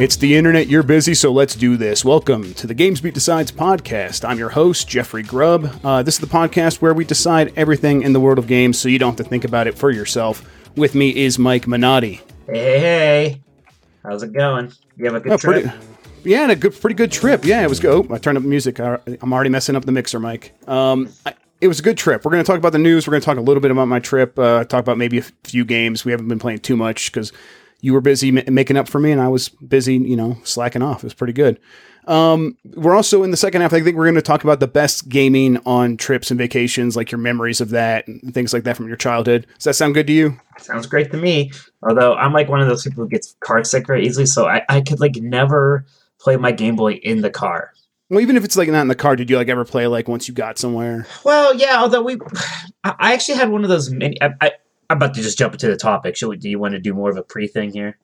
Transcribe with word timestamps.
It's 0.00 0.14
the 0.14 0.36
internet, 0.36 0.68
you're 0.68 0.84
busy, 0.84 1.12
so 1.12 1.32
let's 1.32 1.56
do 1.56 1.76
this. 1.76 2.04
Welcome 2.04 2.54
to 2.54 2.68
the 2.68 2.74
GamesBeat 2.74 3.14
Decides 3.14 3.50
podcast. 3.50 4.24
I'm 4.26 4.38
your 4.38 4.50
host, 4.50 4.86
Jeffrey 4.86 5.24
Grubb. 5.24 5.80
Uh, 5.82 6.04
this 6.04 6.14
is 6.14 6.20
the 6.20 6.28
podcast 6.28 6.80
where 6.80 6.94
we 6.94 7.04
decide 7.04 7.52
everything 7.56 8.02
in 8.02 8.12
the 8.12 8.20
world 8.20 8.38
of 8.38 8.46
games 8.46 8.78
so 8.78 8.88
you 8.88 9.00
don't 9.00 9.18
have 9.18 9.24
to 9.26 9.28
think 9.28 9.44
about 9.44 9.66
it 9.66 9.76
for 9.76 9.90
yourself. 9.90 10.48
With 10.76 10.94
me 10.94 11.16
is 11.16 11.36
Mike 11.36 11.66
Minotti. 11.66 12.20
Hey, 12.46 12.54
hey, 12.54 12.78
hey. 12.78 13.40
how's 14.04 14.22
it 14.22 14.32
going? 14.32 14.72
You 14.96 15.06
have 15.06 15.14
a 15.16 15.20
good 15.20 15.32
Oh, 15.32 15.36
trip? 15.36 15.64
pretty, 15.64 15.78
yeah, 16.22 16.42
and 16.44 16.52
a 16.52 16.56
good, 16.56 16.80
pretty 16.80 16.94
good 16.94 17.10
trip. 17.10 17.44
Yeah, 17.44 17.64
it 17.64 17.68
was 17.68 17.80
good. 17.80 18.06
Oh, 18.08 18.14
I 18.14 18.18
turned 18.18 18.38
up 18.38 18.44
the 18.44 18.48
music. 18.48 18.78
I- 18.78 19.00
I'm 19.20 19.32
already 19.32 19.50
messing 19.50 19.74
up 19.74 19.84
the 19.84 19.90
mixer, 19.92 20.20
Mike. 20.20 20.54
Um, 20.68 21.08
I, 21.26 21.34
it 21.60 21.66
was 21.66 21.80
a 21.80 21.82
good 21.82 21.98
trip. 21.98 22.24
We're 22.24 22.30
going 22.30 22.44
to 22.44 22.46
talk 22.46 22.58
about 22.58 22.70
the 22.70 22.78
news. 22.78 23.08
We're 23.08 23.12
going 23.12 23.22
to 23.22 23.26
talk 23.26 23.36
a 23.36 23.40
little 23.40 23.60
bit 23.60 23.72
about 23.72 23.88
my 23.88 23.98
trip. 23.98 24.38
Uh, 24.38 24.62
talk 24.62 24.78
about 24.78 24.96
maybe 24.96 25.18
a 25.18 25.22
few 25.42 25.64
games. 25.64 26.04
We 26.04 26.12
haven't 26.12 26.28
been 26.28 26.38
playing 26.38 26.60
too 26.60 26.76
much 26.76 27.10
because 27.10 27.32
you 27.80 27.92
were 27.92 28.00
busy 28.00 28.30
ma- 28.30 28.42
making 28.48 28.76
up 28.76 28.88
for 28.88 28.98
me, 28.98 29.12
and 29.12 29.20
I 29.20 29.28
was 29.28 29.48
busy, 29.48 29.96
you 29.96 30.16
know, 30.16 30.38
slacking 30.44 30.82
off. 30.82 30.98
It 30.98 31.04
was 31.04 31.14
pretty 31.14 31.32
good. 31.32 31.60
Um, 32.06 32.56
we're 32.74 32.96
also 32.96 33.22
in 33.22 33.30
the 33.30 33.36
second 33.36 33.60
half. 33.60 33.74
I 33.74 33.82
think 33.82 33.96
we're 33.96 34.06
going 34.06 34.14
to 34.14 34.22
talk 34.22 34.42
about 34.42 34.60
the 34.60 34.66
best 34.66 35.10
gaming 35.10 35.58
on 35.66 35.98
trips 35.98 36.30
and 36.30 36.38
vacations, 36.38 36.96
like 36.96 37.12
your 37.12 37.18
memories 37.18 37.60
of 37.60 37.70
that 37.70 38.08
and 38.08 38.32
things 38.32 38.54
like 38.54 38.64
that 38.64 38.76
from 38.76 38.88
your 38.88 38.96
childhood. 38.96 39.46
Does 39.56 39.64
that 39.64 39.74
sound 39.74 39.92
good 39.92 40.06
to 40.06 40.12
you? 40.12 40.40
Sounds 40.58 40.86
great 40.86 41.10
to 41.12 41.18
me. 41.18 41.52
Although 41.82 42.14
I'm 42.14 42.32
like 42.32 42.48
one 42.48 42.62
of 42.62 42.66
those 42.66 42.82
people 42.82 43.04
who 43.04 43.10
gets 43.10 43.36
car 43.40 43.62
sick 43.62 43.86
very 43.86 44.06
easily, 44.06 44.24
so 44.24 44.46
I, 44.48 44.62
I 44.70 44.80
could 44.80 45.00
like 45.00 45.16
never 45.16 45.84
play 46.18 46.36
my 46.36 46.50
Game 46.50 46.76
Boy 46.76 46.94
in 46.94 47.20
the 47.20 47.30
car. 47.30 47.72
Well, 48.08 48.20
even 48.20 48.38
if 48.38 48.44
it's 48.44 48.56
like 48.56 48.70
not 48.70 48.80
in 48.80 48.88
the 48.88 48.94
car, 48.94 49.14
did 49.14 49.28
you 49.28 49.36
like 49.36 49.48
ever 49.48 49.66
play 49.66 49.86
like 49.86 50.08
once 50.08 50.28
you 50.28 50.34
got 50.34 50.58
somewhere? 50.58 51.06
Well, 51.24 51.54
yeah. 51.54 51.78
Although 51.78 52.02
we, 52.02 52.16
I 52.84 52.94
I 52.98 53.12
actually 53.12 53.36
had 53.36 53.50
one 53.50 53.64
of 53.64 53.68
those 53.68 53.90
mini. 53.90 54.20
I, 54.22 54.30
I, 54.40 54.52
I'm 54.90 54.96
about 54.96 55.14
to 55.14 55.22
just 55.22 55.38
jump 55.38 55.54
into 55.54 55.68
the 55.68 55.76
topic. 55.76 56.16
Should 56.16 56.28
we? 56.28 56.36
Do 56.36 56.48
you 56.48 56.58
want 56.58 56.72
to 56.72 56.80
do 56.80 56.94
more 56.94 57.10
of 57.10 57.16
a 57.16 57.22
pre 57.22 57.46
thing 57.46 57.72
here? 57.72 57.98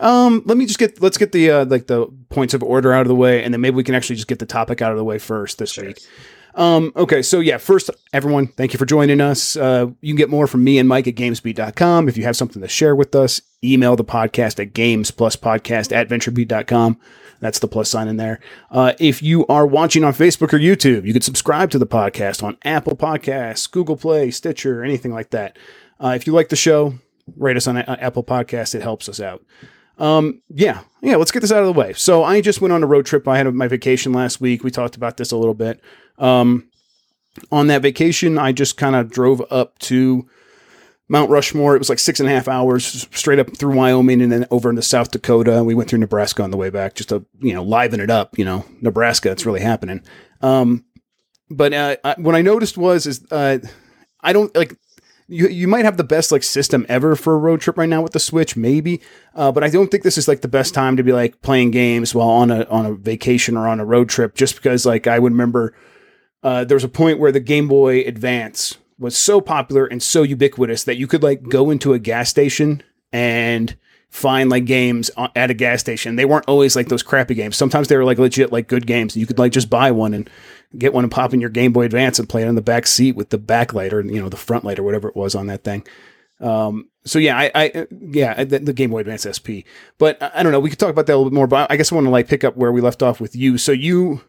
Um, 0.00 0.42
let 0.44 0.56
me 0.56 0.66
just 0.66 0.78
get 0.78 1.02
let's 1.02 1.18
get 1.18 1.32
the 1.32 1.50
uh, 1.50 1.64
like 1.64 1.86
the 1.88 2.06
points 2.28 2.54
of 2.54 2.62
order 2.62 2.92
out 2.92 3.02
of 3.02 3.08
the 3.08 3.14
way, 3.14 3.42
and 3.42 3.52
then 3.52 3.60
maybe 3.60 3.76
we 3.76 3.84
can 3.84 3.94
actually 3.94 4.16
just 4.16 4.28
get 4.28 4.38
the 4.38 4.46
topic 4.46 4.80
out 4.80 4.92
of 4.92 4.98
the 4.98 5.04
way 5.04 5.18
first 5.18 5.58
this 5.58 5.76
week. 5.76 6.00
Um, 6.54 6.92
okay, 6.96 7.22
so 7.22 7.38
yeah, 7.38 7.56
first, 7.56 7.88
everyone, 8.12 8.48
thank 8.48 8.72
you 8.72 8.78
for 8.78 8.86
joining 8.86 9.20
us. 9.20 9.56
Uh, 9.56 9.86
you 10.00 10.08
can 10.12 10.16
get 10.16 10.28
more 10.28 10.48
from 10.48 10.64
me 10.64 10.78
and 10.78 10.88
Mike 10.88 11.06
at 11.06 11.14
gamesbeat.com. 11.14 12.08
If 12.08 12.16
you 12.16 12.24
have 12.24 12.36
something 12.36 12.60
to 12.62 12.68
share 12.68 12.96
with 12.96 13.14
us, 13.14 13.40
email 13.62 13.94
the 13.94 14.04
podcast 14.04 14.58
at 14.58 14.74
games 14.74 15.12
plus 15.12 15.36
podcast 15.36 15.94
at 15.94 16.08
venturebeat.com. 16.08 16.98
That's 17.40 17.60
the 17.60 17.68
plus 17.68 17.88
sign 17.88 18.08
in 18.08 18.16
there. 18.16 18.40
Uh, 18.72 18.94
if 18.98 19.22
you 19.22 19.46
are 19.46 19.66
watching 19.66 20.02
on 20.02 20.12
Facebook 20.12 20.52
or 20.52 20.58
YouTube, 20.58 21.04
you 21.04 21.12
can 21.12 21.22
subscribe 21.22 21.70
to 21.70 21.78
the 21.78 21.86
podcast 21.86 22.42
on 22.42 22.56
Apple 22.64 22.96
Podcasts, 22.96 23.70
Google 23.70 23.96
Play, 23.96 24.32
Stitcher, 24.32 24.82
anything 24.82 25.12
like 25.12 25.30
that. 25.30 25.56
Uh, 26.00 26.12
if 26.14 26.26
you 26.26 26.32
like 26.32 26.48
the 26.48 26.56
show, 26.56 26.94
rate 27.36 27.56
us 27.56 27.66
on 27.66 27.76
uh, 27.76 27.96
Apple 28.00 28.24
Podcast. 28.24 28.74
It 28.74 28.82
helps 28.82 29.08
us 29.08 29.20
out. 29.20 29.44
Um, 29.98 30.42
yeah, 30.48 30.82
yeah, 31.02 31.16
let's 31.16 31.32
get 31.32 31.40
this 31.40 31.50
out 31.50 31.60
of 31.60 31.66
the 31.66 31.78
way. 31.78 31.92
So 31.92 32.22
I 32.22 32.40
just 32.40 32.60
went 32.60 32.72
on 32.72 32.82
a 32.82 32.86
road 32.86 33.04
trip. 33.04 33.26
I 33.26 33.36
had 33.36 33.52
my 33.52 33.66
vacation 33.66 34.12
last 34.12 34.40
week. 34.40 34.62
We 34.62 34.70
talked 34.70 34.96
about 34.96 35.16
this 35.16 35.32
a 35.32 35.36
little 35.36 35.54
bit. 35.54 35.80
Um, 36.18 36.68
on 37.50 37.66
that 37.66 37.82
vacation, 37.82 38.38
I 38.38 38.52
just 38.52 38.76
kind 38.76 38.94
of 38.94 39.10
drove 39.10 39.42
up 39.50 39.78
to 39.80 40.28
Mount 41.08 41.30
Rushmore. 41.30 41.74
It 41.74 41.78
was 41.78 41.88
like 41.88 41.98
six 41.98 42.20
and 42.20 42.28
a 42.28 42.32
half 42.32 42.48
hours 42.48 43.08
straight 43.12 43.38
up 43.38 43.56
through 43.56 43.74
Wyoming 43.74 44.20
and 44.20 44.30
then 44.30 44.46
over 44.50 44.70
into 44.70 44.82
South 44.82 45.10
Dakota. 45.10 45.64
We 45.64 45.74
went 45.74 45.90
through 45.90 46.00
Nebraska 46.00 46.42
on 46.42 46.50
the 46.50 46.56
way 46.56 46.70
back 46.70 46.94
just 46.94 47.08
to, 47.08 47.24
you 47.40 47.54
know, 47.54 47.62
liven 47.62 48.00
it 48.00 48.10
up, 48.10 48.38
you 48.38 48.44
know, 48.44 48.64
Nebraska, 48.80 49.30
it's 49.30 49.46
really 49.46 49.60
happening. 49.60 50.02
Um, 50.42 50.84
but, 51.50 51.72
uh, 51.72 51.96
I, 52.04 52.14
what 52.18 52.34
I 52.34 52.42
noticed 52.42 52.76
was, 52.76 53.06
is, 53.06 53.24
uh, 53.32 53.58
I 54.20 54.32
don't 54.32 54.54
like, 54.54 54.76
you, 55.28 55.46
you 55.48 55.68
might 55.68 55.84
have 55.84 55.98
the 55.98 56.04
best 56.04 56.32
like 56.32 56.42
system 56.42 56.86
ever 56.88 57.14
for 57.14 57.34
a 57.34 57.38
road 57.38 57.60
trip 57.60 57.76
right 57.76 57.88
now 57.88 58.02
with 58.02 58.12
the 58.12 58.18
Switch, 58.18 58.56
maybe. 58.56 59.00
Uh, 59.34 59.52
but 59.52 59.62
I 59.62 59.68
don't 59.68 59.90
think 59.90 60.02
this 60.02 60.18
is 60.18 60.26
like 60.26 60.40
the 60.40 60.48
best 60.48 60.74
time 60.74 60.96
to 60.96 61.02
be 61.02 61.12
like 61.12 61.42
playing 61.42 61.70
games 61.70 62.14
while 62.14 62.28
on 62.28 62.50
a 62.50 62.64
on 62.64 62.86
a 62.86 62.94
vacation 62.94 63.56
or 63.56 63.68
on 63.68 63.78
a 63.78 63.84
road 63.84 64.08
trip. 64.08 64.34
Just 64.34 64.56
because 64.56 64.86
like 64.86 65.06
I 65.06 65.18
would 65.18 65.32
remember 65.32 65.74
uh, 66.42 66.64
there 66.64 66.76
was 66.76 66.84
a 66.84 66.88
point 66.88 67.18
where 67.18 67.32
the 67.32 67.40
Game 67.40 67.68
Boy 67.68 68.00
Advance 68.00 68.78
was 68.98 69.16
so 69.16 69.40
popular 69.40 69.86
and 69.86 70.02
so 70.02 70.22
ubiquitous 70.22 70.84
that 70.84 70.96
you 70.96 71.06
could 71.06 71.22
like 71.22 71.42
go 71.44 71.70
into 71.70 71.92
a 71.92 71.98
gas 71.98 72.30
station 72.30 72.82
and 73.12 73.76
find 74.10 74.50
like 74.50 74.64
games 74.64 75.10
at 75.36 75.50
a 75.50 75.54
gas 75.54 75.80
station. 75.80 76.16
They 76.16 76.24
weren't 76.24 76.48
always 76.48 76.74
like 76.74 76.88
those 76.88 77.02
crappy 77.02 77.34
games. 77.34 77.56
Sometimes 77.56 77.88
they 77.88 77.96
were 77.96 78.04
like 78.04 78.18
legit 78.18 78.52
like 78.52 78.68
good 78.68 78.86
games. 78.86 79.16
You 79.16 79.26
could 79.26 79.38
like 79.38 79.52
just 79.52 79.70
buy 79.70 79.90
one 79.90 80.14
and 80.14 80.28
get 80.76 80.92
one 80.92 81.04
and 81.04 81.12
pop 81.12 81.34
in 81.34 81.40
your 81.40 81.50
Game 81.50 81.72
Boy 81.72 81.84
Advance 81.84 82.18
and 82.18 82.28
play 82.28 82.42
it 82.42 82.48
on 82.48 82.54
the 82.54 82.62
back 82.62 82.86
seat 82.86 83.16
with 83.16 83.30
the 83.30 83.38
backlight 83.38 83.92
or 83.92 84.00
you 84.00 84.20
know 84.20 84.28
the 84.28 84.36
front 84.36 84.64
light 84.64 84.78
or 84.78 84.82
whatever 84.82 85.08
it 85.08 85.16
was 85.16 85.34
on 85.34 85.46
that 85.48 85.64
thing. 85.64 85.86
Um, 86.40 86.88
so 87.04 87.18
yeah, 87.18 87.36
I, 87.36 87.50
I 87.54 87.86
yeah, 87.90 88.44
the, 88.44 88.58
the 88.60 88.72
Game 88.72 88.90
Boy 88.90 89.00
Advance 89.00 89.26
SP. 89.28 89.68
But 89.98 90.22
I, 90.22 90.30
I 90.36 90.42
don't 90.42 90.52
know. 90.52 90.60
We 90.60 90.70
could 90.70 90.78
talk 90.78 90.90
about 90.90 91.06
that 91.06 91.14
a 91.14 91.16
little 91.16 91.30
bit 91.30 91.36
more. 91.36 91.46
But 91.46 91.70
I 91.70 91.76
guess 91.76 91.92
I 91.92 91.94
want 91.94 92.06
to 92.06 92.10
like 92.10 92.28
pick 92.28 92.44
up 92.44 92.56
where 92.56 92.72
we 92.72 92.80
left 92.80 93.02
off 93.02 93.20
with 93.20 93.36
you. 93.36 93.58
So 93.58 93.72
you 93.72 94.22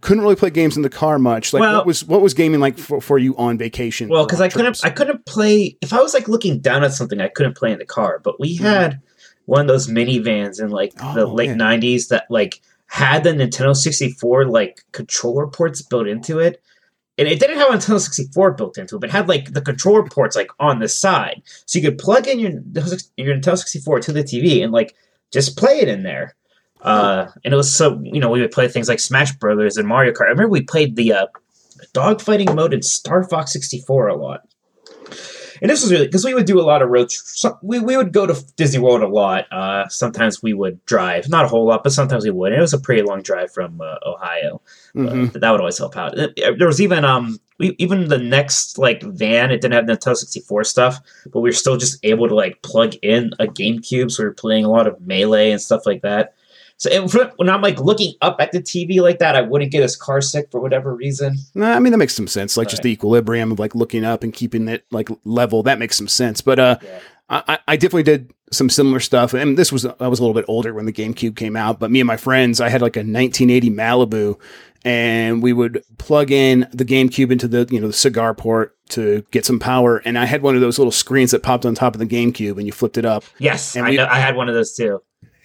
couldn't 0.00 0.22
really 0.22 0.36
play 0.36 0.50
games 0.50 0.76
in 0.76 0.82
the 0.82 0.90
car 0.90 1.18
much. 1.18 1.52
Like 1.52 1.60
Well- 1.60 1.76
what 1.78 1.86
was 1.86 2.04
what 2.04 2.20
was 2.22 2.34
gaming 2.34 2.60
like 2.60 2.78
for, 2.78 3.00
for 3.00 3.18
you 3.18 3.36
on 3.36 3.58
vacation? 3.58 4.08
Well, 4.08 4.26
because 4.26 4.40
I 4.40 4.48
couldn't. 4.48 4.80
I 4.84 4.90
couldn't 4.90 5.26
play. 5.26 5.76
If 5.80 5.92
I 5.92 6.00
was 6.00 6.14
like 6.14 6.28
looking 6.28 6.60
down 6.60 6.84
at 6.84 6.92
something, 6.94 7.20
I 7.20 7.28
couldn't 7.28 7.56
play 7.56 7.72
in 7.72 7.78
the 7.78 7.84
car. 7.86 8.20
But 8.22 8.40
we 8.40 8.56
Mhm. 8.58 8.60
had 8.62 9.00
one 9.46 9.62
of 9.62 9.66
those 9.68 9.86
minivans 9.88 10.60
in 10.62 10.70
like 10.70 10.94
the 10.94 11.24
Oh, 11.26 11.32
late 11.34 11.48
yeah. 11.50 11.54
'90s 11.54 12.08
that 12.08 12.24
like 12.30 12.60
had 12.86 13.22
the 13.24 13.30
Nintendo 13.30 13.74
64 13.76 14.46
like 14.46 14.82
controller 14.92 15.46
ports 15.46 15.80
built 15.82 16.08
into 16.08 16.38
it. 16.38 16.60
And 17.18 17.28
it 17.28 17.38
didn't 17.38 17.58
have 17.58 17.68
a 17.68 17.76
Nintendo 17.76 18.00
64 18.00 18.52
built 18.52 18.78
into 18.78 18.96
it, 18.96 19.00
but 19.00 19.10
it 19.10 19.12
had 19.12 19.28
like 19.28 19.52
the 19.52 19.60
controller 19.60 20.02
ports 20.04 20.34
like 20.34 20.50
on 20.58 20.78
the 20.78 20.88
side, 20.88 21.42
so 21.66 21.78
you 21.78 21.84
could 21.84 21.98
plug 21.98 22.26
in 22.26 22.38
your 22.38 22.50
your 23.18 23.36
Nintendo 23.36 23.58
64 23.58 24.00
to 24.00 24.12
the 24.12 24.22
TV 24.24 24.62
and 24.62 24.72
like 24.72 24.94
just 25.30 25.56
play 25.58 25.80
it 25.80 25.88
in 25.88 26.02
there. 26.02 26.34
Uh, 26.82 27.26
and 27.44 27.52
it 27.52 27.56
was 27.56 27.74
so 27.74 28.00
you 28.02 28.20
know 28.20 28.30
we 28.30 28.40
would 28.40 28.50
play 28.52 28.68
things 28.68 28.88
like 28.88 29.00
Smash 29.00 29.32
Brothers 29.36 29.76
and 29.76 29.86
Mario 29.86 30.12
Kart. 30.12 30.26
I 30.26 30.30
remember 30.30 30.48
we 30.48 30.62
played 30.62 30.96
the 30.96 31.12
uh, 31.12 31.26
dogfighting 31.94 32.54
mode 32.54 32.72
in 32.74 32.82
Star 32.82 33.24
Fox 33.24 33.52
64 33.52 34.08
a 34.08 34.16
lot. 34.16 34.42
And 35.62 35.70
this 35.70 35.82
was 35.82 35.92
really 35.92 36.06
because 36.06 36.24
we 36.24 36.32
would 36.32 36.46
do 36.46 36.58
a 36.58 36.62
lot 36.62 36.80
of 36.80 36.88
road. 36.88 37.10
Tr- 37.10 37.20
so 37.22 37.58
we 37.62 37.78
we 37.80 37.94
would 37.96 38.12
go 38.14 38.26
to 38.26 38.34
Disney 38.56 38.78
World 38.80 39.02
a 39.02 39.08
lot. 39.08 39.44
Uh, 39.52 39.86
sometimes 39.88 40.42
we 40.42 40.54
would 40.54 40.82
drive, 40.86 41.28
not 41.28 41.44
a 41.44 41.48
whole 41.48 41.66
lot, 41.66 41.82
but 41.84 41.92
sometimes 41.92 42.24
we 42.24 42.30
would. 42.30 42.52
And 42.52 42.58
it 42.58 42.62
was 42.62 42.72
a 42.72 42.78
pretty 42.80 43.02
long 43.02 43.20
drive 43.20 43.52
from 43.52 43.78
uh, 43.80 43.96
Ohio. 44.06 44.62
Mhm. 44.94 45.36
Uh, 45.36 45.38
that 45.38 45.50
would 45.50 45.60
always 45.60 45.76
help 45.76 45.98
out. 45.98 46.18
Uh, 46.18 46.28
There 46.56 46.66
was 46.66 46.80
even 46.80 47.04
um 47.04 47.38
we, 47.58 47.76
even 47.78 48.08
the 48.08 48.16
next 48.16 48.78
like 48.78 49.02
van. 49.02 49.50
It 49.50 49.60
didn't 49.60 49.74
have 49.74 49.84
Nintendo 49.84 50.16
64 50.16 50.64
stuff, 50.64 50.98
but 51.30 51.40
we 51.40 51.50
were 51.50 51.54
still 51.54 51.76
just 51.76 51.98
able 52.04 52.26
to 52.26 52.34
like 52.34 52.62
plug 52.62 52.94
in 53.02 53.32
a 53.38 53.44
GameCube. 53.46 54.10
So 54.10 54.22
we 54.22 54.28
were 54.30 54.34
playing 54.34 54.64
a 54.64 54.70
lot 54.70 54.86
of 54.86 54.98
Melee 55.06 55.50
and 55.50 55.60
stuff 55.60 55.84
like 55.84 56.00
that. 56.00 56.32
So 56.80 56.90
and 56.90 57.10
for- 57.10 57.30
when 57.36 57.48
I'm 57.50 57.60
like 57.60 57.78
looking 57.78 58.14
up 58.22 58.36
at 58.40 58.52
the 58.52 58.60
TV 58.60 59.00
like 59.02 59.18
that, 59.18 59.36
I 59.36 59.42
wouldn't 59.42 59.70
get 59.70 59.82
as 59.82 59.96
car 59.96 60.20
sick 60.22 60.48
for 60.50 60.60
whatever 60.60 60.94
reason. 60.94 61.36
Nah, 61.54 61.72
I 61.74 61.78
mean 61.78 61.92
that 61.92 61.98
makes 61.98 62.14
some 62.14 62.26
sense. 62.26 62.56
Like 62.56 62.68
just 62.68 62.80
Right. 62.80 62.84
the 62.84 62.92
equilibrium 62.92 63.52
of 63.52 63.58
like 63.58 63.74
looking 63.74 64.04
up 64.04 64.22
and 64.24 64.32
keeping 64.32 64.66
it 64.66 64.84
like 64.90 65.08
level. 65.24 65.62
That 65.62 65.78
makes 65.78 65.96
some 65.98 66.08
sense. 66.08 66.40
But 66.40 66.58
uh, 66.58 66.76
Yeah. 66.82 66.98
I, 67.28 67.42
I- 67.46 67.58
I 67.68 67.76
definitely 67.76 68.02
did 68.04 68.32
some 68.50 68.68
similar 68.70 68.98
stuff. 68.98 69.34
And 69.34 69.56
this 69.58 69.70
was 69.70 69.84
I 69.86 70.08
was 70.08 70.18
a 70.18 70.22
little 70.22 70.34
bit 70.34 70.46
older 70.48 70.72
when 70.74 70.86
the 70.86 70.92
GameCube 70.92 71.36
came 71.36 71.54
out. 71.54 71.78
But 71.78 71.90
me 71.90 72.00
and 72.00 72.06
my 72.06 72.16
friends, 72.16 72.60
I 72.62 72.68
had 72.70 72.80
like 72.82 72.96
a 72.96 73.00
1980 73.00 73.70
Malibu, 73.70 74.40
and 74.84 75.42
we 75.42 75.52
would 75.52 75.84
plug 75.98 76.30
in 76.30 76.66
the 76.72 76.84
GameCube 76.84 77.30
into 77.30 77.46
the 77.46 77.68
you 77.70 77.78
know 77.80 77.88
the 77.88 77.92
cigar 77.92 78.34
port 78.34 78.74
to 78.90 79.24
get 79.30 79.44
some 79.44 79.58
power. 79.60 79.98
And 79.98 80.18
I 80.18 80.24
had 80.24 80.42
one 80.42 80.54
of 80.54 80.60
those 80.60 80.78
little 80.78 80.90
screens 80.90 81.30
that 81.32 81.42
popped 81.42 81.66
on 81.66 81.74
top 81.74 81.94
of 81.94 81.98
the 82.00 82.06
GameCube, 82.06 82.56
and 82.56 82.66
you 82.66 82.72
flipped 82.72 82.96
it 82.98 83.04
up. 83.04 83.22
Yes, 83.38 83.76
And 83.76 83.84
I, 83.86 83.90
we- 83.90 83.96
know, 83.96 84.06
I 84.10 84.18
had 84.18 84.34
one 84.34 84.48
of 84.48 84.54
those 84.54 84.74
too. 84.74 85.00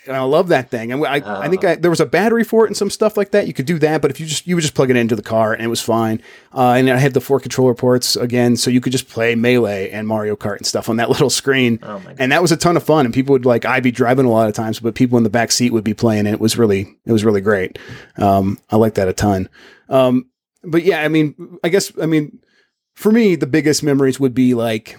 And 0.08 0.16
I 0.16 0.22
love 0.22 0.50
that 0.50 0.70
thing. 0.70 0.92
And 0.92 1.06
I, 1.06 1.16
I 1.44 1.50
think 1.50 1.64
Oh. 1.64 1.70
I, 1.70 1.76
there 1.76 1.90
was 1.90 2.00
a 2.00 2.06
battery 2.06 2.44
for 2.44 2.66
it 2.66 2.68
and 2.68 2.78
some 2.78 2.90
stuff 2.90 3.18
like 3.18 3.32
that. 3.32 3.48
You 3.48 3.54
could 3.54 3.66
do 3.66 3.80
that, 3.80 4.02
but 4.02 4.12
if 4.12 4.20
you 4.20 4.26
just 4.26 4.46
you 4.46 4.56
would 4.56 4.62
just 4.62 4.74
plug 4.76 4.90
it 4.90 4.96
into 4.96 5.16
the 5.16 5.22
car 5.22 5.54
and 5.54 5.64
it 5.64 5.68
was 5.68 5.82
fine. 5.82 6.22
Uh, 6.54 6.74
and 6.78 6.90
I 6.90 6.98
had 6.98 7.14
the 7.14 7.22
four 7.22 7.40
controller 7.40 7.74
ports 7.74 8.16
again, 8.16 8.56
so 8.58 8.70
you 8.70 8.82
could 8.82 8.92
just 8.92 9.08
play 9.10 9.36
Melee 9.36 9.90
and 9.90 10.08
Mario 10.08 10.36
Kart 10.36 10.58
and 10.58 10.66
stuff 10.66 10.90
on 10.90 10.98
that 10.98 11.10
little 11.16 11.30
screen. 11.30 11.80
Oh 11.84 12.00
my. 12.00 12.16
And 12.20 12.32
that 12.32 12.42
was 12.42 12.52
a 12.52 12.58
ton 12.58 12.78
of 12.78 12.84
fun. 12.84 13.06
And 13.06 13.14
people 13.14 13.34
would 13.34 13.46
like 13.46 13.66
I'd 13.66 13.84
be 13.84 13.92
driving 13.92 14.26
a 14.26 14.32
lot 14.32 14.48
of 14.48 14.54
times, 14.54 14.80
but 14.80 14.96
people 14.96 15.18
in 15.18 15.24
the 15.24 15.30
back 15.30 15.52
seat 15.52 15.72
would 15.74 15.84
be 15.84 15.94
playing, 15.94 16.28
and 16.28 16.36
it 16.36 16.40
was 16.40 16.58
really 16.58 16.96
it 17.06 17.12
was 17.12 17.26
really 17.26 17.42
great. 17.42 17.80
Um, 18.18 18.60
I 18.70 18.76
like 18.76 18.94
that 18.96 19.08
a 19.08 19.14
ton. 19.14 19.50
Um, 19.90 20.28
but 20.64 20.84
yeah, 20.84 21.02
I 21.02 21.08
mean, 21.08 21.58
I 21.64 21.70
guess 21.70 21.92
I 22.02 22.06
mean 22.06 22.40
for 22.94 23.12
me 23.12 23.36
the 23.36 23.48
biggest 23.48 23.84
memories 23.84 24.20
would 24.20 24.34
be 24.34 24.54
like 24.54 24.98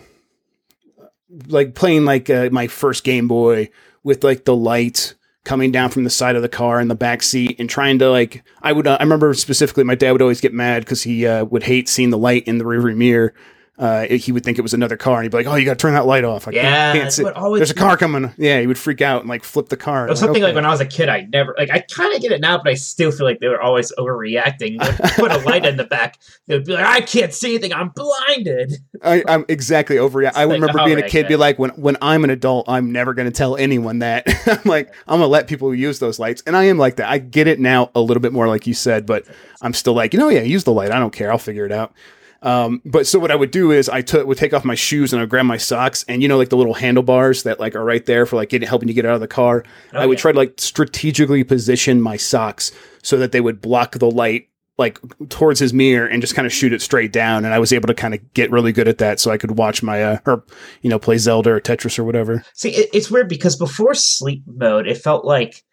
like 1.48 1.74
playing 1.74 2.04
like 2.04 2.30
uh, 2.30 2.48
my 2.52 2.66
first 2.66 3.04
Game 3.04 3.28
Boy 3.28 3.70
with 4.06 4.22
like 4.22 4.44
the 4.44 4.54
light 4.54 5.14
coming 5.44 5.72
down 5.72 5.90
from 5.90 6.04
the 6.04 6.10
side 6.10 6.36
of 6.36 6.42
the 6.42 6.48
car 6.48 6.80
in 6.80 6.86
the 6.86 6.94
back 6.94 7.24
seat 7.24 7.56
and 7.58 7.68
trying 7.68 7.98
to 7.98 8.08
like 8.08 8.44
I 8.62 8.70
would 8.70 8.86
uh, 8.86 8.96
I 9.00 9.02
remember 9.02 9.34
specifically 9.34 9.82
my 9.82 9.96
dad 9.96 10.12
would 10.12 10.22
always 10.22 10.40
get 10.40 10.54
mad 10.54 10.84
because 10.84 11.02
he 11.02 11.26
uh, 11.26 11.44
would 11.46 11.64
hate 11.64 11.88
seeing 11.88 12.10
the 12.10 12.18
light 12.18 12.44
in 12.44 12.58
the 12.58 12.64
rearview 12.64 12.96
mirror 12.96 13.34
uh, 13.78 14.06
he 14.06 14.32
would 14.32 14.42
think 14.42 14.58
it 14.58 14.62
was 14.62 14.72
another 14.72 14.96
car, 14.96 15.16
and 15.16 15.24
he'd 15.24 15.30
be 15.30 15.36
like, 15.36 15.46
"Oh, 15.46 15.54
you 15.56 15.66
got 15.66 15.78
to 15.78 15.82
turn 15.82 15.92
that 15.94 16.06
light 16.06 16.24
off." 16.24 16.48
I 16.48 16.52
can't- 16.52 16.64
Yeah, 16.64 16.92
can't 16.94 17.12
sit- 17.12 17.26
always- 17.34 17.60
There's 17.60 17.70
a 17.70 17.74
car 17.74 17.96
coming. 17.98 18.32
Yeah, 18.38 18.60
he 18.60 18.66
would 18.66 18.78
freak 18.78 19.02
out 19.02 19.20
and 19.20 19.28
like 19.28 19.44
flip 19.44 19.68
the 19.68 19.76
car. 19.76 20.06
It 20.06 20.10
was 20.10 20.22
I'm 20.22 20.28
something 20.28 20.42
like 20.42 20.50
okay. 20.50 20.54
when 20.56 20.64
I 20.64 20.70
was 20.70 20.80
a 20.80 20.86
kid, 20.86 21.08
I 21.10 21.28
never 21.30 21.54
like. 21.58 21.70
I 21.70 21.80
kind 21.80 22.14
of 22.14 22.22
get 22.22 22.32
it 22.32 22.40
now, 22.40 22.56
but 22.56 22.68
I 22.68 22.74
still 22.74 23.10
feel 23.12 23.26
like 23.26 23.40
they 23.40 23.48
were 23.48 23.60
always 23.60 23.92
overreacting. 23.98 24.78
Put 25.16 25.30
a 25.30 25.38
light 25.38 25.66
in 25.66 25.76
the 25.76 25.84
back, 25.84 26.18
they'd 26.46 26.64
be 26.64 26.72
like, 26.72 26.86
"I 26.86 27.00
can't 27.02 27.34
see 27.34 27.50
anything. 27.50 27.74
I'm 27.74 27.90
blinded." 27.94 28.74
I, 29.02 29.22
I'm 29.28 29.44
exactly 29.48 29.98
over. 29.98 30.26
I 30.26 30.44
like, 30.44 30.60
remember 30.60 30.84
being 30.84 30.98
a 30.98 31.08
kid, 31.08 31.28
be 31.28 31.36
like, 31.36 31.58
when 31.58 31.70
when 31.70 31.96
I'm 32.00 32.24
an 32.24 32.30
adult, 32.30 32.68
I'm 32.68 32.92
never 32.92 33.12
going 33.12 33.26
to 33.30 33.36
tell 33.36 33.56
anyone 33.56 33.98
that. 33.98 34.24
I'm 34.46 34.60
like, 34.64 34.88
I'm 35.06 35.18
gonna 35.20 35.26
let 35.26 35.48
people 35.48 35.74
use 35.74 35.98
those 35.98 36.18
lights, 36.18 36.42
and 36.46 36.56
I 36.56 36.64
am 36.64 36.78
like 36.78 36.96
that. 36.96 37.10
I 37.10 37.18
get 37.18 37.46
it 37.46 37.60
now 37.60 37.90
a 37.94 38.00
little 38.00 38.20
bit 38.22 38.32
more, 38.32 38.48
like 38.48 38.66
you 38.66 38.74
said, 38.74 39.04
but 39.04 39.26
I'm 39.60 39.74
still 39.74 39.92
like, 39.92 40.12
you 40.14 40.18
know, 40.18 40.28
yeah, 40.30 40.40
use 40.40 40.64
the 40.64 40.72
light. 40.72 40.90
I 40.90 40.98
don't 40.98 41.12
care. 41.12 41.30
I'll 41.30 41.38
figure 41.38 41.66
it 41.66 41.72
out. 41.72 41.92
Um, 42.42 42.82
but 42.84 43.06
so 43.06 43.18
what 43.18 43.30
I 43.30 43.34
would 43.34 43.50
do 43.50 43.70
is 43.70 43.88
I 43.88 44.02
took 44.02 44.26
would 44.26 44.38
take 44.38 44.52
off 44.52 44.64
my 44.64 44.74
shoes 44.74 45.12
and 45.12 45.22
I'd 45.22 45.28
grab 45.28 45.46
my 45.46 45.56
socks, 45.56 46.04
and 46.08 46.22
you 46.22 46.28
know, 46.28 46.36
like 46.36 46.50
the 46.50 46.56
little 46.56 46.74
handlebars 46.74 47.42
that 47.44 47.58
like 47.58 47.74
are 47.74 47.84
right 47.84 48.04
there 48.04 48.26
for 48.26 48.36
like 48.36 48.50
getting, 48.50 48.68
helping 48.68 48.88
you 48.88 48.94
get 48.94 49.06
out 49.06 49.14
of 49.14 49.20
the 49.20 49.28
car. 49.28 49.64
Oh, 49.92 50.00
I 50.00 50.06
would 50.06 50.18
try 50.18 50.32
to 50.32 50.38
like 50.38 50.54
strategically 50.58 51.44
position 51.44 52.00
my 52.00 52.16
socks 52.16 52.72
so 53.02 53.16
that 53.18 53.32
they 53.32 53.40
would 53.40 53.60
block 53.60 53.92
the 53.98 54.10
light 54.10 54.48
like 54.78 54.98
towards 55.30 55.58
his 55.58 55.72
mirror 55.72 56.06
and 56.06 56.20
just 56.20 56.34
kind 56.34 56.44
of 56.44 56.52
shoot 56.52 56.72
it 56.72 56.82
straight 56.82 57.10
down 57.10 57.46
and 57.46 57.54
I 57.54 57.58
was 57.58 57.72
able 57.72 57.86
to 57.86 57.94
kind 57.94 58.12
of 58.12 58.34
get 58.34 58.50
really 58.50 58.72
good 58.72 58.88
at 58.88 58.98
that 58.98 59.18
so 59.18 59.30
I 59.30 59.38
could 59.38 59.56
watch 59.56 59.82
my 59.82 60.02
uh 60.02 60.18
or 60.26 60.44
you 60.82 60.90
know 60.90 60.98
play 60.98 61.16
Zelda 61.16 61.52
or 61.52 61.60
Tetris 61.60 61.98
or 61.98 62.04
whatever. 62.04 62.44
See, 62.52 62.70
it's 62.92 63.10
weird 63.10 63.28
because 63.28 63.56
before 63.56 63.94
sleep 63.94 64.42
mode, 64.46 64.86
it 64.86 64.98
felt 64.98 65.24
like 65.24 65.64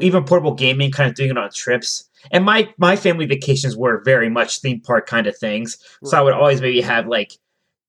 even 0.00 0.24
portable 0.24 0.54
gaming, 0.54 0.90
kind 0.90 1.10
of 1.10 1.16
doing 1.16 1.30
it 1.30 1.38
on 1.38 1.50
trips. 1.50 2.08
And 2.30 2.44
my 2.44 2.72
my 2.78 2.96
family 2.96 3.26
vacations 3.26 3.76
were 3.76 4.02
very 4.04 4.28
much 4.28 4.60
theme 4.60 4.80
park 4.80 5.06
kind 5.06 5.26
of 5.26 5.36
things. 5.36 5.78
So 6.04 6.18
I 6.18 6.20
would 6.20 6.32
always 6.32 6.60
maybe 6.60 6.80
have 6.80 7.06
like 7.06 7.32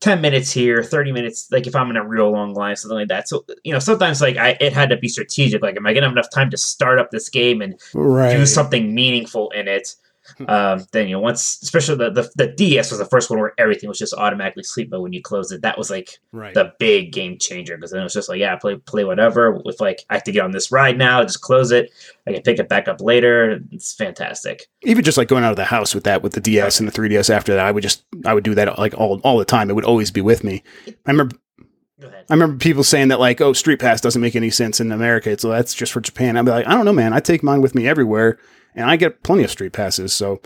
10 0.02 0.22
minutes 0.22 0.52
here, 0.52 0.84
30 0.84 1.12
minutes, 1.12 1.48
like 1.52 1.68
if 1.68 1.76
I'm 1.76 1.90
in 1.90 1.98
a 1.98 2.06
real 2.06 2.30
long 2.30 2.54
line, 2.54 2.76
something 2.76 2.98
like 3.00 3.08
that. 3.08 3.28
So, 3.28 3.46
you 3.64 3.72
know, 3.72 3.80
sometimes 3.80 4.22
like 4.22 4.38
I, 4.38 4.58
it 4.60 4.74
had 4.74 4.90
to 4.90 4.98
be 4.98 5.08
strategic. 5.08 5.62
Like, 5.62 5.78
am 5.78 5.88
I 5.88 5.94
to 5.94 6.02
have 6.02 6.12
enough 6.12 6.30
time 6.30 6.50
to 6.52 6.58
start 6.58 7.00
up 7.00 7.12
this 7.12 7.30
game 7.30 7.62
and 7.62 7.80
Right. 7.94 8.32
do 8.32 8.46
something 8.46 8.94
meaningful 8.94 9.50
in 9.52 9.68
it? 9.68 9.96
um, 10.48 10.86
then, 10.92 11.08
you 11.08 11.14
know, 11.14 11.20
once, 11.20 11.60
especially 11.64 11.98
the, 11.98 12.12
the, 12.12 12.30
the 12.36 12.48
DS 12.48 12.92
was 12.92 13.00
the 13.00 13.06
first 13.06 13.30
one 13.30 13.40
where 13.40 13.54
everything 13.58 13.88
was 13.88 14.00
just 14.00 14.14
automatically 14.14 14.64
sleep 14.64 14.90
mode 14.90 15.02
when 15.02 15.14
you 15.14 15.22
close 15.22 15.52
it. 15.52 15.62
That 15.62 15.78
was 15.78 15.90
like 15.90 16.20
right. 16.32 16.54
the 16.54 16.74
big 16.80 17.12
game 17.12 17.38
changer 17.38 17.76
because 17.76 17.92
then 17.92 18.02
it 18.02 18.04
was 18.04 18.14
just 18.14 18.30
like, 18.30 18.40
yeah, 18.40 18.56
play 18.56 18.76
play 18.76 19.04
whatever. 19.04 19.52
with 19.52 19.80
like 19.80 20.02
I 20.10 20.16
have 20.16 20.24
to 20.24 20.32
get 20.32 20.44
on 20.44 20.52
this 20.52 20.72
ride 20.72 20.98
now, 20.98 21.24
just 21.24 21.42
close 21.42 21.72
it. 21.72 21.92
I 22.28 22.34
can 22.34 22.42
pick 22.42 22.60
it 22.60 22.70
back 22.70 22.88
up 22.88 23.02
later. 23.02 23.60
It's 23.72 23.94
fantastic. 23.94 24.68
Even 24.84 25.04
just 25.04 25.18
like 25.18 25.28
going 25.28 25.44
out 25.44 25.52
of 25.52 25.58
the 25.58 25.66
house 25.66 25.94
with 25.94 26.06
that 26.06 26.24
with 26.24 26.34
the 26.34 26.42
DS 26.42 26.80
and 26.80 26.88
the 26.88 26.92
3DS 26.92 27.30
after 27.30 27.54
that, 27.54 27.66
I 27.66 27.72
would 27.72 27.84
just 27.84 28.04
I 28.26 28.34
would 28.34 28.44
do 28.44 28.56
that 28.56 28.78
like 28.78 28.94
all 28.96 29.20
all 29.24 29.38
the 29.38 29.46
time. 29.46 29.70
It 29.70 29.74
would 29.74 29.86
always 29.86 30.12
be 30.12 30.22
with 30.22 30.44
me. 30.44 30.64
I 30.88 31.12
remember 31.12 31.36
I 32.02 32.34
remember 32.34 32.58
people 32.58 32.84
saying 32.84 33.08
that 33.10 33.20
like, 33.20 33.40
oh, 33.40 33.54
Street 33.54 33.80
Pass 33.80 34.02
doesn't 34.02 34.22
make 34.22 34.36
any 34.36 34.50
sense 34.50 34.80
in 34.80 34.92
America. 34.92 35.32
It's 35.32 35.44
that's 35.44 35.74
just 35.74 35.92
for 35.92 36.02
Japan. 36.02 36.36
I'd 36.36 36.46
be 36.46 36.52
like, 36.52 36.68
I 36.68 36.74
don't 36.74 36.86
know, 36.86 36.94
man. 36.94 37.14
I 37.14 37.20
take 37.20 37.44
mine 37.44 37.62
with 37.62 37.76
me 37.76 37.88
everywhere, 37.88 38.38
and 38.76 38.90
I 38.90 38.96
get 38.98 39.24
plenty 39.24 39.44
of 39.44 39.52
Street 39.52 39.74
Passes. 39.74 40.14
So, 40.14 40.42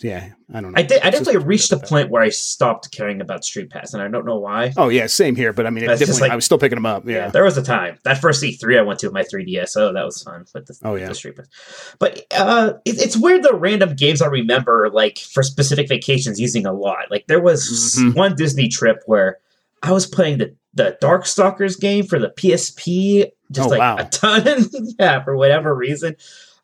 yeah, 0.00 0.30
I 0.52 0.60
don't 0.60 0.72
know. 0.72 0.78
I 0.78 0.82
did. 0.82 1.00
I 1.02 1.08
definitely 1.10 1.38
reached 1.38 1.72
a 1.72 1.78
point 1.78 2.10
where 2.10 2.20
I 2.22 2.28
stopped 2.28 2.92
caring 2.92 3.20
about 3.22 3.44
Street 3.44 3.70
Pass, 3.70 3.94
and 3.94 4.02
I 4.02 4.08
don't 4.08 4.26
know 4.26 4.38
why. 4.38 4.72
Oh 4.76 4.88
yeah, 4.90 5.06
same 5.06 5.34
here. 5.36 5.52
But 5.54 5.66
I 5.66 5.70
mean, 5.70 5.84
it 5.84 5.86
definitely, 5.86 6.20
like- 6.20 6.32
I 6.32 6.34
was 6.34 6.44
still 6.44 6.58
picking 6.58 6.76
them 6.76 6.84
up. 6.84 7.06
Yeah. 7.08 7.28
there 7.30 7.44
was 7.44 7.56
a 7.56 7.62
time 7.62 7.98
that 8.04 8.18
first 8.20 8.42
E3 8.42 8.78
I 8.78 8.82
went 8.82 8.98
to 9.00 9.10
my 9.10 9.22
3DS. 9.22 9.74
Oh, 9.76 9.92
that 9.94 10.04
was 10.04 10.22
fun 10.22 10.44
with 10.52 10.66
the, 10.66 10.78
Oh, 10.84 10.96
yeah. 10.96 11.08
the 11.08 11.14
Street 11.14 11.36
Pass. 11.36 11.94
But 11.98 12.26
uh, 12.36 12.74
it, 12.84 13.00
it's 13.00 13.16
weird 13.16 13.42
the 13.42 13.54
random 13.54 13.94
games 13.96 14.20
I 14.20 14.26
remember 14.26 14.90
like 14.92 15.18
for 15.18 15.42
specific 15.42 15.88
vacations 15.88 16.38
using 16.38 16.66
a 16.66 16.72
lot. 16.74 17.10
Like 17.10 17.26
there 17.26 17.40
was 17.40 17.96
Mhm. 17.98 18.14
one 18.16 18.36
Disney 18.36 18.68
trip 18.68 19.02
where 19.06 19.38
I 19.82 19.92
was 19.92 20.04
playing 20.06 20.38
the 20.38 20.54
the 20.74 20.98
Darkstalkers 21.00 21.80
game 21.80 22.04
for 22.04 22.18
the 22.18 22.28
PSP, 22.28 23.30
just 23.50 23.66
Oh, 23.66 23.70
like 23.70 23.78
wow. 23.78 23.96
a 23.96 24.04
ton, 24.10 24.66
yeah, 24.98 25.24
for 25.24 25.34
whatever 25.34 25.74
reason. 25.74 26.16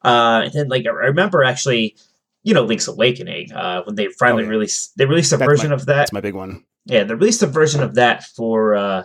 Uh, 0.04 0.42
and 0.44 0.52
then 0.52 0.68
like 0.68 0.86
I 0.86 0.90
remember 0.90 1.42
actually. 1.44 1.96
You 2.44 2.54
know, 2.54 2.64
Link's 2.64 2.88
Awakening. 2.88 3.52
Uh, 3.52 3.84
when 3.84 3.94
they 3.94 4.08
finally 4.18 4.42
Oh, 4.42 4.46
yeah. 4.46 4.50
released, 4.50 4.98
they 4.98 5.06
released 5.06 5.32
a 5.32 5.36
That's 5.36 5.48
version 5.48 5.68
my- 5.68 5.76
of 5.76 5.86
that. 5.86 5.94
That's 5.94 6.12
my 6.12 6.20
big 6.20 6.34
one. 6.34 6.64
Yeah, 6.86 7.04
they 7.04 7.14
released 7.14 7.40
a 7.44 7.46
version 7.46 7.84
of 7.84 7.94
that 7.94 8.24
for 8.24 8.74
uh 8.74 9.04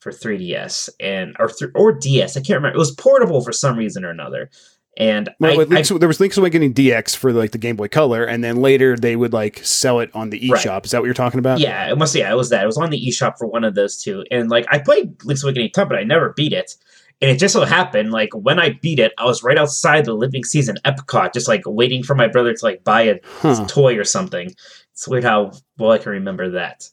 for 0.00 0.10
3DS 0.10 0.88
and 0.98 1.36
or 1.38 1.48
th- 1.48 1.70
or 1.74 1.92
DS. 1.92 2.34
I 2.34 2.40
can't 2.40 2.56
remember. 2.56 2.74
It 2.74 2.78
was 2.78 2.92
portable 2.92 3.42
for 3.42 3.52
some 3.52 3.76
reason 3.76 4.06
or 4.06 4.08
another. 4.08 4.48
And 4.96 5.28
Well, 5.38 5.52
I, 5.60 5.64
Link's, 5.64 5.92
I- 5.92 5.98
there 5.98 6.08
was 6.08 6.18
Link's 6.18 6.38
Awakening 6.38 6.72
DX 6.72 7.14
for 7.14 7.30
like 7.34 7.50
the 7.52 7.58
Game 7.58 7.76
Boy 7.76 7.88
Color, 7.88 8.24
and 8.24 8.42
then 8.42 8.56
later 8.56 8.96
they 8.96 9.16
would 9.16 9.34
like 9.34 9.58
sell 9.62 10.00
it 10.00 10.10
on 10.14 10.30
the 10.30 10.48
Right. 10.50 10.64
eShop. 10.64 10.86
Is 10.86 10.92
that 10.92 11.00
what 11.02 11.04
you're 11.04 11.12
talking 11.12 11.40
about? 11.40 11.58
yeah, 11.60 11.90
it 11.92 11.98
must 11.98 12.14
yeah, 12.14 12.32
it 12.32 12.36
was 12.36 12.48
that. 12.48 12.62
It 12.62 12.66
was 12.66 12.78
on 12.78 12.88
the 12.88 13.06
eShop 13.06 13.36
for 13.36 13.46
one 13.46 13.64
of 13.64 13.74
those 13.74 14.02
two. 14.02 14.24
And 14.30 14.48
like 14.48 14.64
I 14.70 14.78
played 14.78 15.22
Link's 15.24 15.42
Awakening 15.44 15.66
a 15.66 15.70
ton, 15.70 15.88
but 15.88 15.98
I 15.98 16.04
never 16.04 16.32
beat 16.34 16.54
it. 16.54 16.74
And 17.22 17.30
it 17.30 17.38
just 17.38 17.52
so 17.54 17.64
happened, 17.64 18.10
like 18.10 18.30
when 18.34 18.58
I 18.58 18.78
beat 18.82 18.98
it, 18.98 19.12
I 19.16 19.24
was 19.24 19.44
right 19.44 19.56
outside 19.56 20.04
the 20.04 20.12
Living 20.12 20.42
Season 20.44 20.76
Epcot, 20.84 21.32
just 21.32 21.46
like 21.46 21.62
waiting 21.64 22.02
for 22.02 22.14
my 22.16 22.26
brother 22.26 22.52
to 22.52 22.64
like 22.64 22.82
buy 22.82 23.02
a 23.02 23.20
Huh. 23.24 23.64
toy 23.68 23.96
or 23.96 24.02
something. 24.04 24.50
It's 24.92 25.06
weird 25.06 25.22
how 25.24 25.52
well 25.78 25.92
I 25.92 25.98
can 25.98 26.10
remember 26.12 26.50
that. 26.50 26.88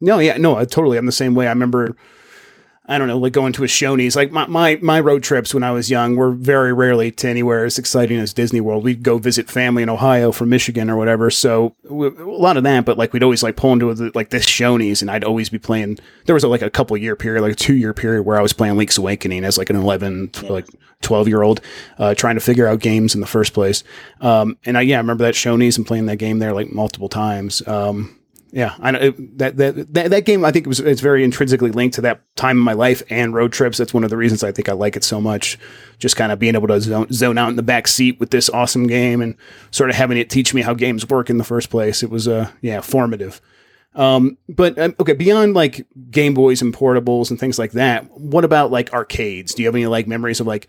No, 0.00 0.18
yeah, 0.18 0.38
no, 0.38 0.56
I 0.56 0.64
totally. 0.64 0.96
I'm 0.96 1.06
the 1.06 1.12
same 1.12 1.34
way. 1.34 1.46
I 1.46 1.50
remember, 1.50 1.94
I 2.86 2.98
don't 2.98 3.08
know, 3.08 3.16
like 3.16 3.32
going 3.32 3.54
to 3.54 3.64
a 3.64 3.66
Shoney's. 3.66 4.14
Like 4.14 4.30
my, 4.30 4.46
my 4.46 4.78
my 4.82 5.00
road 5.00 5.22
trips 5.22 5.54
when 5.54 5.62
I 5.62 5.70
was 5.70 5.90
young 5.90 6.16
were 6.16 6.32
very 6.32 6.72
rarely 6.74 7.10
to 7.12 7.28
anywhere 7.28 7.64
as 7.64 7.78
exciting 7.78 8.18
as 8.18 8.34
Disney 8.34 8.60
World. 8.60 8.84
We'd 8.84 9.02
go 9.02 9.16
visit 9.16 9.50
family 9.50 9.82
in 9.82 9.88
Ohio 9.88 10.32
from 10.32 10.50
Michigan 10.50 10.90
or 10.90 10.96
whatever. 10.98 11.30
So 11.30 11.74
a 11.88 11.92
lot 11.94 12.58
of 12.58 12.62
that, 12.64 12.84
but 12.84 12.98
like 12.98 13.14
we'd 13.14 13.22
always 13.22 13.42
like 13.42 13.56
pull 13.56 13.72
into 13.72 13.94
the, 13.94 14.10
like 14.14 14.28
this 14.28 14.44
Shoney's, 14.44 15.00
and 15.00 15.10
I'd 15.10 15.24
always 15.24 15.48
be 15.48 15.58
playing. 15.58 15.98
There 16.26 16.34
was 16.34 16.44
a, 16.44 16.48
like 16.48 16.60
a 16.60 16.68
couple 16.68 16.94
year 16.98 17.16
period, 17.16 17.40
like 17.40 17.52
a 17.52 17.56
two 17.56 17.74
year 17.74 17.94
period, 17.94 18.24
where 18.24 18.38
I 18.38 18.42
was 18.42 18.52
playing 18.52 18.76
Link's 18.76 18.98
Awakening 18.98 19.44
as 19.44 19.56
like 19.56 19.70
an 19.70 19.76
11, 19.76 20.30
Yeah. 20.42 20.52
like 20.52 20.66
12 21.00 21.26
year 21.28 21.40
old, 21.42 21.62
uh, 21.98 22.14
trying 22.14 22.34
to 22.34 22.40
figure 22.42 22.66
out 22.66 22.80
games 22.80 23.14
in 23.14 23.22
the 23.22 23.26
first 23.26 23.54
place. 23.54 23.82
Um, 24.20 24.58
and 24.66 24.76
I 24.76 24.82
yeah, 24.82 24.96
I 24.96 25.00
remember 25.00 25.24
that 25.24 25.34
Shoney's 25.34 25.78
and 25.78 25.86
playing 25.86 26.04
that 26.06 26.16
game 26.16 26.38
there 26.38 26.52
like 26.52 26.70
multiple 26.70 27.08
times. 27.08 27.66
Um, 27.66 28.18
yeah, 28.54 28.76
I 28.78 28.92
know 28.92 29.00
it, 29.00 29.38
that, 29.38 29.56
that 29.56 29.94
that 29.94 30.10
that 30.10 30.24
game. 30.24 30.44
I 30.44 30.52
think 30.52 30.64
it 30.64 30.68
was 30.68 30.78
it's 30.78 31.00
very 31.00 31.24
intrinsically 31.24 31.72
linked 31.72 31.96
to 31.96 32.02
that 32.02 32.22
time 32.36 32.56
in 32.56 32.62
my 32.62 32.72
life 32.72 33.02
and 33.10 33.34
road 33.34 33.52
trips. 33.52 33.78
That's 33.78 33.92
one 33.92 34.04
of 34.04 34.10
the 34.10 34.16
reasons 34.16 34.44
I 34.44 34.52
think 34.52 34.68
I 34.68 34.74
like 34.74 34.94
it 34.94 35.02
so 35.02 35.20
much. 35.20 35.58
Just 35.98 36.14
kind 36.14 36.30
of 36.30 36.38
being 36.38 36.54
able 36.54 36.68
to 36.68 36.80
zone, 36.80 37.10
zone 37.12 37.36
out 37.36 37.48
in 37.48 37.56
the 37.56 37.64
back 37.64 37.88
seat 37.88 38.20
with 38.20 38.30
this 38.30 38.48
awesome 38.48 38.86
game 38.86 39.20
and 39.20 39.34
sort 39.72 39.90
of 39.90 39.96
having 39.96 40.18
it 40.18 40.30
teach 40.30 40.54
me 40.54 40.62
how 40.62 40.72
games 40.72 41.08
work 41.08 41.30
in 41.30 41.38
the 41.38 41.42
first 41.42 41.68
place. 41.68 42.04
It 42.04 42.10
was 42.10 42.28
uh 42.28 42.48
yeah 42.60 42.80
formative. 42.80 43.40
Um, 43.96 44.38
but 44.48 44.78
um, 44.78 44.94
okay, 45.00 45.14
beyond 45.14 45.54
like 45.54 45.88
Game 46.12 46.32
Boys 46.32 46.62
and 46.62 46.72
portables 46.72 47.30
and 47.30 47.40
things 47.40 47.58
like 47.58 47.72
that, 47.72 48.08
what 48.12 48.44
about 48.44 48.70
like 48.70 48.92
arcades? 48.92 49.52
Do 49.54 49.62
you 49.62 49.68
have 49.68 49.74
any 49.74 49.86
like 49.86 50.06
memories 50.06 50.38
of 50.38 50.46
like 50.46 50.68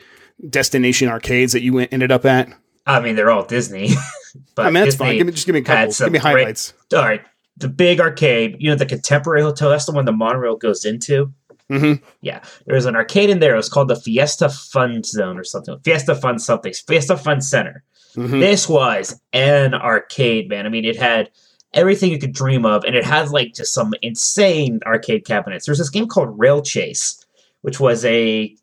destination 0.50 1.08
arcades 1.08 1.54
that 1.54 1.62
you 1.62 1.74
went, 1.74 1.94
ended 1.94 2.12
up 2.12 2.26
at? 2.26 2.50
I 2.88 3.00
mean, 3.00 3.16
they're 3.16 3.30
all 3.30 3.46
Disney. 3.46 3.90
but 4.56 4.66
I 4.66 4.70
mean, 4.70 4.74
that's 4.76 4.96
Disney 4.96 5.06
fine. 5.06 5.18
Give 5.18 5.28
me 5.28 5.34
just 5.34 5.46
give 5.46 5.54
me 5.54 5.62
a 5.62 5.64
couple. 5.64 5.94
Give 5.94 6.12
me 6.12 6.20
great- 6.20 6.22
highlights. 6.22 6.74
all 6.94 7.00
right, 7.00 7.22
the 7.58 7.70
big 7.70 8.00
arcade, 8.00 8.58
you 8.60 8.70
know, 8.70 8.76
the 8.76 8.86
Contemporary 8.86 9.42
Hotel, 9.42 9.70
that's 9.70 9.86
the 9.86 9.92
one 9.92 10.06
the 10.06 10.12
monorail 10.12 10.56
goes 10.58 10.86
into. 10.86 11.32
hmm 11.70 11.94
Yeah, 12.22 12.42
there 12.66 12.76
was 12.76 12.86
an 12.86 12.96
arcade 12.96 13.30
in 13.30 13.40
there. 13.40 13.54
It 13.54 13.58
was 13.58 13.70
called 13.70 13.88
the 13.88 13.96
Fiesta 13.96 14.50
Fun 14.50 15.04
Zone 15.04 15.38
or 15.38 15.44
something. 15.44 15.78
Fiesta 15.84 16.16
Fun 16.16 16.40
something. 16.40 16.74
Fiesta 16.74 17.18
Fun 17.18 17.42
Center. 17.42 17.84
hmm 18.16 18.40
This 18.40 18.68
was 18.68 19.20
an 19.34 19.74
arcade, 19.74 20.50
man. 20.50 20.66
I 20.66 20.70
mean, 20.70 20.86
it 20.86 20.98
had 20.98 21.30
everything 21.74 22.12
you 22.12 22.20
could 22.20 22.34
dream 22.34 22.66
of, 22.66 22.84
and 22.84 22.96
it 22.96 23.04
had 23.06 23.30
like 23.30 23.54
just 23.54 23.74
some 23.74 23.94
insane 24.02 24.80
arcade 24.86 25.26
cabinets. 25.26 25.66
There's 25.66 25.78
this 25.78 25.90
game 25.90 26.08
called 26.08 26.38
Rail 26.40 26.62
Chase, 26.62 27.24
which 27.62 27.80
was 27.80 28.04
a 28.06 28.56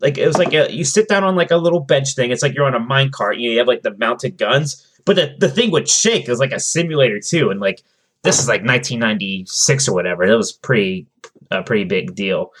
like 0.00 0.18
it 0.18 0.26
was 0.26 0.38
like 0.38 0.52
a 0.52 0.70
you 0.72 0.84
sit 0.84 1.08
down 1.08 1.24
on 1.24 1.36
like 1.36 1.50
a 1.50 1.56
little 1.56 1.80
bench 1.80 2.14
thing. 2.14 2.30
It's 2.30 2.42
like 2.42 2.54
you're 2.54 2.66
on 2.66 2.74
a 2.74 2.80
mine 2.80 3.10
cart. 3.10 3.38
You 3.38 3.58
have 3.58 3.66
like 3.68 3.82
the 3.82 3.96
mounted 3.96 4.36
guns, 4.36 4.86
but 5.04 5.16
the, 5.16 5.34
the 5.38 5.48
thing 5.48 5.70
would 5.70 5.88
shake. 5.88 6.26
It 6.26 6.30
was 6.30 6.40
like 6.40 6.52
a 6.52 6.60
simulator 6.60 7.20
too, 7.20 7.50
and 7.50 7.60
like 7.60 7.82
this 8.24 8.38
is 8.40 8.48
like 8.48 8.62
1996 8.62 9.88
or 9.88 9.94
whatever. 9.94 10.24
It 10.24 10.34
was 10.36 10.52
pretty 10.52 11.06
a 11.50 11.62
pretty 11.62 11.84
big 11.84 12.14
deal. 12.14 12.52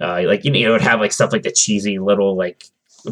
Uh, 0.00 0.22
like 0.26 0.44
you 0.44 0.50
know, 0.50 0.58
it 0.58 0.68
would 0.68 0.80
have 0.82 1.00
like 1.00 1.12
stuff 1.12 1.32
like 1.32 1.42
the 1.42 1.52
cheesy 1.52 1.98
little 1.98 2.36
like 2.36 2.64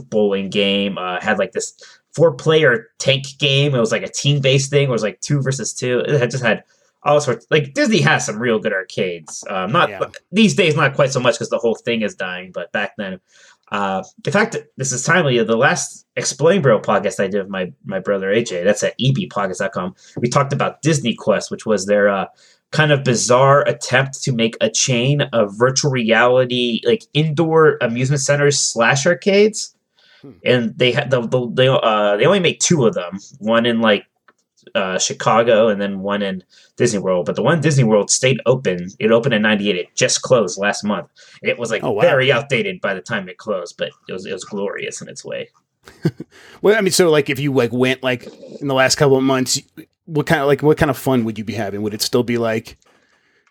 bowling 0.08 0.50
game. 0.50 0.98
Uh, 0.98 1.20
had 1.20 1.38
like 1.38 1.52
this 1.52 1.74
four 2.12 2.32
player 2.34 2.88
tank 2.98 3.24
game. 3.38 3.74
It 3.74 3.80
was 3.80 3.92
like 3.92 4.02
a 4.02 4.08
team 4.10 4.40
based 4.40 4.70
thing. 4.70 4.88
It 4.88 4.90
was 4.92 5.02
like 5.02 5.20
two 5.20 5.40
versus 5.40 5.72
two. 5.72 6.00
It 6.00 6.18
had 6.20 6.30
just 6.30 6.44
had 6.44 6.64
all 7.02 7.20
sorts. 7.20 7.46
Like 7.50 7.72
Disney 7.74 8.00
has 8.00 8.26
some 8.26 8.38
real 8.38 8.58
good 8.58 8.72
arcades. 8.72 9.44
Um, 9.48 9.72
not 9.72 9.88
Yeah. 9.88 10.00
these 10.32 10.54
days, 10.54 10.76
not 10.76 10.94
quite 10.94 11.12
so 11.12 11.20
much 11.20 11.34
because 11.36 11.48
the 11.50 11.58
whole 11.58 11.74
thing 11.74 12.02
is 12.02 12.14
dying. 12.14 12.50
But 12.52 12.72
back 12.72 12.92
then, 12.98 13.20
uh, 13.70 14.02
in 14.24 14.32
fact, 14.32 14.56
this 14.76 14.92
is 14.92 15.02
timely. 15.02 15.42
The 15.42 15.56
last 15.56 16.06
Explain 16.16 16.60
Bro 16.60 16.80
podcast 16.80 17.22
I 17.22 17.28
did 17.28 17.42
with 17.42 17.48
my 17.48 17.72
my 17.84 18.00
brother 18.00 18.28
AJ. 18.28 18.64
That's 18.64 18.82
at 18.82 18.98
ebpodcast.com. 18.98 19.94
We 20.18 20.28
talked 20.28 20.52
about 20.52 20.82
Disney 20.82 21.14
Quest, 21.14 21.50
which 21.50 21.66
was 21.66 21.86
their 21.86 22.08
uh, 22.08 22.26
kind 22.72 22.90
of 22.90 23.04
bizarre 23.04 23.62
attempt 23.68 24.22
to 24.22 24.32
make 24.32 24.56
a 24.60 24.70
chain 24.70 25.22
of 25.32 25.56
virtual 25.56 25.90
reality, 25.90 26.80
like 26.84 27.04
indoor 27.14 27.78
amusement 27.80 28.20
centers 28.20 28.58
slash 28.58 29.06
arcades. 29.06 29.74
Hmm. 30.22 30.32
And 30.44 30.78
they 30.78 30.92
had 30.92 31.10
the, 31.10 31.22
the 31.22 31.50
they 31.52 31.68
uh 31.68 32.16
they 32.16 32.26
only 32.26 32.40
made 32.40 32.60
two 32.60 32.86
of 32.86 32.94
them. 32.94 33.18
One 33.38 33.66
in 33.66 33.80
like 33.80 34.04
uh, 34.74 34.98
Chicago 34.98 35.68
and 35.68 35.80
then 35.80 36.00
one 36.00 36.22
in 36.22 36.42
Disney 36.76 36.98
World. 36.98 37.26
But 37.26 37.36
the 37.36 37.42
one 37.42 37.60
Disney 37.60 37.84
World 37.84 38.10
stayed 38.10 38.40
open. 38.46 38.88
It 38.98 39.10
opened 39.10 39.34
in 39.34 39.42
'98. 39.42 39.76
It 39.76 39.94
just 39.96 40.22
closed 40.22 40.58
last 40.58 40.84
month. 40.84 41.08
It 41.42 41.58
was 41.58 41.70
like 41.70 41.82
Oh, 41.84 41.92
wow. 41.92 42.02
very 42.02 42.30
outdated 42.32 42.80
by 42.80 42.94
the 42.94 43.00
time 43.00 43.28
it 43.28 43.38
closed, 43.38 43.76
but 43.78 43.90
it 44.08 44.12
was 44.12 44.26
it 44.26 44.32
was 44.32 44.44
glorious 44.44 45.00
in 45.02 45.08
its 45.08 45.24
way. 45.24 45.48
Well, 46.62 46.76
I 46.76 46.82
mean, 46.82 46.92
so 46.92 47.08
like 47.10 47.30
if 47.30 47.38
you 47.40 47.52
like 47.54 47.72
went 47.72 48.02
like 48.02 48.26
in 48.60 48.68
the 48.68 48.74
last 48.74 48.96
couple 48.96 49.16
of 49.16 49.22
months, 49.22 49.60
what 50.04 50.26
kind 50.26 50.42
of 50.42 50.46
like 50.46 50.62
what 50.62 50.76
kind 50.76 50.90
of 50.90 50.98
fun 50.98 51.24
would 51.24 51.38
you 51.38 51.44
be 51.44 51.54
having? 51.54 51.80
Would 51.82 51.94
it 51.94 52.02
still 52.02 52.22
be 52.22 52.36
like 52.36 52.76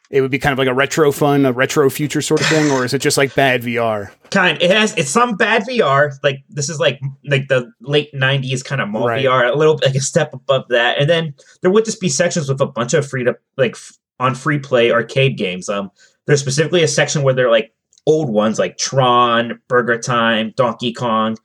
it 0.09 0.21
would 0.21 0.31
be 0.31 0.39
kind 0.39 0.53
of 0.53 0.57
like 0.59 0.67
a 0.67 0.73
retro 0.73 1.11
fun, 1.11 1.45
a 1.45 1.51
retro 1.51 1.89
future 1.89 2.21
sort 2.21 2.41
of 2.41 2.47
thing, 2.47 2.71
or 2.71 2.83
is 2.83 2.93
it 2.93 2.99
just 2.99 3.17
like 3.17 3.35
bad 3.35 3.61
VR? 3.61 4.11
Kind. 4.31 4.61
It 4.61 4.71
has 4.71 4.95
it's 4.97 5.09
some 5.09 5.35
bad 5.35 5.63
VR. 5.63 6.11
Like 6.23 6.43
this 6.49 6.69
is 6.69 6.79
like 6.79 6.99
like 7.25 7.47
the 7.47 7.71
late 7.81 8.11
'90s 8.13 8.63
kind 8.65 8.81
of 8.81 8.89
mall 8.89 9.07
Right. 9.07 9.23
VR. 9.25 9.51
A 9.53 9.55
little 9.55 9.79
like 9.83 9.95
a 9.95 9.99
step 10.01 10.33
above 10.33 10.65
that, 10.69 10.97
and 10.99 11.09
then 11.09 11.33
there 11.61 11.71
would 11.71 11.85
just 11.85 12.01
be 12.01 12.09
sections 12.09 12.49
with 12.49 12.59
a 12.61 12.65
bunch 12.65 12.93
of 12.93 13.07
free 13.07 13.23
to 13.23 13.35
like 13.57 13.73
f- 13.73 13.97
on 14.19 14.33
free 14.35 14.59
play 14.59 14.91
arcade 14.91 15.37
games. 15.37 15.69
Um, 15.69 15.91
there's 16.25 16.41
specifically 16.41 16.83
a 16.83 16.87
section 16.87 17.21
where 17.23 17.33
they're 17.33 17.51
like 17.51 17.73
old 18.05 18.29
ones 18.29 18.57
like 18.57 18.77
Tron, 18.77 19.61
Burger 19.67 19.99
Time, 19.99 20.53
Donkey 20.55 20.91
Kong, 20.91 21.37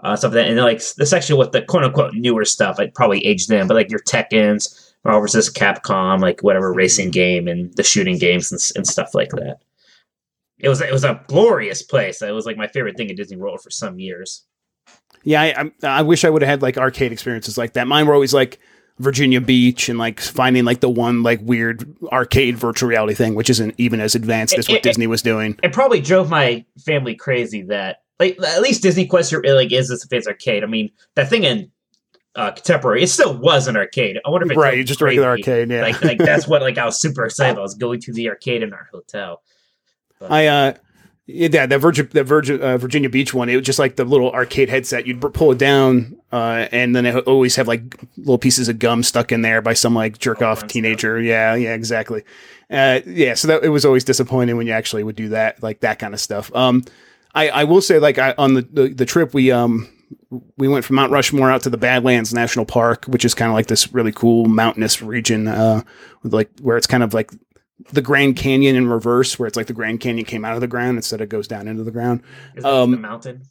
uh, 0.00 0.14
stuff 0.16 0.30
like 0.30 0.44
that, 0.44 0.48
and 0.48 0.56
then 0.58 0.64
like 0.64 0.80
the 0.96 1.06
section 1.06 1.36
with 1.36 1.50
the 1.52 1.62
quote 1.62 1.82
unquote 1.84 2.14
newer 2.14 2.44
stuff. 2.44 2.76
I'd 2.78 2.94
probably 2.94 3.24
aged 3.26 3.48
them, 3.48 3.66
but 3.66 3.74
like 3.74 3.90
your 3.90 4.00
Tekken's, 4.00 4.91
Oh, 5.04 5.10
Marvel 5.10 5.22
vs. 5.22 5.50
Capcom, 5.50 6.20
like 6.20 6.42
whatever 6.42 6.72
hmm. 6.72 6.78
racing 6.78 7.10
game 7.10 7.48
and 7.48 7.74
the 7.74 7.82
shooting 7.82 8.18
games 8.18 8.52
and, 8.52 8.60
and 8.76 8.86
stuff 8.86 9.14
like 9.14 9.30
that. 9.30 9.58
It 10.58 10.68
was 10.68 10.80
it 10.80 10.92
was 10.92 11.04
a 11.04 11.20
glorious 11.26 11.82
place. 11.82 12.22
It 12.22 12.30
was 12.30 12.46
like 12.46 12.56
my 12.56 12.68
favorite 12.68 12.96
thing 12.96 13.10
at 13.10 13.16
Disney 13.16 13.36
World 13.36 13.60
for 13.60 13.70
some 13.70 13.98
years. 13.98 14.44
Yeah, 15.24 15.40
I, 15.42 15.70
I, 15.82 15.98
I 15.98 16.02
wish 16.02 16.24
I 16.24 16.30
would 16.30 16.42
have 16.42 16.48
had 16.48 16.62
like 16.62 16.78
arcade 16.78 17.12
experiences 17.12 17.58
like 17.58 17.72
that. 17.72 17.86
Mine 17.86 18.06
were 18.06 18.14
always 18.14 18.32
like 18.32 18.60
Virginia 18.98 19.40
Beach 19.40 19.88
and 19.88 19.98
like 19.98 20.20
finding 20.20 20.64
like 20.64 20.80
the 20.80 20.88
one 20.88 21.24
like 21.24 21.40
weird 21.42 21.96
arcade 22.12 22.56
virtual 22.56 22.88
reality 22.88 23.14
thing, 23.14 23.34
which 23.34 23.50
isn't 23.50 23.74
even 23.78 24.00
as 24.00 24.14
advanced 24.14 24.56
as 24.56 24.68
It- 24.68 24.72
what 24.72 24.78
it- 24.78 24.82
Disney 24.84 25.08
was 25.08 25.22
doing. 25.22 25.58
It 25.62 25.72
probably 25.72 26.00
drove 26.00 26.30
my 26.30 26.64
family 26.84 27.16
crazy 27.16 27.62
that 27.62 28.02
like 28.20 28.40
at 28.40 28.62
least 28.62 28.82
Disney 28.82 29.06
Quest 29.06 29.32
like 29.32 29.72
is 29.72 29.88
this 29.88 30.04
advanced 30.04 30.28
arcade. 30.28 30.62
I 30.62 30.66
mean 30.66 30.90
that 31.16 31.28
thing 31.28 31.42
in 31.42 31.72
uh, 32.34 32.50
contemporary 32.52 33.02
it 33.02 33.08
still 33.08 33.36
was 33.36 33.68
an 33.68 33.76
arcade. 33.76 34.18
I 34.24 34.30
wonder 34.30 34.46
if 34.46 34.52
it 34.52 34.58
Right, 34.58 34.86
just 34.86 35.00
a 35.00 35.04
regular 35.04 35.28
arcade. 35.28 35.70
Yeah, 35.70 35.82
Like 35.82 36.02
like 36.02 36.18
that's 36.30 36.48
what 36.48 36.62
like 36.62 36.78
I 36.78 36.84
was 36.84 37.00
super 37.00 37.24
excited. 37.24 37.52
about. 37.52 37.60
I 37.60 37.62
was 37.62 37.74
going 37.74 38.00
to 38.00 38.12
the 38.12 38.28
arcade 38.28 38.62
in 38.62 38.72
our 38.72 38.88
hotel. 38.92 39.42
I 40.28 40.46
uh 40.46 40.74
yeah 41.26 41.66
that 41.66 41.80
Virgin 41.80 42.08
that 42.12 42.24
Virgin 42.24 42.60
uh, 42.60 42.76
Virginia 42.78 43.08
Beach 43.08 43.32
one 43.32 43.48
it 43.48 43.56
was 43.56 43.64
just 43.64 43.78
like 43.78 43.96
the 43.96 44.04
little 44.04 44.30
arcade 44.32 44.68
headset 44.68 45.06
you'd 45.06 45.20
pull 45.34 45.52
it 45.52 45.58
down 45.58 46.16
uh 46.32 46.66
and 46.72 46.94
then 46.94 47.06
it 47.06 47.16
always 47.26 47.56
have 47.56 47.68
like 47.68 48.00
little 48.18 48.38
pieces 48.38 48.68
of 48.68 48.78
gum 48.78 49.02
stuck 49.02 49.30
in 49.32 49.42
there 49.42 49.62
by 49.62 49.72
some 49.72 49.94
like 49.94 50.18
jerk 50.18 50.42
Oh, 50.42 50.46
off 50.46 50.66
teenager 50.66 51.20
yeah 51.20 51.54
yeah 51.54 51.74
exactly 51.74 52.24
uh 52.70 53.00
yeah 53.06 53.34
so 53.34 53.48
that 53.48 53.62
it 53.64 53.68
was 53.68 53.84
always 53.84 54.04
disappointing 54.04 54.56
when 54.56 54.66
you 54.66 54.72
actually 54.72 55.04
would 55.04 55.16
do 55.16 55.28
that 55.30 55.62
like 55.62 55.80
that 55.80 55.98
kind 56.00 56.12
of 56.12 56.20
stuff 56.20 56.54
um 56.56 56.84
I 57.34 57.48
I 57.48 57.64
will 57.64 57.80
say 57.80 57.98
like 57.98 58.18
I 58.18 58.34
on 58.36 58.54
the 58.54 58.62
the, 58.62 58.88
the 58.88 59.06
trip 59.06 59.32
we 59.32 59.50
um 59.52 59.88
we 60.56 60.68
went 60.68 60.84
from 60.84 60.96
Mount 60.96 61.12
Rushmore 61.12 61.50
out 61.50 61.62
to 61.62 61.70
the 61.70 61.76
Badlands 61.76 62.32
National 62.34 62.64
Park, 62.64 63.04
which 63.06 63.24
is 63.24 63.34
kind 63.34 63.50
of 63.50 63.54
like 63.54 63.66
this 63.66 63.92
really 63.92 64.12
cool 64.12 64.46
mountainous 64.46 65.00
region, 65.02 65.48
uh, 65.48 65.82
with 66.22 66.32
like 66.32 66.50
where 66.60 66.76
it's 66.76 66.86
kind 66.86 67.02
of 67.02 67.14
like 67.14 67.30
the 67.90 68.02
Grand 68.02 68.36
Canyon 68.36 68.76
in 68.76 68.88
reverse, 68.88 69.38
where 69.38 69.46
it's 69.46 69.56
like 69.56 69.66
the 69.66 69.72
Grand 69.72 70.00
Canyon 70.00 70.24
came 70.24 70.44
out 70.44 70.54
of 70.54 70.60
the 70.60 70.66
ground 70.68 70.96
instead 70.98 71.20
of 71.20 71.28
goes 71.28 71.48
down 71.48 71.66
into 71.68 71.82
the 71.84 71.90
ground. 71.90 72.22
Is 72.54 72.64
Um, 72.64 72.90
the 72.92 72.96
mountain? 72.98 73.42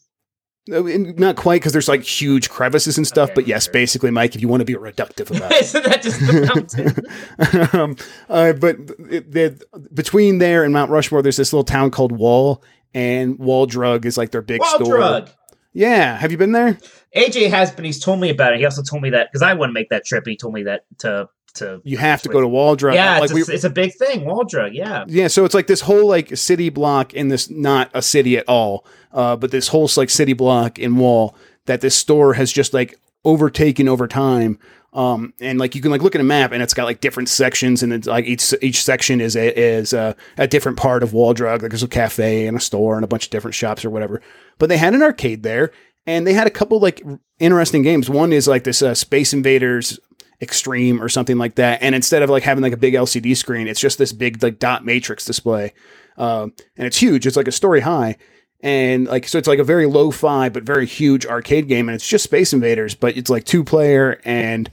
Not 0.67 1.37
quite 1.37 1.59
because 1.59 1.73
there's 1.73 1.87
like 1.87 2.03
huge 2.03 2.47
crevices 2.49 2.95
and 2.97 3.05
stuff, 3.07 3.29
Okay, 3.31 3.35
but 3.35 3.47
yes, 3.47 3.63
sure. 3.65 3.73
basically, 3.73 4.11
Mike, 4.11 4.35
if 4.35 4.41
you 4.41 4.47
want 4.47 4.61
to 4.61 4.65
be 4.65 4.75
reductive 4.75 5.35
about 5.35 5.51
it. 5.53 5.63
Isn't 5.63 5.83
that 5.83 6.01
just 6.03 6.19
the 6.19 7.65
mountain? 7.73 7.79
um, 7.81 7.95
uh, 8.29 8.53
but 8.53 8.77
it, 9.09 9.35
it, 9.35 9.63
between 9.93 10.37
there 10.37 10.63
and 10.63 10.71
Mount 10.71 10.91
Rushmore, 10.91 11.23
there's 11.23 11.37
this 11.37 11.51
little 11.51 11.63
town 11.63 11.89
called 11.89 12.11
Wall, 12.11 12.63
and 12.93 13.39
Wall 13.39 13.65
Drug 13.65 14.05
is 14.05 14.17
like 14.19 14.29
their 14.31 14.43
big 14.43 14.61
Wild 14.61 14.83
store. 14.85 14.97
drug. 14.97 15.29
Yeah, 15.73 16.17
have 16.17 16.31
you 16.31 16.37
been 16.37 16.51
there? 16.51 16.77
AJ 17.15 17.49
has 17.49 17.71
been. 17.71 17.85
He's 17.85 17.99
told 17.99 18.19
me 18.19 18.29
about 18.29 18.53
it. 18.53 18.59
He 18.59 18.65
also 18.65 18.81
told 18.81 19.01
me 19.01 19.09
that 19.11 19.29
because 19.31 19.41
I 19.41 19.53
want 19.53 19.69
to 19.69 19.73
make 19.73 19.89
that 19.89 20.05
trip. 20.05 20.25
He 20.25 20.35
told 20.35 20.53
me 20.53 20.63
that 20.63 20.85
to 20.99 21.29
to. 21.55 21.81
You 21.83 21.97
have 21.97 22.21
to 22.23 22.29
go 22.29 22.41
to 22.41 22.47
Wall 22.47 22.75
Drug. 22.75 22.95
Yeah, 22.95 23.19
like 23.19 23.31
it's, 23.31 23.33
we, 23.33 23.41
a, 23.41 23.55
it's 23.55 23.63
a 23.63 23.69
big 23.69 23.93
thing. 23.93 24.25
Wall 24.25 24.43
drug. 24.43 24.73
Yeah. 24.73 25.05
Yeah, 25.07 25.27
so 25.27 25.45
it's 25.45 25.53
like 25.53 25.67
this 25.67 25.81
whole 25.81 26.07
like 26.07 26.35
city 26.37 26.69
block 26.69 27.13
in 27.13 27.29
this 27.29 27.49
not 27.49 27.89
a 27.93 28.01
city 28.01 28.37
at 28.37 28.47
all, 28.47 28.85
uh, 29.13 29.35
but 29.35 29.51
this 29.51 29.69
whole 29.69 29.89
like 29.95 30.09
city 30.09 30.33
block 30.33 30.79
in 30.79 30.97
Wall 30.97 31.35
that 31.65 31.81
this 31.81 31.95
store 31.95 32.33
has 32.33 32.51
just 32.51 32.73
like 32.73 32.99
overtaken 33.23 33.87
over 33.87 34.07
time. 34.07 34.59
Um, 34.93 35.33
and 35.39 35.57
like 35.57 35.73
you 35.73 35.81
can 35.81 35.89
like 35.89 36.01
look 36.01 36.15
at 36.15 36.21
a 36.21 36.25
map 36.25 36.51
and 36.51 36.61
it's 36.61 36.73
got 36.73 36.83
like 36.83 36.99
different 36.99 37.29
sections 37.29 37.81
and 37.81 37.93
it's 37.93 38.07
like 38.07 38.25
each 38.25 38.53
each 38.61 38.83
section 38.83 39.21
is 39.21 39.37
a 39.37 39.57
is 39.57 39.93
a, 39.93 40.17
a 40.37 40.47
different 40.47 40.77
part 40.77 41.01
of 41.01 41.13
Wall 41.13 41.33
Drug. 41.33 41.61
Like 41.61 41.71
there's 41.71 41.83
a 41.83 41.87
cafe 41.87 42.45
and 42.45 42.57
a 42.57 42.59
store 42.59 42.95
and 42.95 43.05
a 43.05 43.07
bunch 43.07 43.25
of 43.25 43.29
different 43.29 43.55
shops 43.55 43.85
or 43.85 43.89
whatever. 43.89 44.21
But 44.61 44.69
they 44.69 44.77
had 44.77 44.93
an 44.93 45.01
arcade 45.01 45.41
there 45.41 45.71
and 46.05 46.27
they 46.27 46.33
had 46.33 46.45
a 46.45 46.51
couple 46.51 46.79
like 46.79 47.01
interesting 47.39 47.81
games. 47.81 48.11
One 48.11 48.31
is 48.31 48.47
like 48.47 48.63
this 48.63 48.83
uh, 48.83 48.93
Space 48.93 49.33
Invaders 49.33 49.99
Extreme 50.39 51.01
or 51.01 51.09
something 51.09 51.39
like 51.39 51.55
that. 51.55 51.81
And 51.81 51.95
instead 51.95 52.21
of 52.21 52.29
like 52.29 52.43
having 52.43 52.61
like 52.61 52.71
a 52.71 52.77
big 52.77 52.93
LCD 52.93 53.35
screen, 53.35 53.67
it's 53.67 53.79
just 53.79 53.97
this 53.97 54.13
big 54.13 54.43
like 54.43 54.59
dot 54.59 54.85
matrix 54.85 55.25
display, 55.25 55.73
um, 56.15 56.53
and 56.77 56.85
it's 56.85 56.97
huge. 56.97 57.25
It's 57.25 57.35
like 57.35 57.47
a 57.47 57.51
story 57.51 57.79
high, 57.79 58.17
and 58.59 59.07
like 59.07 59.27
so 59.27 59.39
it's 59.39 59.47
like 59.47 59.57
a 59.57 59.63
very 59.63 59.87
low 59.87 60.11
fi 60.11 60.47
but 60.49 60.61
very 60.61 60.85
huge 60.85 61.25
arcade 61.25 61.67
game, 61.67 61.89
and 61.89 61.95
it's 61.95 62.07
just 62.07 62.23
Space 62.23 62.53
Invaders, 62.53 62.93
but 62.93 63.17
it's 63.17 63.31
like 63.31 63.45
two 63.45 63.63
player 63.63 64.21
and 64.23 64.69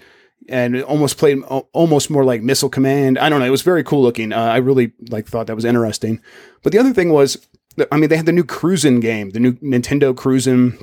and 0.50 0.82
almost 0.82 1.16
played 1.16 1.40
almost 1.72 2.10
more 2.10 2.24
like 2.26 2.42
Missile 2.42 2.68
Command. 2.68 3.18
I 3.18 3.30
don't 3.30 3.40
know. 3.40 3.46
It 3.46 3.50
was 3.50 3.62
very 3.62 3.84
cool 3.84 4.02
looking. 4.02 4.34
Uh, 4.34 4.38
I 4.38 4.58
really 4.58 4.92
like 5.08 5.28
thought 5.28 5.46
that 5.46 5.56
was 5.56 5.64
interesting. 5.64 6.20
But 6.62 6.72
the 6.72 6.78
other 6.78 6.92
thing 6.92 7.10
was, 7.10 7.46
I 7.92 7.96
mean, 7.96 8.08
they 8.08 8.16
had 8.16 8.26
the 8.26 8.32
new 8.32 8.44
Cruisin' 8.44 9.00
game, 9.00 9.30
the 9.30 9.40
new 9.40 9.52
Nintendo 9.54 10.16
Cruisin' 10.16 10.78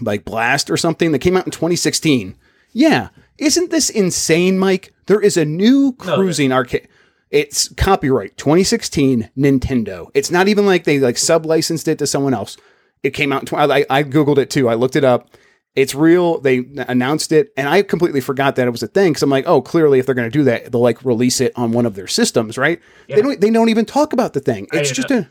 like 0.00 0.24
Blast 0.24 0.70
or 0.70 0.76
something 0.76 1.12
that 1.12 1.20
came 1.20 1.36
out 1.36 1.46
in 1.46 1.52
2016. 1.52 2.36
Yeah, 2.72 3.08
isn't 3.38 3.70
this 3.70 3.90
insane, 3.90 4.58
Mike? 4.58 4.92
There 5.06 5.20
is 5.20 5.36
a 5.36 5.44
new 5.44 5.96
No, 6.04 6.14
cruising 6.16 6.52
arcade. 6.52 6.88
It's 7.30 7.68
copyright 7.68 8.36
2016 8.36 9.30
Nintendo. 9.36 10.08
It's 10.14 10.30
not 10.30 10.48
even 10.48 10.66
like 10.66 10.84
they 10.84 10.98
like 10.98 11.18
sub 11.18 11.46
licensed 11.46 11.88
it 11.88 11.98
to 11.98 12.06
someone 12.06 12.34
else. 12.34 12.56
It 13.02 13.10
came 13.10 13.32
out. 13.32 13.42
In 13.42 13.46
tw- 13.46 13.54
I, 13.54 13.84
I 13.90 14.02
googled 14.04 14.38
it 14.38 14.50
too. 14.50 14.68
I 14.68 14.74
looked 14.74 14.96
it 14.96 15.04
up. 15.04 15.30
It's 15.74 15.94
real. 15.94 16.38
They 16.40 16.64
announced 16.76 17.32
it, 17.32 17.52
and 17.56 17.68
I 17.68 17.82
completely 17.82 18.20
forgot 18.20 18.54
that 18.54 18.68
it 18.68 18.70
was 18.70 18.84
a 18.84 18.86
thing. 18.86 19.12
Because 19.12 19.24
I'm 19.24 19.30
like, 19.30 19.48
oh, 19.48 19.60
clearly, 19.60 19.98
if 19.98 20.06
they're 20.06 20.14
going 20.14 20.30
to 20.30 20.38
do 20.38 20.44
that, 20.44 20.70
they'll 20.70 20.80
like 20.80 21.04
release 21.04 21.40
it 21.40 21.52
on 21.56 21.72
one 21.72 21.84
of 21.84 21.96
their 21.96 22.06
systems, 22.06 22.56
right? 22.56 22.80
Yeah. 23.08 23.16
They 23.16 23.22
don't. 23.22 23.40
They 23.40 23.50
don't 23.50 23.68
even 23.68 23.84
talk 23.84 24.12
about 24.12 24.32
the 24.32 24.40
thing. 24.40 24.68
It's 24.72 24.92
just 24.92 25.10
know. 25.10 25.18
a, 25.18 25.28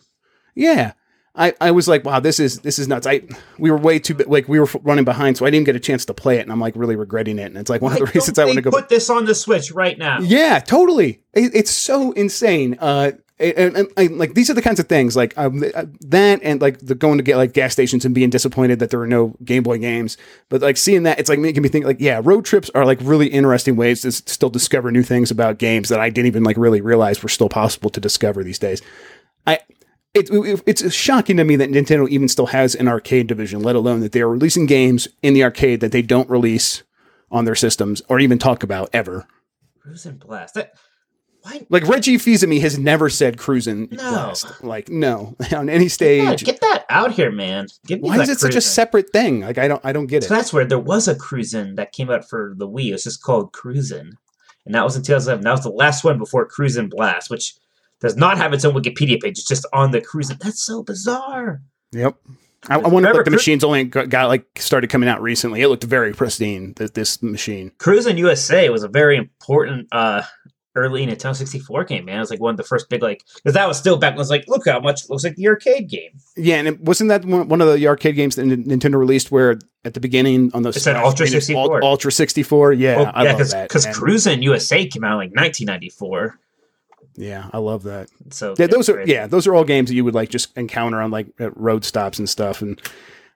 yeah. 0.56 0.94
I, 1.36 1.54
I 1.60 1.72
was 1.72 1.88
like, 1.88 2.06
wow, 2.06 2.20
this 2.20 2.40
is 2.40 2.60
this 2.60 2.78
is 2.78 2.88
nuts. 2.88 3.08
I 3.08 3.24
we 3.58 3.72
were 3.72 3.78
way 3.78 3.98
too 3.98 4.14
like 4.14 4.48
we 4.48 4.60
were 4.60 4.68
f- 4.68 4.76
running 4.84 5.04
behind, 5.04 5.36
so 5.36 5.48
I 5.48 5.50
didn't 5.50 5.66
get 5.66 5.76
a 5.76 5.80
chance 5.80 6.06
to 6.06 6.14
play 6.14 6.38
it, 6.38 6.42
and 6.42 6.52
I'm 6.52 6.60
like 6.60 6.76
really 6.76 6.96
regretting 6.96 7.40
it. 7.40 7.46
And 7.46 7.58
it's 7.58 7.72
like 7.72 7.82
one 7.82 7.94
of 7.94 7.98
the 8.00 8.06
reasons 8.14 8.38
I 8.38 8.46
want 8.46 8.58
to 8.58 8.62
go. 8.62 8.70
Put 8.70 8.90
this 8.90 9.10
on 9.10 9.26
the 9.26 9.34
Switch 9.34 9.72
right 9.72 9.98
now. 9.98 10.20
Yeah, 10.20 10.60
totally. 10.60 11.24
It, 11.34 11.56
it's 11.56 11.72
so 11.72 12.12
insane. 12.12 12.78
Uh, 12.80 13.14
and, 13.40 13.76
and, 13.76 13.88
and, 13.98 14.18
like 14.20 14.36
these 14.36 14.52
are 14.52 14.54
the 14.54 14.62
kinds 14.62 14.80
of 14.80 14.88
things 14.88 15.16
like 15.16 15.36
um, 15.36 15.64
uh, 15.74 15.86
that, 16.02 16.40
and 16.44 16.62
like 16.62 16.78
the 16.80 16.94
going 16.94 17.18
to 17.18 17.24
get 17.24 17.38
like 17.38 17.54
gas 17.54 17.74
stations 17.74 18.06
and 18.06 18.14
being 18.14 18.30
disappointed 18.30 18.78
that 18.78 18.92
there 18.92 19.02
are 19.02 19.08
no 19.08 19.36
Game 19.44 19.64
Boy 19.64 19.80
games. 19.80 20.18
But 20.50 20.62
like 20.62 20.78
seeing 20.78 21.02
that, 21.04 21.20
it's 21.20 21.30
like 21.30 21.40
making 21.40 21.64
me 21.64 21.70
think 21.70 21.84
like, 21.84 21.98
yeah, 22.00 22.22
road 22.24 22.46
trips 22.46 22.70
are 22.76 22.86
like 22.86 23.00
really 23.02 23.28
interesting 23.28 23.76
ways 23.76 24.04
to 24.04 24.12
still 24.12 24.50
discover 24.50 24.92
new 24.92 25.04
things 25.04 25.32
about 25.32 25.58
games 25.58 25.90
that 25.90 26.00
I 26.00 26.12
didn't 26.12 26.28
even 26.28 26.44
like 26.44 26.58
really 26.58 26.80
realize 26.80 27.24
were 27.24 27.30
still 27.30 27.50
possible 27.50 27.90
to 27.90 28.00
discover 28.00 28.44
these 28.44 28.60
days. 28.60 28.84
I. 29.48 29.60
It, 30.14 30.30
it- 30.32 30.64
it's 30.68 30.94
shocking 30.94 31.38
to 31.38 31.44
me 31.44 31.56
that 31.56 31.72
Nintendo 31.72 32.08
even 32.10 32.28
still 32.28 32.48
has 32.48 32.76
an 32.76 32.88
arcade 32.88 33.28
division, 33.28 33.62
let 33.62 33.76
alone 33.76 34.02
that 34.02 34.12
they 34.12 34.22
are 34.22 34.30
releasing 34.30 34.66
games 34.66 35.08
in 35.22 35.34
the 35.34 35.44
arcade 35.44 35.80
that 35.80 35.92
they 35.92 36.02
don't 36.04 36.30
release 36.30 36.84
on 37.32 37.46
their 37.46 37.56
systems 37.56 38.02
or 38.10 38.20
even 38.20 38.38
talk 38.38 38.62
about 38.64 38.90
ever. 38.94 39.28
Cruisin' 39.82 40.18
Blast. 40.18 40.54
That, 40.54 40.74
why? 41.42 41.66
Like 41.70 41.88
Reggie 41.88 42.18
Fils-Aimé 42.20 42.62
has 42.62 42.78
never 42.78 43.10
said 43.10 43.38
Cruisin' 43.38 43.90
No. 43.92 43.98
blast. 43.98 44.64
Like 44.64 44.88
no, 44.90 45.36
on 45.56 45.68
any 45.68 45.90
stage. 45.90 46.44
get 46.46 46.62
that 46.62 46.86
out 46.90 47.12
here, 47.12 47.32
man. 47.32 47.68
Why 48.00 48.18
that 48.18 48.24
is 48.24 48.30
it 48.30 48.40
such 48.40 48.56
a 48.56 48.62
separate 48.62 49.10
thing? 49.10 49.42
Like 49.42 49.58
I 49.58 49.68
don't 49.68 49.82
I 49.84 49.92
don't 49.92 50.06
get 50.08 50.24
it. 50.24 50.28
So 50.28 50.36
that's 50.36 50.54
where 50.54 50.64
there 50.64 50.80
was 50.80 51.08
a 51.10 51.16
Cruisin' 51.16 51.76
that 51.76 51.92
came 51.92 52.10
out 52.10 52.30
for 52.30 52.54
the 52.56 52.68
Wii. 52.68 52.90
It 52.90 52.92
was 52.94 53.04
just 53.04 53.24
called 53.24 53.52
Cruisin'. 53.52 54.12
And 54.66 54.74
that 54.76 54.86
was 54.86 54.96
in 54.96 55.02
2007. 55.04 55.44
That 55.44 55.52
was 55.52 55.64
the 55.64 55.70
last 55.70 56.06
one 56.06 56.18
before 56.18 56.46
Cruisin' 56.46 56.88
Blast, 56.88 57.30
which 57.30 57.56
does 58.04 58.18
not 58.18 58.38
have 58.38 58.54
its 58.54 58.66
own 58.66 58.76
Wikipedia 58.76 59.20
page. 59.20 59.40
It's 59.40 59.48
just 59.48 59.66
on 59.74 59.92
the 59.92 60.02
Cruisin'. 60.02 60.38
That's 60.42 60.62
so 60.62 60.84
bizarre. 60.84 61.62
Yep. 61.94 62.16
I, 62.70 62.76
I 62.76 62.88
wonder 62.88 63.10
if 63.10 63.16
like, 63.16 63.26
the 63.26 63.32
machines 63.32 63.64
only 63.64 63.86
got, 63.86 64.28
like 64.28 64.46
started 64.58 64.90
coming 64.90 65.10
out 65.10 65.22
recently. 65.22 65.62
It 65.62 65.70
looked 65.70 65.84
very 65.84 66.14
pristine. 66.14 66.74
Th- 66.74 66.92
this 66.92 67.24
machine. 67.24 67.72
Cruisin' 67.78 68.18
USA 68.18 68.70
was 68.70 68.84
a 68.84 68.88
very 68.88 69.18
important 69.18 69.88
uh, 69.92 70.24
early 70.76 71.06
Nintendo 71.06 71.36
64 71.36 71.86
game, 71.86 72.06
man. 72.06 72.18
It 72.18 72.20
was 72.20 72.30
like 72.30 72.40
one 72.40 72.52
of 72.52 72.58
the 72.58 72.64
first 72.64 72.90
big 72.90 73.02
like 73.02 73.24
because 73.36 73.54
that 73.54 73.68
was 73.68 73.78
still 73.78 73.98
back 73.98 74.12
when 74.12 74.18
it 74.18 74.20
was 74.20 74.30
like, 74.30 74.46
look 74.48 74.68
how 74.68 74.80
much 74.80 75.04
it 75.04 75.10
looks 75.10 75.24
like 75.24 75.36
the 75.36 75.48
arcade 75.48 75.90
game. 75.90 76.12
Yeah, 76.36 76.56
and 76.56 76.68
it, 76.68 76.80
wasn't 76.82 77.10
that 77.10 77.26
one 77.26 77.48
one 77.48 77.62
of 77.62 77.74
the 77.74 77.88
arcade 77.88 78.16
games 78.16 78.36
that 78.36 78.44
N- 78.44 78.64
Nintendo 78.66 78.98
released 78.98 79.32
where 79.32 79.60
at 79.86 79.94
the 79.94 80.00
beginning 80.00 80.52
on 80.54 80.64
the 80.64 80.70
It's 80.70 80.88
an 80.88 80.96
Ultra 80.96 81.28
64. 81.28 81.84
Ultra 81.84 82.12
64. 82.12 82.74
Yeah, 82.74 83.12
I 83.14 83.24
yeah, 83.24 83.64
because 83.64 83.86
Cruisin' 83.88 84.42
USA 84.42 84.86
came 84.88 85.04
out 85.04 85.14
in 85.14 85.32
like 85.32 85.36
1994. 85.36 86.40
Yeah, 87.16 87.50
I 87.54 87.58
love 87.60 87.84
that. 87.84 88.10
So 88.32 88.56
Yeah, 88.58 88.68
those 88.68 88.90
are 88.90 88.94
great. 88.94 89.08
yeah, 89.08 89.28
those 89.28 89.46
are 89.48 89.54
all 89.56 89.64
games 89.64 89.90
that 89.90 89.96
you 89.96 90.04
would 90.06 90.16
like 90.16 90.30
just 90.30 90.56
encounter 90.58 91.02
on 91.02 91.12
like 91.12 91.28
road 91.40 91.86
stops 91.86 92.18
and 92.20 92.28
stuff 92.30 92.62
and 92.62 92.82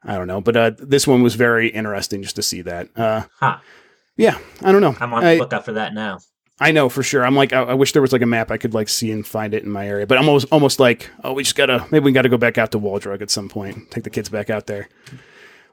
I 0.03 0.15
don't 0.17 0.27
know, 0.27 0.41
but 0.41 0.55
uh, 0.55 0.71
this 0.77 1.05
one 1.07 1.21
was 1.23 1.35
very 1.35 1.69
interesting 1.69 2.21
just 2.23 2.35
to 2.37 2.41
see 2.41 2.61
that. 2.61 2.89
Uh, 2.95 3.23
Huh. 3.39 3.57
yeah, 4.15 4.37
I 4.63 4.71
don't 4.71 4.81
know. 4.81 4.95
I'm 4.99 5.13
on 5.13 5.23
the 5.23 5.37
lookout 5.39 5.65
for 5.65 5.73
that 5.73 5.93
now. 5.93 6.19
I 6.59 6.71
know 6.71 6.89
for 6.89 7.03
sure. 7.03 7.23
I'm 7.25 7.35
like, 7.35 7.53
I, 7.53 7.61
I 7.61 7.73
wish 7.75 7.91
there 7.91 8.01
was 8.01 8.11
like 8.13 8.21
a 8.23 8.25
map 8.27 8.49
I 8.49 8.57
could 8.57 8.73
like 8.73 8.89
see 8.89 9.11
and 9.11 9.25
find 9.25 9.53
it 9.53 9.63
in 9.63 9.69
my 9.69 9.87
area. 9.87 10.07
But 10.07 10.17
I'm 10.17 10.27
almost 10.27 10.47
almost 10.51 10.79
like, 10.79 11.09
oh, 11.23 11.33
we 11.33 11.43
just 11.43 11.55
gotta 11.55 11.85
maybe 11.91 12.05
we 12.05 12.11
gotta 12.11 12.29
go 12.29 12.37
back 12.37 12.57
out 12.57 12.71
to 12.71 12.79
Wall 12.79 12.97
Drug 12.99 13.21
at 13.21 13.29
some 13.29 13.47
point. 13.49 13.91
Take 13.91 14.03
the 14.05 14.09
kids 14.09 14.29
back 14.29 14.49
out 14.49 14.65
there. 14.65 14.87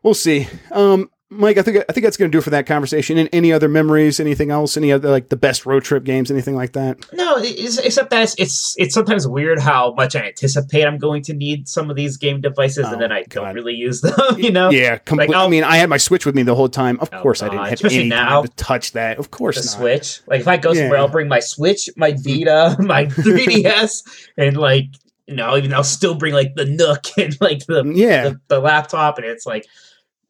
We'll 0.03 0.13
see. 0.15 0.47
Um, 0.73 1.11
Mike, 1.37 1.59
I 1.59 1.63
think 1.63 1.85
I 1.89 1.93
think 1.93 2.05
that's 2.05 2.17
gonna 2.17 2.31
do 2.31 2.39
it 2.39 2.45
for 2.45 2.51
that 2.51 2.67
conversation. 2.67 3.19
And 3.19 3.29
any 3.33 3.53
other 3.53 3.69
memories? 3.69 4.21
Anything 4.21 4.51
else? 4.51 4.77
Any 4.77 4.93
other 4.93 5.11
like 5.11 5.29
the 5.29 5.37
best 5.37 5.67
road 5.67 5.85
trip 5.85 6.05
games? 6.05 6.31
Anything 6.31 6.55
like 6.57 6.73
that? 6.73 6.99
No, 7.13 7.37
it's, 7.39 7.79
except 7.79 8.11
that 8.11 8.23
it's, 8.23 8.35
it's 8.39 8.75
it's 8.79 8.95
sometimes 8.95 9.27
weird 9.27 9.59
how 9.59 9.93
much 9.95 10.17
I 10.17 10.21
anticipate 10.29 10.85
I'm 10.85 10.99
going 10.99 11.23
to 11.25 11.35
need 11.35 11.69
some 11.69 11.91
of 11.91 11.97
these 11.97 12.17
game 12.17 12.41
devices, 12.41 12.87
Oh, 12.89 12.93
and 12.93 13.03
then 13.03 13.13
oh, 13.13 13.17
I 13.17 13.23
God. 13.25 13.45
don't 13.47 13.55
really 13.55 13.75
use 13.75 14.01
them. 14.01 14.15
You 14.39 14.51
know, 14.53 14.71
Yeah, 14.71 14.99
complete. 14.99 15.31
Like, 15.31 15.37
I 15.37 15.49
mean, 15.49 15.65
I 15.65 15.77
had 15.77 15.89
my 15.89 15.97
Switch 15.97 16.27
with 16.27 16.35
me 16.35 16.43
the 16.43 16.55
whole 16.55 16.69
time. 16.69 16.99
Of 17.01 17.09
Oh, 17.13 17.21
course, 17.23 17.43
I 17.43 17.49
didn't 17.49 17.65
have 17.65 17.73
especially 17.75 17.99
any 18.01 18.09
now. 18.09 18.41
time 18.43 18.45
to 18.49 18.57
touch 18.57 18.93
that. 18.93 19.19
Of 19.19 19.31
course, 19.31 19.57
the 19.57 19.65
not. 19.65 19.81
Switch. 19.83 20.21
Like 20.27 20.41
if 20.41 20.49
I 20.49 20.57
go 20.57 20.73
somewhere, 20.75 20.95
Yeah. 20.97 21.03
I'll 21.03 21.09
bring 21.09 21.29
my 21.29 21.41
Switch, 21.41 21.89
my 21.97 22.13
Vita, 22.17 22.77
my 22.81 23.07
3DS, 23.49 24.03
and 24.37 24.57
like 24.57 24.87
you 25.27 25.35
know, 25.37 25.57
even 25.57 25.73
I'll 25.73 25.85
still 25.85 26.15
bring 26.15 26.35
like 26.35 26.55
the 26.55 26.67
Nook 26.67 27.05
and 27.19 27.37
like 27.41 27.65
the 27.67 27.83
Yeah, 27.95 28.29
the, 28.31 28.41
the 28.49 28.61
laptop, 28.61 29.17
and 29.19 29.27
it's 29.27 29.47
like 29.47 29.67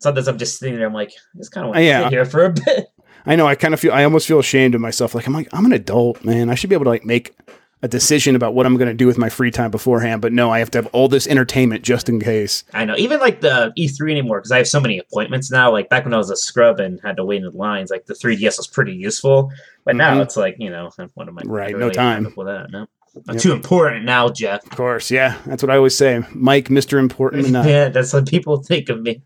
sometimes 0.04 0.28
I'm 0.28 0.38
just 0.38 0.58
sitting 0.60 0.76
there. 0.76 0.86
I'm 0.86 0.94
like, 0.94 1.10
I 1.10 1.38
just 1.38 1.50
kind 1.50 1.64
of 1.64 1.70
want 1.70 1.78
to 1.78 1.84
Yeah. 1.84 2.04
sit 2.04 2.12
here 2.12 2.24
for 2.24 2.44
a 2.44 2.50
bit. 2.50 2.86
I 3.26 3.34
know. 3.36 3.46
I 3.46 3.54
kind 3.56 3.74
of 3.74 3.80
feel. 3.80 3.92
I 3.92 4.04
almost 4.04 4.28
feel 4.28 4.38
ashamed 4.38 4.74
of 4.76 4.80
myself. 4.80 5.14
Like 5.14 5.26
I'm 5.26 5.32
like 5.32 5.48
I'm 5.52 5.64
an 5.66 5.72
adult, 5.72 6.24
man. 6.24 6.48
I 6.50 6.54
should 6.54 6.70
be 6.70 6.76
able 6.76 6.84
to 6.84 6.90
like 6.90 7.04
make 7.04 7.34
a 7.82 7.88
decision 7.88 8.34
about 8.36 8.54
what 8.54 8.64
I'm 8.64 8.76
going 8.78 8.88
to 8.88 8.94
do 8.94 9.06
with 9.06 9.18
my 9.18 9.28
free 9.28 9.50
time 9.50 9.70
beforehand. 9.70 10.22
But 10.22 10.32
no, 10.32 10.50
I 10.50 10.58
have 10.58 10.70
to 10.70 10.78
have 10.78 10.86
all 10.94 11.06
this 11.08 11.26
entertainment 11.26 11.82
just 11.84 12.08
in 12.08 12.18
case. 12.20 12.64
I 12.72 12.84
know, 12.86 12.94
even 12.96 13.20
like 13.20 13.40
the 13.42 13.72
E3 13.78 14.10
anymore 14.10 14.38
because 14.40 14.52
I 14.52 14.58
have 14.58 14.68
so 14.68 14.80
many 14.80 14.98
appointments 14.98 15.50
now. 15.50 15.70
Like 15.72 15.88
back 15.90 16.04
when 16.04 16.14
I 16.14 16.16
was 16.18 16.30
a 16.30 16.36
scrub 16.36 16.80
and 16.80 16.98
had 17.02 17.16
to 17.16 17.24
wait 17.24 17.42
in 17.42 17.50
lines, 17.52 17.90
like 17.90 18.06
the 18.06 18.14
3DS 18.14 18.56
was 18.58 18.66
pretty 18.66 18.94
useful. 18.94 19.50
But 19.84 19.96
now 19.96 20.14
Mhm. 20.18 20.22
it's 20.22 20.36
like 20.36 20.56
you 20.58 20.70
know, 20.70 20.90
what 21.14 21.28
am 21.28 21.38
I? 21.38 21.42
Right, 21.46 21.70
don't 21.72 21.80
no 21.80 21.90
time. 21.90 22.32
With 22.36 22.46
that, 22.46 22.70
no. 22.70 22.86
I'm 23.28 23.34
Yep. 23.34 23.42
too 23.42 23.52
important 23.52 24.04
now, 24.04 24.28
Jeff. 24.28 24.64
Of 24.64 24.70
course, 24.70 25.10
yeah. 25.10 25.38
That's 25.46 25.62
what 25.62 25.70
I 25.70 25.76
always 25.76 25.96
say, 25.96 26.22
Mike, 26.32 26.68
Mister 26.70 26.98
Important 26.98 27.46
enough. 27.48 27.66
yeah, 27.66 27.88
that's 27.88 28.12
what 28.12 28.26
people 28.28 28.62
think 28.62 28.88
of 28.88 29.00
me. 29.02 29.22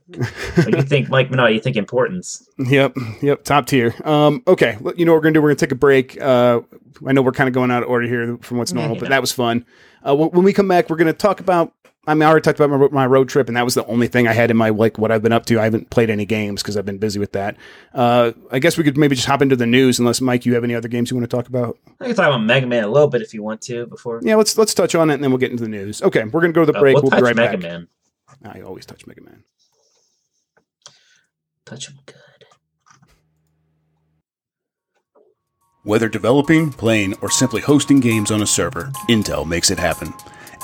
when 0.54 0.76
you 0.76 0.83
think 0.83 1.09
Mike 1.09 1.30
Minot, 1.30 1.54
you 1.54 1.61
think 1.61 1.76
importance. 1.76 2.47
Yep, 2.59 2.97
yep, 3.23 3.45
top 3.45 3.66
tier. 3.66 3.95
Um, 4.04 4.42
okay, 4.47 4.76
well, 4.80 4.95
you 4.97 5.04
know 5.04 5.12
what 5.12 5.18
we're 5.18 5.23
gonna 5.23 5.35
do? 5.35 5.42
We're 5.42 5.49
gonna 5.49 5.57
take 5.57 5.73
a 5.73 5.76
break. 5.76 6.21
Uh, 6.21 6.61
I 7.07 7.12
know 7.12 7.23
we're 7.23 7.33
kind 7.33 7.49
of 7.49 7.54
going 7.54 7.71
out 7.71 7.83
of 7.83 7.88
order 7.88 8.07
here 8.07 8.37
from 8.42 8.59
what's 8.59 8.73
normal, 8.73 8.95
you 8.97 9.00
but 9.00 9.07
know. 9.09 9.14
that 9.14 9.21
was 9.21 9.33
fun. 9.33 9.64
Uh, 10.07 10.14
when 10.14 10.45
we 10.45 10.52
come 10.52 10.68
back, 10.68 10.90
we're 10.90 10.97
gonna 10.97 11.12
talk 11.12 11.40
about. 11.40 11.73
I 12.08 12.14
mean, 12.14 12.22
I 12.22 12.26
already 12.30 12.42
talked 12.42 12.58
about 12.58 12.70
my, 12.80 12.88
my 13.02 13.06
road 13.06 13.28
trip, 13.28 13.48
and 13.48 13.56
that 13.56 13.64
was 13.64 13.74
the 13.74 13.84
only 13.86 14.08
thing 14.08 14.26
I 14.26 14.32
had 14.32 14.50
in 14.50 14.56
my 14.56 14.70
like 14.70 14.96
what 14.98 15.12
I've 15.12 15.22
been 15.22 15.32
up 15.32 15.44
to. 15.46 15.60
I 15.60 15.64
haven't 15.64 15.90
played 15.90 16.08
any 16.10 16.24
games 16.24 16.62
because 16.62 16.76
I've 16.76 16.86
been 16.86 16.98
busy 16.98 17.18
with 17.20 17.32
that. 17.32 17.56
Uh, 17.92 18.32
I 18.50 18.58
guess 18.58 18.78
we 18.78 18.82
could 18.84 18.96
maybe 18.96 19.14
just 19.14 19.28
hop 19.28 19.42
into 19.42 19.56
the 19.56 19.66
news, 19.66 19.98
unless 19.98 20.20
Mike, 20.20 20.46
you 20.46 20.54
have 20.54 20.64
any 20.64 20.74
other 20.74 20.88
games 20.88 21.10
you 21.10 21.16
want 21.16 21.30
to 21.30 21.36
talk 21.36 21.48
about? 21.48 21.78
I 22.00 22.06
can 22.06 22.14
talk 22.16 22.28
about 22.28 22.38
Mega 22.38 22.66
Man 22.66 22.84
a 22.84 22.88
little 22.88 23.08
bit 23.08 23.20
if 23.22 23.34
you 23.34 23.42
want 23.42 23.60
to 23.62 23.86
before. 23.86 24.20
Yeah, 24.22 24.36
let's 24.36 24.56
let's 24.56 24.72
touch 24.74 24.94
on 24.94 25.10
it, 25.10 25.14
and 25.14 25.22
then 25.22 25.30
we'll 25.30 25.38
get 25.38 25.50
into 25.50 25.62
the 25.62 25.68
news. 25.68 26.00
Okay, 26.02 26.24
we're 26.24 26.40
gonna 26.40 26.52
go 26.54 26.64
to 26.64 26.72
the 26.72 26.78
Uh, 26.78 26.80
break. 26.80 26.94
we'll, 26.94 27.02
we'll 27.02 27.10
touch 27.10 27.20
be 27.20 27.24
right 27.24 27.36
Mega 27.36 27.58
back. 27.58 27.62
Man. 27.70 27.88
I 28.44 28.62
always 28.62 28.86
touch 28.86 29.06
Mega 29.06 29.22
Man. 29.22 29.44
Touch 31.66 31.88
him 31.88 31.98
good. 32.06 32.16
Whether 35.84 36.08
developing, 36.08 36.70
playing, 36.72 37.14
or 37.20 37.30
simply 37.30 37.60
hosting 37.60 38.00
games 38.00 38.30
on 38.30 38.42
a 38.42 38.46
server, 38.46 38.90
Intel 39.08 39.46
makes 39.46 39.70
it 39.70 39.78
happen. 39.78 40.12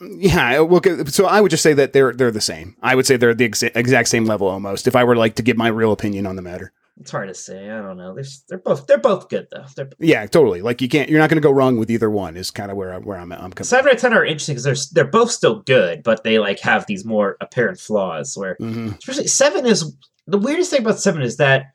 Yeah, 0.00 0.60
well, 0.60 0.80
so 1.06 1.26
I 1.26 1.40
would 1.40 1.50
just 1.50 1.62
say 1.62 1.72
that 1.74 1.92
they're 1.92 2.12
they're 2.12 2.30
the 2.30 2.40
same. 2.40 2.76
I 2.82 2.94
would 2.94 3.06
say 3.06 3.16
they're 3.16 3.34
the 3.34 3.48
exa- 3.48 3.74
exact 3.74 4.08
same 4.08 4.24
level 4.26 4.46
almost. 4.46 4.86
If 4.86 4.94
I 4.94 5.04
were 5.04 5.16
like 5.16 5.34
to 5.36 5.42
give 5.42 5.56
my 5.56 5.68
real 5.68 5.92
opinion 5.92 6.26
on 6.26 6.36
the 6.36 6.42
matter. 6.42 6.72
It's 7.00 7.12
hard 7.12 7.28
to 7.28 7.34
say. 7.34 7.70
I 7.70 7.80
don't 7.80 7.96
know. 7.96 8.14
They're 8.14 8.24
they're 8.48 8.58
both 8.58 8.86
they're 8.86 8.98
both 8.98 9.28
good 9.28 9.48
though. 9.50 9.64
They're 9.76 9.88
Yeah, 9.98 10.26
totally. 10.26 10.62
Like 10.62 10.80
you 10.82 10.88
can't, 10.88 11.08
you're 11.08 11.20
not 11.20 11.30
going 11.30 11.40
to 11.40 11.46
go 11.46 11.52
wrong 11.52 11.78
with 11.78 11.90
either 11.90 12.10
one. 12.10 12.36
Is 12.36 12.50
kind 12.50 12.70
of 12.70 12.76
where 12.76 12.94
I, 12.94 12.98
where 12.98 13.16
I'm 13.18 13.32
I'm 13.32 13.52
coming. 13.52 13.64
seven 13.64 13.90
and 13.90 13.98
ten 13.98 14.12
are 14.12 14.24
interesting 14.24 14.54
because 14.56 14.64
they're 14.64 15.04
they're 15.04 15.10
both 15.10 15.30
still 15.30 15.60
good, 15.62 16.02
but 16.02 16.24
they 16.24 16.38
like 16.38 16.60
have 16.60 16.86
these 16.86 17.04
more 17.04 17.36
apparent 17.40 17.78
flaws. 17.80 18.36
Where 18.36 18.56
hmm 18.58 18.88
especially 18.98 19.28
seven 19.28 19.66
is 19.66 19.96
the 20.26 20.38
weirdest 20.38 20.70
thing 20.70 20.80
about 20.82 20.98
seven 20.98 21.22
is 21.22 21.36
that 21.38 21.72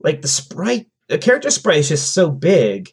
like 0.00 0.22
the 0.22 0.28
sprite, 0.28 0.86
the 1.08 1.18
character 1.18 1.50
sprite 1.50 1.78
is 1.78 1.88
just 1.88 2.12
so 2.12 2.30
big 2.30 2.92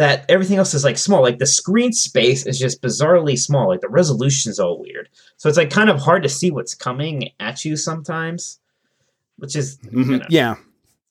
that 0.00 0.24
everything 0.30 0.56
else 0.56 0.72
is 0.72 0.82
like 0.82 0.96
small. 0.96 1.20
Like 1.20 1.38
the 1.38 1.46
screen 1.46 1.92
space 1.92 2.46
is 2.46 2.58
just 2.58 2.80
bizarrely 2.80 3.38
small. 3.38 3.68
Like 3.68 3.82
the 3.82 3.88
resolution's 3.90 4.58
all 4.58 4.80
weird, 4.80 5.10
so 5.36 5.46
it's 5.46 5.58
like 5.58 5.68
kind 5.68 5.90
of 5.90 6.00
hard 6.00 6.22
to 6.22 6.28
see 6.30 6.50
what's 6.50 6.74
coming 6.74 7.28
at 7.38 7.66
you 7.66 7.76
sometimes, 7.76 8.58
which 9.36 9.54
is 9.54 9.76
mm-hmm. 9.76 10.12
you 10.12 10.18
know, 10.20 10.26
Yeah, 10.30 10.54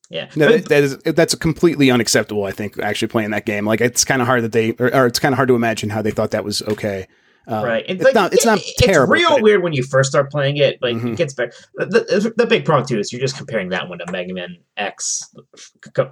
yeah. 0.10 0.30
no, 0.36 0.48
But- 0.48 0.64
that, 0.64 0.70
that 0.70 0.84
is 0.84 0.98
that's 0.98 1.36
completely 1.36 1.92
unacceptable. 1.92 2.46
I 2.46 2.52
think 2.52 2.80
actually 2.80 3.10
playing 3.10 3.30
that 3.30 3.46
game, 3.46 3.64
like 3.64 3.80
it's 3.80 4.04
kind 4.04 4.24
of 4.24 4.28
hard 4.28 4.44
that 4.44 4.54
they, 4.54 4.72
or, 4.80 4.92
or 4.92 5.06
it's 5.06 5.20
kind 5.20 5.34
of 5.34 5.38
hard 5.38 5.50
to 5.50 5.56
imagine 5.56 5.92
how 5.92 6.02
they 6.02 6.10
thought 6.10 6.32
that 6.32 6.44
was 6.44 6.64
okay. 6.64 7.08
Uh, 7.52 7.64
right. 7.66 7.84
It's 7.88 8.14
not. 8.14 8.34
It's 8.34 8.46
not 8.46 8.60
terrible. 8.78 9.14
It's 9.14 9.22
real 9.22 9.30
but 9.32 9.38
it- 9.40 9.44
weird 9.44 9.64
when 9.64 9.74
you 9.74 9.84
first 9.84 10.10
start 10.12 10.30
playing 10.32 10.58
it, 10.58 10.78
but 10.80 10.94
Mhm. 10.94 11.14
it 11.14 11.18
gets 11.18 11.34
better. 11.34 11.52
The, 11.76 11.86
the, 11.86 12.34
the 12.38 12.46
big 12.46 12.64
problem 12.66 12.86
too 12.88 13.00
is 13.00 13.12
you're 13.12 13.20
just 13.22 13.38
comparing 13.38 13.70
that 13.70 13.90
one 13.90 13.98
to 14.00 14.12
Mega 14.12 14.34
Man 14.34 14.58
X 14.78 15.34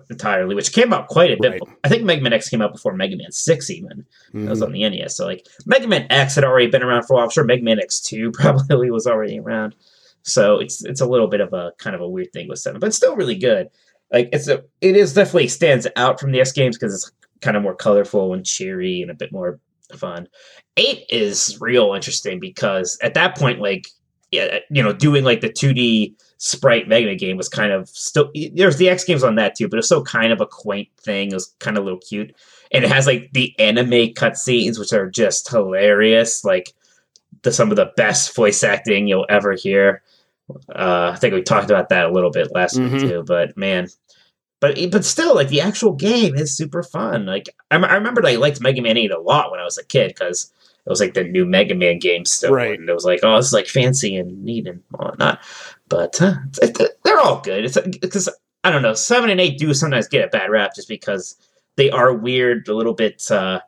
entirely, 0.10 0.56
which 0.56 0.72
came 0.74 0.94
out 0.94 1.08
quite 1.08 1.32
a 1.32 1.38
bit. 1.40 1.52
Right. 1.52 1.62
I 1.84 1.90
think 1.90 2.04
Mega 2.04 2.22
Man 2.22 2.34
X 2.34 2.50
came 2.50 2.62
out 2.62 2.72
before 2.74 2.94
Mega 2.94 3.16
Man 3.16 3.32
Six 3.32 3.70
even. 3.70 4.06
That 4.34 4.50
was 4.50 4.62
Mhm. 4.62 4.66
on 4.66 4.72
the 4.72 4.84
NES. 4.84 5.16
So 5.16 5.26
like 5.26 5.46
Mega 5.66 5.88
Man 5.88 6.08
X 6.10 6.36
had 6.36 6.44
already 6.44 6.68
been 6.68 6.84
around 6.84 7.04
for 7.04 7.14
a 7.14 7.16
while. 7.18 7.26
I'm 7.26 7.30
sure 7.32 7.44
Mega 7.44 7.64
Man 7.64 7.80
X 7.80 8.00
Two 8.02 8.32
probably 8.34 8.90
was 8.92 9.08
already 9.08 9.40
around. 9.40 9.76
So 10.24 10.60
it's 10.60 10.84
it's 10.84 11.02
a 11.02 11.06
little 11.06 11.28
bit 11.28 11.42
of 11.42 11.54
a 11.54 11.72
kind 11.78 11.96
of 11.96 12.02
a 12.02 12.10
weird 12.10 12.34
thing 12.34 12.48
with 12.50 12.60
seven, 12.60 12.80
but 12.80 12.88
it's 12.88 12.98
still 12.98 13.16
really 13.16 13.36
good. 13.38 13.68
like 14.12 14.30
it's 14.32 14.48
a 14.48 14.64
it 14.82 14.96
is 14.96 15.14
definitely 15.14 15.48
stands 15.50 15.86
out 15.98 16.20
from 16.20 16.32
the 16.32 16.40
S 16.42 16.52
games 16.52 16.78
because 16.78 16.94
it's 16.94 17.12
kind 17.42 17.56
of 17.58 17.64
more 17.64 17.76
colorful 17.76 18.34
and 18.34 18.46
cheery 18.46 19.02
and 19.02 19.12
a 19.12 19.14
bit 19.14 19.32
more 19.32 19.60
fun. 19.96 20.28
Eight 20.78 21.06
is 21.10 21.58
real 21.60 21.94
interesting 21.94 22.40
because 22.40 22.98
at 23.02 23.14
that 23.16 23.38
point, 23.38 23.60
like 23.60 23.88
yeah, 24.32 24.60
you 24.70 24.84
know, 24.84 24.92
doing 24.94 25.24
like 25.24 25.42
the 25.42 25.52
two 25.52 25.74
D 25.74 26.16
sprite 26.38 26.88
Mega 26.88 27.16
game 27.16 27.38
was 27.38 27.50
kind 27.50 27.72
of 27.72 27.88
still 27.90 28.30
there's 28.54 28.78
the 28.78 28.90
X 28.90 29.04
games 29.06 29.24
on 29.24 29.36
that 29.36 29.56
too, 29.56 29.68
but 29.70 29.78
it's 29.80 29.88
still 29.88 30.04
kind 30.04 30.32
of 30.34 30.42
a 30.42 30.46
quaint 30.46 30.90
thing. 31.00 31.32
It 31.32 31.34
was 31.34 31.56
kind 31.60 31.78
of 31.78 31.84
a 31.84 31.86
little 31.86 32.00
cute. 32.00 32.36
And 32.72 32.84
it 32.84 32.92
has 32.92 33.08
like 33.08 33.30
the 33.32 33.58
anime 33.60 34.14
cutscenes, 34.14 34.78
which 34.78 34.92
are 34.92 35.10
just 35.10 35.50
hilarious. 35.50 36.44
Like 36.44 36.74
the 37.44 37.52
some 37.52 37.70
of 37.72 37.78
the 37.78 37.92
best 37.96 38.36
voice 38.36 38.64
acting 38.64 39.08
you'll 39.08 39.26
ever 39.30 39.54
hear. 39.54 40.04
Uh, 40.76 41.12
I 41.14 41.18
think 41.18 41.34
we 41.34 41.42
talked 41.42 41.70
about 41.70 41.90
that 41.90 42.06
a 42.06 42.12
little 42.12 42.32
bit 42.32 42.54
last 42.54 42.76
Mhm. 42.78 42.92
week 42.92 43.02
too, 43.02 43.24
but 43.26 43.56
man, 43.58 43.88
but 44.60 44.78
but 44.92 45.06
still, 45.06 45.36
like 45.36 45.50
the 45.50 45.62
actual 45.62 45.94
game 45.94 46.36
is 46.36 46.56
super 46.56 46.84
fun. 46.84 47.26
Like 47.26 47.50
I, 47.72 47.76
I 47.78 47.96
remember, 47.96 48.26
I 48.26 48.36
liked 48.36 48.62
Mega 48.62 48.82
Man 48.82 48.98
Eight 48.98 49.12
a 49.12 49.20
lot 49.20 49.52
when 49.52 49.60
I 49.60 49.64
was 49.64 49.78
a 49.78 49.86
kid 49.86 50.10
because 50.10 50.52
it 50.86 50.90
was 50.90 51.00
like 51.00 51.14
the 51.14 51.24
new 51.24 51.46
Mega 51.46 51.76
Man 51.76 52.00
game 52.00 52.26
still, 52.26 52.54
Right. 52.54 52.80
and 52.80 52.90
it 52.90 52.94
was 52.94 53.06
like, 53.06 53.20
oh, 53.24 53.36
this 53.38 53.48
is 53.48 53.54
like 53.54 53.68
fancy 53.68 54.16
and 54.16 54.44
neat 54.44 54.68
and 54.68 54.82
whatnot. 54.92 55.40
But 55.90 56.22
uh, 56.22 56.36
they're 57.04 57.20
all 57.20 57.42
good. 57.42 57.66
It's 57.66 57.78
because 58.00 58.30
I 58.64 58.72
don't 58.72 58.82
know, 58.82 58.94
seven 58.94 59.30
and 59.30 59.40
eight 59.40 59.58
do 59.58 59.74
sometimes 59.74 60.08
get 60.08 60.26
a 60.26 60.30
bad 60.30 60.50
rap 60.50 60.76
just 60.76 60.88
because 60.90 61.36
they 61.76 61.90
are 61.92 62.14
weird, 62.14 62.68
a 62.68 62.74
little 62.76 62.94
bit. 62.94 63.30
uh 63.30 63.60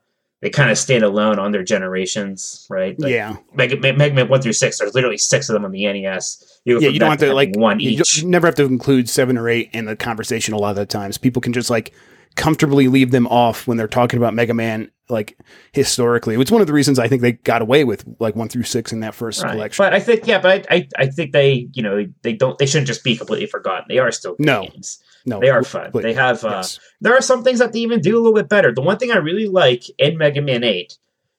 They 0.42 0.50
kind 0.50 0.72
of 0.72 0.78
stand 0.78 1.04
alone 1.04 1.38
on 1.38 1.52
their 1.52 1.64
generations, 1.64 2.66
right? 2.70 2.98
Like, 2.98 3.12
yeah, 3.12 3.36
Mega, 3.54 3.76
Mega 3.76 4.14
Man 4.14 4.30
one 4.30 4.42
through 4.42 4.54
six. 4.54 4.80
There's 4.80 4.94
literally 4.94 5.18
six 5.18 5.50
of 5.50 5.54
them 5.54 5.66
on 5.66 5.72
the 5.72 5.86
NES. 5.86 6.62
You 6.64 6.80
yeah. 6.80 6.90
You 6.90 7.00
don't 7.00 7.10
have 7.10 7.20
to 7.20 7.34
like 7.34 7.56
one 7.56 7.82
you, 7.82 7.92
each. 7.92 8.20
you 8.20 8.28
never 8.28 8.48
have 8.48 8.56
to 8.56 8.64
include 8.64 9.10
seven 9.10 9.38
or 9.38 9.50
eight 9.50 9.70
in 9.74 9.86
the 9.86 9.98
conversation. 9.98 10.54
A 10.54 10.58
lot 10.58 10.72
of 10.72 10.76
the 10.78 10.86
times, 10.86 11.18
people 11.18 11.42
can 11.42 11.52
just 11.52 11.70
like 11.70 11.94
comfortably 12.36 12.88
leave 12.88 13.12
them 13.12 13.28
off 13.28 13.68
when 13.68 13.78
they're 13.78 13.88
talking 13.88 14.18
about 14.18 14.34
Mega 14.34 14.54
Man. 14.54 14.92
Like 15.12 15.40
historically, 15.72 16.40
it's 16.40 16.52
one 16.52 16.62
of 16.62 16.68
the 16.68 16.74
reasons 16.74 17.00
I 17.00 17.08
think 17.08 17.24
they 17.24 17.32
got 17.32 17.64
away 17.64 17.84
with 17.84 18.06
like 18.20 18.36
one 18.36 18.48
through 18.48 18.64
six 18.64 18.92
in 18.92 19.00
that 19.00 19.16
first 19.16 19.42
Right. 19.42 19.54
collection. 19.54 19.84
But 19.84 19.94
I 19.96 20.00
think 20.00 20.28
yeah, 20.28 20.40
but 20.40 20.68
I, 20.70 20.76
I 20.76 20.88
I 20.98 21.08
think 21.08 21.32
they 21.32 21.68
you 21.74 21.82
know 21.82 22.06
they 22.22 22.34
don't 22.34 22.58
they 22.60 22.68
shouldn't 22.68 22.86
just 22.88 23.04
be 23.04 23.18
completely 23.18 23.48
forgotten. 23.48 23.86
They 23.90 23.98
are 23.98 24.12
still 24.12 24.36
No. 24.38 24.68
games. 24.68 25.00
no, 25.26 25.40
They 25.40 25.50
are 25.50 25.64
fun. 25.64 25.90
they 25.94 26.14
have 26.14 26.44
uh, 26.46 26.50
yes. 26.58 26.80
there 27.02 27.16
are 27.18 27.22
some 27.22 27.44
things 27.44 27.58
that 27.58 27.74
they 27.74 27.80
even 27.80 28.02
do 28.02 28.16
a 28.16 28.20
little 28.20 28.36
bit 28.36 28.50
better. 28.50 28.72
The 28.72 28.82
one 28.84 28.98
thing 29.00 29.12
I 29.12 29.18
really 29.18 29.48
like 29.48 29.84
in 29.98 30.18
Mega 30.20 30.42
Man 30.44 30.64
Eight 30.64 30.98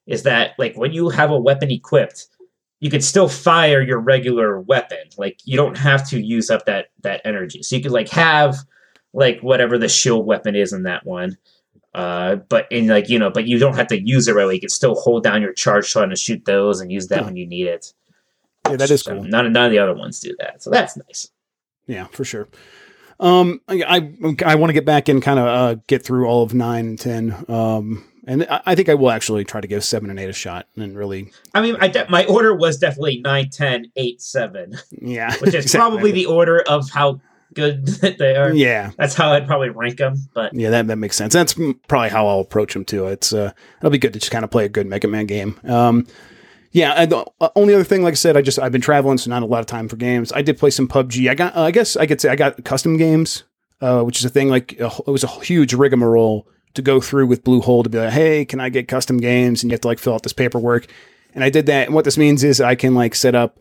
is 0.08 0.24
that 0.24 0.54
like 0.58 0.74
when 0.76 0.92
you 0.92 1.08
have 1.08 1.30
a 1.30 1.38
weapon 1.38 1.70
equipped, 1.70 2.26
you 2.80 2.90
can 2.90 3.00
still 3.02 3.28
fire 3.28 3.80
your 3.80 4.00
regular 4.00 4.60
weapon. 4.60 4.98
Like 5.16 5.38
you 5.44 5.56
don't 5.56 5.78
have 5.78 6.08
to 6.10 6.20
use 6.20 6.50
up 6.50 6.66
that 6.66 6.86
that 7.02 7.20
energy. 7.24 7.62
So 7.62 7.76
you 7.76 7.82
could 7.82 7.92
like 7.92 8.08
have 8.08 8.56
like 9.12 9.40
whatever 9.40 9.78
the 9.78 9.88
shield 9.88 10.26
weapon 10.26 10.54
is 10.56 10.72
in 10.72 10.84
that 10.84 11.04
one. 11.06 11.36
Uh, 11.94 12.36
but 12.36 12.70
in 12.70 12.86
like 12.86 13.08
you 13.08 13.18
know, 13.18 13.30
but 13.30 13.46
you 13.46 13.58
don't 13.58 13.74
have 13.74 13.88
to 13.88 14.00
use 14.00 14.28
it 14.28 14.34
right 14.34 14.44
away. 14.44 14.54
You 14.54 14.60
can 14.60 14.68
still 14.68 14.94
hold 14.94 15.24
down 15.24 15.42
your 15.42 15.52
charge 15.52 15.86
shot 15.86 16.04
and 16.04 16.16
shoot 16.18 16.44
those, 16.44 16.80
and 16.80 16.92
use 16.92 17.08
that 17.08 17.20
Huh. 17.20 17.24
when 17.26 17.36
you 17.36 17.46
need 17.46 17.66
it. 17.66 17.92
yeah, 18.68 18.76
that 18.76 18.90
is 18.90 19.00
So 19.02 19.14
cool. 19.14 19.24
None, 19.24 19.52
none 19.52 19.66
of 19.66 19.72
the 19.72 19.78
other 19.80 19.94
ones 19.94 20.20
do 20.20 20.34
that, 20.38 20.62
so 20.62 20.70
that's 20.70 20.96
nice. 20.96 21.28
Yeah, 21.88 22.04
for 22.12 22.24
sure. 22.24 22.46
Um, 23.18 23.60
I 23.68 23.82
I, 23.82 24.36
I 24.46 24.54
want 24.54 24.70
to 24.70 24.72
get 24.74 24.84
back 24.84 25.08
and 25.08 25.20
kind 25.20 25.38
of 25.40 25.46
uh, 25.46 25.74
get 25.88 26.04
through 26.04 26.26
all 26.26 26.42
of 26.44 26.54
nine 26.54 26.86
and 26.86 26.98
ten. 26.98 27.44
Um, 27.48 28.04
and 28.26 28.46
I, 28.48 28.60
I 28.66 28.74
think 28.76 28.88
I 28.88 28.94
will 28.94 29.10
actually 29.10 29.44
try 29.44 29.60
to 29.60 29.66
give 29.66 29.82
seven 29.82 30.10
and 30.10 30.18
eight 30.20 30.28
a 30.30 30.32
shot 30.32 30.68
and 30.76 30.96
really, 30.96 31.32
I 31.54 31.60
mean, 31.60 31.76
I 31.80 31.88
de- 31.88 32.08
my 32.08 32.24
order 32.26 32.54
was 32.54 32.78
definitely 32.78 33.20
nine, 33.20 33.50
ten, 33.50 33.86
eight, 33.96 34.20
7, 34.22 34.76
yeah, 35.00 35.34
which 35.40 35.48
is 35.54 35.64
exactly. 35.64 35.78
probably 35.90 36.12
the 36.12 36.26
order 36.26 36.60
of 36.68 36.88
how 36.90 37.20
good 37.54 37.86
that 38.00 38.18
they 38.18 38.36
are. 38.36 38.52
yeah. 38.52 38.90
That's 38.96 39.14
how 39.14 39.32
I'd 39.32 39.46
probably 39.46 39.70
rank 39.70 39.98
them. 39.98 40.16
But 40.34 40.54
Yeah, 40.54 40.70
that, 40.70 40.86
that 40.86 40.96
makes 40.96 41.16
sense. 41.16 41.32
That's 41.32 41.54
probably 41.88 42.10
how 42.10 42.26
I'll 42.26 42.40
approach 42.40 42.74
them 42.74 42.84
too. 42.84 43.06
It's 43.06 43.32
uh, 43.32 43.52
it'll 43.78 43.90
be 43.90 43.98
good 43.98 44.12
to 44.12 44.18
just 44.18 44.32
kind 44.32 44.44
of 44.44 44.50
play 44.50 44.64
a 44.64 44.68
good 44.68 44.86
Mega 44.86 45.08
Man 45.08 45.26
game. 45.26 45.58
Um, 45.64 46.06
yeah, 46.72 46.92
and 46.92 47.10
the 47.10 47.26
uh, 47.40 47.48
only 47.56 47.74
other 47.74 47.84
thing, 47.84 48.02
like 48.02 48.12
I 48.12 48.16
said, 48.16 48.36
I 48.36 48.42
just 48.42 48.58
I've 48.58 48.72
been 48.72 48.80
traveling, 48.80 49.18
so 49.18 49.28
not 49.30 49.42
a 49.42 49.46
lot 49.46 49.60
of 49.60 49.66
time 49.66 49.88
for 49.88 49.96
games. 49.96 50.32
I 50.32 50.42
did 50.42 50.56
play 50.58 50.70
some 50.70 50.86
PUBG. 50.86 51.28
I 51.28 51.34
got, 51.34 51.56
uh, 51.56 51.62
I 51.62 51.70
guess 51.72 51.96
I 51.96 52.06
could 52.06 52.20
say 52.20 52.28
I 52.28 52.36
got 52.36 52.64
custom 52.64 52.96
games, 52.96 53.42
uh, 53.80 54.02
which 54.02 54.18
is 54.18 54.24
a 54.24 54.28
thing. 54.28 54.48
Like 54.48 54.78
a, 54.78 54.86
it 55.06 55.10
was 55.10 55.24
a 55.24 55.28
huge 55.28 55.74
rigmarole 55.74 56.46
to 56.74 56.82
go 56.82 57.00
through 57.00 57.26
with 57.26 57.42
Bluehole 57.42 57.82
to 57.82 57.90
be 57.90 57.98
like, 57.98 58.12
hey, 58.12 58.44
can 58.44 58.60
I 58.60 58.68
get 58.68 58.86
custom 58.86 59.18
games? 59.18 59.62
And 59.62 59.70
you 59.70 59.74
have 59.74 59.80
to 59.80 59.88
like 59.88 59.98
fill 59.98 60.14
out 60.14 60.22
this 60.22 60.32
paperwork. 60.32 60.86
And 61.34 61.42
I 61.42 61.50
did 61.50 61.66
that. 61.66 61.86
And 61.86 61.94
what 61.94 62.04
this 62.04 62.18
means 62.18 62.44
is 62.44 62.60
I 62.60 62.76
can 62.76 62.94
like 62.94 63.16
set 63.16 63.34
up 63.34 63.58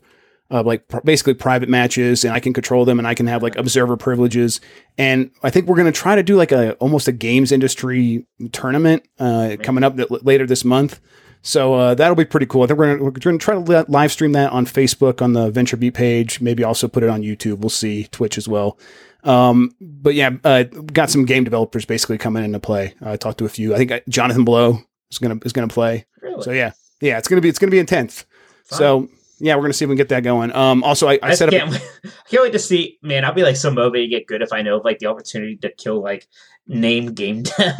uh, 0.51 0.63
like 0.63 0.87
pr- 0.87 1.01
basically 1.03 1.33
private 1.33 1.69
matches 1.69 2.23
and 2.25 2.33
I 2.33 2.39
can 2.39 2.53
control 2.53 2.85
them 2.85 2.97
and 2.99 3.07
I 3.07 3.13
can 3.13 3.27
have 3.27 3.43
like 3.43 3.55
observer 3.55 3.97
privileges. 3.97 4.59
And 4.97 5.31
I 5.43 5.49
think 5.49 5.67
we're 5.67 5.75
going 5.75 5.91
to 5.91 5.99
try 5.99 6.15
to 6.15 6.23
do 6.23 6.35
like 6.35 6.51
a 6.51 6.73
almost 6.73 7.07
a 7.07 7.11
games 7.11 7.51
industry 7.51 8.25
tournament 8.51 9.03
uh, 9.19 9.57
coming 9.61 9.83
up 9.83 9.95
th- 9.97 10.09
later 10.23 10.45
this 10.47 10.65
month. 10.65 10.99
So 11.41 11.73
uh, 11.75 11.93
that'll 11.95 12.15
be 12.15 12.25
pretty 12.25 12.47
cool. 12.47 12.63
I 12.63 12.67
think 12.67 12.79
we're 12.79 12.97
going 12.97 13.37
to 13.39 13.43
try 13.43 13.53
to 13.53 13.59
li- 13.61 13.85
live 13.87 14.11
stream 14.11 14.33
that 14.33 14.51
on 14.51 14.65
Facebook 14.65 15.21
on 15.21 15.33
the 15.33 15.49
Venture 15.49 15.77
Beat 15.77 15.93
page. 15.93 16.41
Maybe 16.41 16.63
also 16.63 16.87
put 16.87 17.01
it 17.03 17.09
on 17.09 17.21
YouTube. 17.21 17.59
We'll 17.59 17.69
see 17.69 18.05
Twitch 18.11 18.37
as 18.37 18.47
well. 18.47 18.77
Um, 19.23 19.71
but 19.79 20.15
yeah, 20.15 20.31
uh, 20.43 20.63
got 20.63 21.09
some 21.09 21.25
game 21.25 21.43
developers 21.43 21.85
basically 21.85 22.17
coming 22.17 22.43
into 22.43 22.59
play. 22.59 22.93
I 23.01 23.15
talked 23.17 23.37
to 23.39 23.45
a 23.45 23.49
few. 23.49 23.73
I 23.73 23.77
think 23.77 23.91
uh, 23.91 23.99
Jonathan 24.09 24.43
Blow 24.45 24.79
is 25.11 25.17
gonna 25.17 25.37
is 25.43 25.51
gonna 25.53 25.67
play. 25.67 26.05
really, 26.21 26.41
So 26.41 26.51
yeah, 26.51 26.71
yeah, 27.01 27.17
it's 27.17 27.27
gonna 27.27 27.41
be 27.41 27.49
it's 27.49 27.59
gonna 27.59 27.71
be 27.71 27.79
intense. 27.79 28.25
Fun. 28.65 28.77
So 28.79 29.09
yeah, 29.39 29.55
we're 29.55 29.61
gonna 29.63 29.73
see 29.73 29.85
if 29.85 29.89
we 29.89 29.93
can 29.93 29.97
get 29.97 30.09
that 30.09 30.23
going. 30.23 30.53
Um, 30.55 30.83
also, 30.83 31.07
I, 31.07 31.13
I 31.23 31.29
I 31.29 31.33
set 31.33 31.49
can't, 31.49 31.71
wait- 31.71 31.81
I 32.05 32.29
can't 32.29 32.43
wait 32.43 32.53
to 32.53 32.59
see. 32.59 32.97
Man, 33.01 33.25
I'll 33.25 33.33
be 33.33 33.43
like 33.43 33.55
so 33.55 33.71
motivated 33.71 34.09
to 34.11 34.15
get 34.17 34.27
good 34.27 34.41
if 34.41 34.51
I 34.53 34.61
know 34.61 34.77
of 34.77 34.85
like 34.85 34.99
the 34.99 35.07
opportunity 35.07 35.55
to 35.57 35.71
kill 35.71 36.01
like 36.01 36.27
name 36.67 37.13
game 37.13 37.43
devs. 37.43 37.79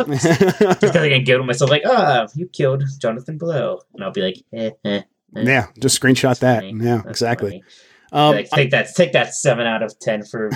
because 0.81 0.95
I 0.95 1.09
can 1.09 1.23
give 1.23 1.43
myself 1.45 1.69
like, 1.69 1.83
oh, 1.85 2.27
you 2.35 2.47
killed 2.47 2.83
Jonathan 2.99 3.37
Blow, 3.37 3.79
and 3.93 4.03
I'll 4.03 4.11
be 4.11 4.21
like, 4.21 4.37
eh, 4.53 4.71
eh, 4.85 5.01
eh. 5.35 5.41
yeah, 5.43 5.67
just 5.79 6.01
screenshot 6.01 6.39
that. 6.39 6.61
Funny. 6.61 6.83
Yeah, 6.83 6.97
That's 6.97 7.07
exactly. 7.09 7.49
funny. 7.51 7.63
Um, 8.11 8.35
Like, 8.35 8.49
take 8.49 8.71
that, 8.71 8.95
take 8.95 9.11
that 9.11 9.35
seven 9.35 9.67
out 9.67 9.83
of 9.83 9.97
ten 9.99 10.23
for 10.23 10.49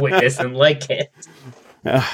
witness 0.00 0.38
and 0.38 0.56
like 0.56 0.88
it. 0.88 1.08
uh, 1.84 2.06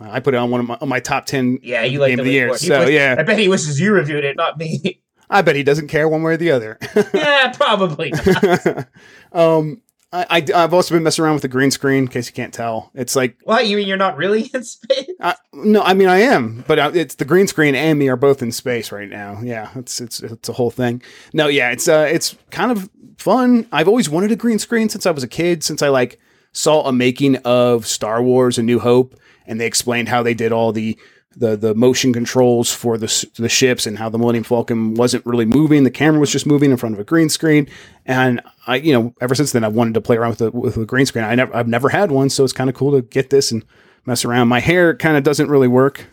I 0.00 0.20
put 0.20 0.34
it 0.34 0.38
on 0.38 0.50
one 0.50 0.60
of 0.60 0.66
my, 0.66 0.78
on 0.80 0.88
my 0.88 1.00
top 1.00 1.26
ten. 1.26 1.58
Yeah, 1.62 1.84
you 1.84 1.98
like 2.00 2.08
Game 2.08 2.16
the 2.16 2.22
of 2.22 2.26
the 2.26 2.32
year. 2.32 2.56
So, 2.56 2.86
yeah. 2.86 3.16
I 3.18 3.22
bet 3.24 3.38
he 3.38 3.48
wishes 3.48 3.78
you 3.78 3.92
reviewed 3.92 4.24
it, 4.24 4.36
not 4.36 4.56
me. 4.58 5.02
I 5.30 5.42
bet 5.42 5.56
he 5.56 5.62
doesn't 5.62 5.88
care 5.88 6.08
one 6.08 6.22
way 6.22 6.34
or 6.34 6.36
the 6.36 6.50
other. 6.50 6.78
yeah, 7.14 7.52
probably. 7.52 8.10
Not. 8.10 8.88
um, 9.32 9.82
I, 10.14 10.44
I 10.54 10.60
have 10.60 10.72
also 10.72 10.94
been 10.94 11.02
messing 11.02 11.24
around 11.24 11.34
with 11.34 11.42
the 11.42 11.48
green 11.48 11.72
screen. 11.72 12.04
In 12.04 12.08
case 12.08 12.28
you 12.28 12.34
can't 12.34 12.54
tell, 12.54 12.92
it's 12.94 13.16
like 13.16 13.36
Why 13.42 13.62
you 13.62 13.76
mean 13.76 13.88
you're 13.88 13.96
not 13.96 14.16
really 14.16 14.42
in 14.54 14.62
space? 14.62 15.10
I, 15.20 15.34
no, 15.52 15.82
I 15.82 15.94
mean 15.94 16.08
I 16.08 16.18
am, 16.18 16.64
but 16.68 16.78
uh, 16.78 16.92
it's 16.94 17.16
the 17.16 17.24
green 17.24 17.48
screen 17.48 17.74
and 17.74 17.98
me 17.98 18.08
are 18.08 18.16
both 18.16 18.40
in 18.40 18.52
space 18.52 18.92
right 18.92 19.08
now. 19.08 19.40
Yeah, 19.42 19.70
it's 19.74 20.00
it's 20.00 20.22
it's 20.22 20.48
a 20.48 20.52
whole 20.52 20.70
thing. 20.70 21.02
No, 21.32 21.48
yeah, 21.48 21.72
it's 21.72 21.88
uh 21.88 22.08
it's 22.08 22.36
kind 22.50 22.70
of 22.70 22.88
fun. 23.18 23.66
I've 23.72 23.88
always 23.88 24.08
wanted 24.08 24.30
a 24.30 24.36
green 24.36 24.60
screen 24.60 24.88
since 24.88 25.04
I 25.04 25.10
was 25.10 25.24
a 25.24 25.28
kid. 25.28 25.64
Since 25.64 25.82
I 25.82 25.88
like 25.88 26.20
saw 26.52 26.86
a 26.86 26.92
making 26.92 27.36
of 27.38 27.84
Star 27.84 28.22
Wars: 28.22 28.56
A 28.56 28.62
New 28.62 28.78
Hope, 28.78 29.18
and 29.46 29.60
they 29.60 29.66
explained 29.66 30.08
how 30.08 30.22
they 30.22 30.34
did 30.34 30.52
all 30.52 30.70
the 30.70 30.96
the 31.36 31.56
the 31.56 31.74
motion 31.74 32.12
controls 32.12 32.72
for 32.72 32.96
the 32.98 33.28
the 33.36 33.48
ships 33.48 33.86
and 33.86 33.98
how 33.98 34.08
the 34.08 34.18
Millennium 34.18 34.44
Falcon 34.44 34.94
wasn't 34.94 35.24
really 35.26 35.44
moving. 35.44 35.84
The 35.84 35.90
camera 35.90 36.20
was 36.20 36.30
just 36.30 36.46
moving 36.46 36.70
in 36.70 36.76
front 36.76 36.94
of 36.94 37.00
a 37.00 37.04
green 37.04 37.28
screen. 37.28 37.68
And 38.06 38.40
I, 38.66 38.76
you 38.76 38.92
know, 38.92 39.14
ever 39.20 39.34
since 39.34 39.52
then, 39.52 39.64
I've 39.64 39.74
wanted 39.74 39.94
to 39.94 40.00
play 40.00 40.16
around 40.16 40.30
with 40.30 40.38
the 40.38 40.50
with 40.50 40.76
a 40.76 40.86
green 40.86 41.06
screen. 41.06 41.24
I 41.24 41.34
never, 41.34 41.54
I've 41.54 41.68
never 41.68 41.88
had 41.88 42.10
one, 42.10 42.30
so 42.30 42.44
it's 42.44 42.52
kind 42.52 42.70
of 42.70 42.76
cool 42.76 42.92
to 42.92 43.02
get 43.02 43.30
this 43.30 43.52
and 43.52 43.64
mess 44.06 44.24
around. 44.24 44.48
My 44.48 44.60
hair 44.60 44.96
kind 44.96 45.16
of 45.16 45.22
doesn't 45.22 45.48
really 45.48 45.68
work. 45.68 46.06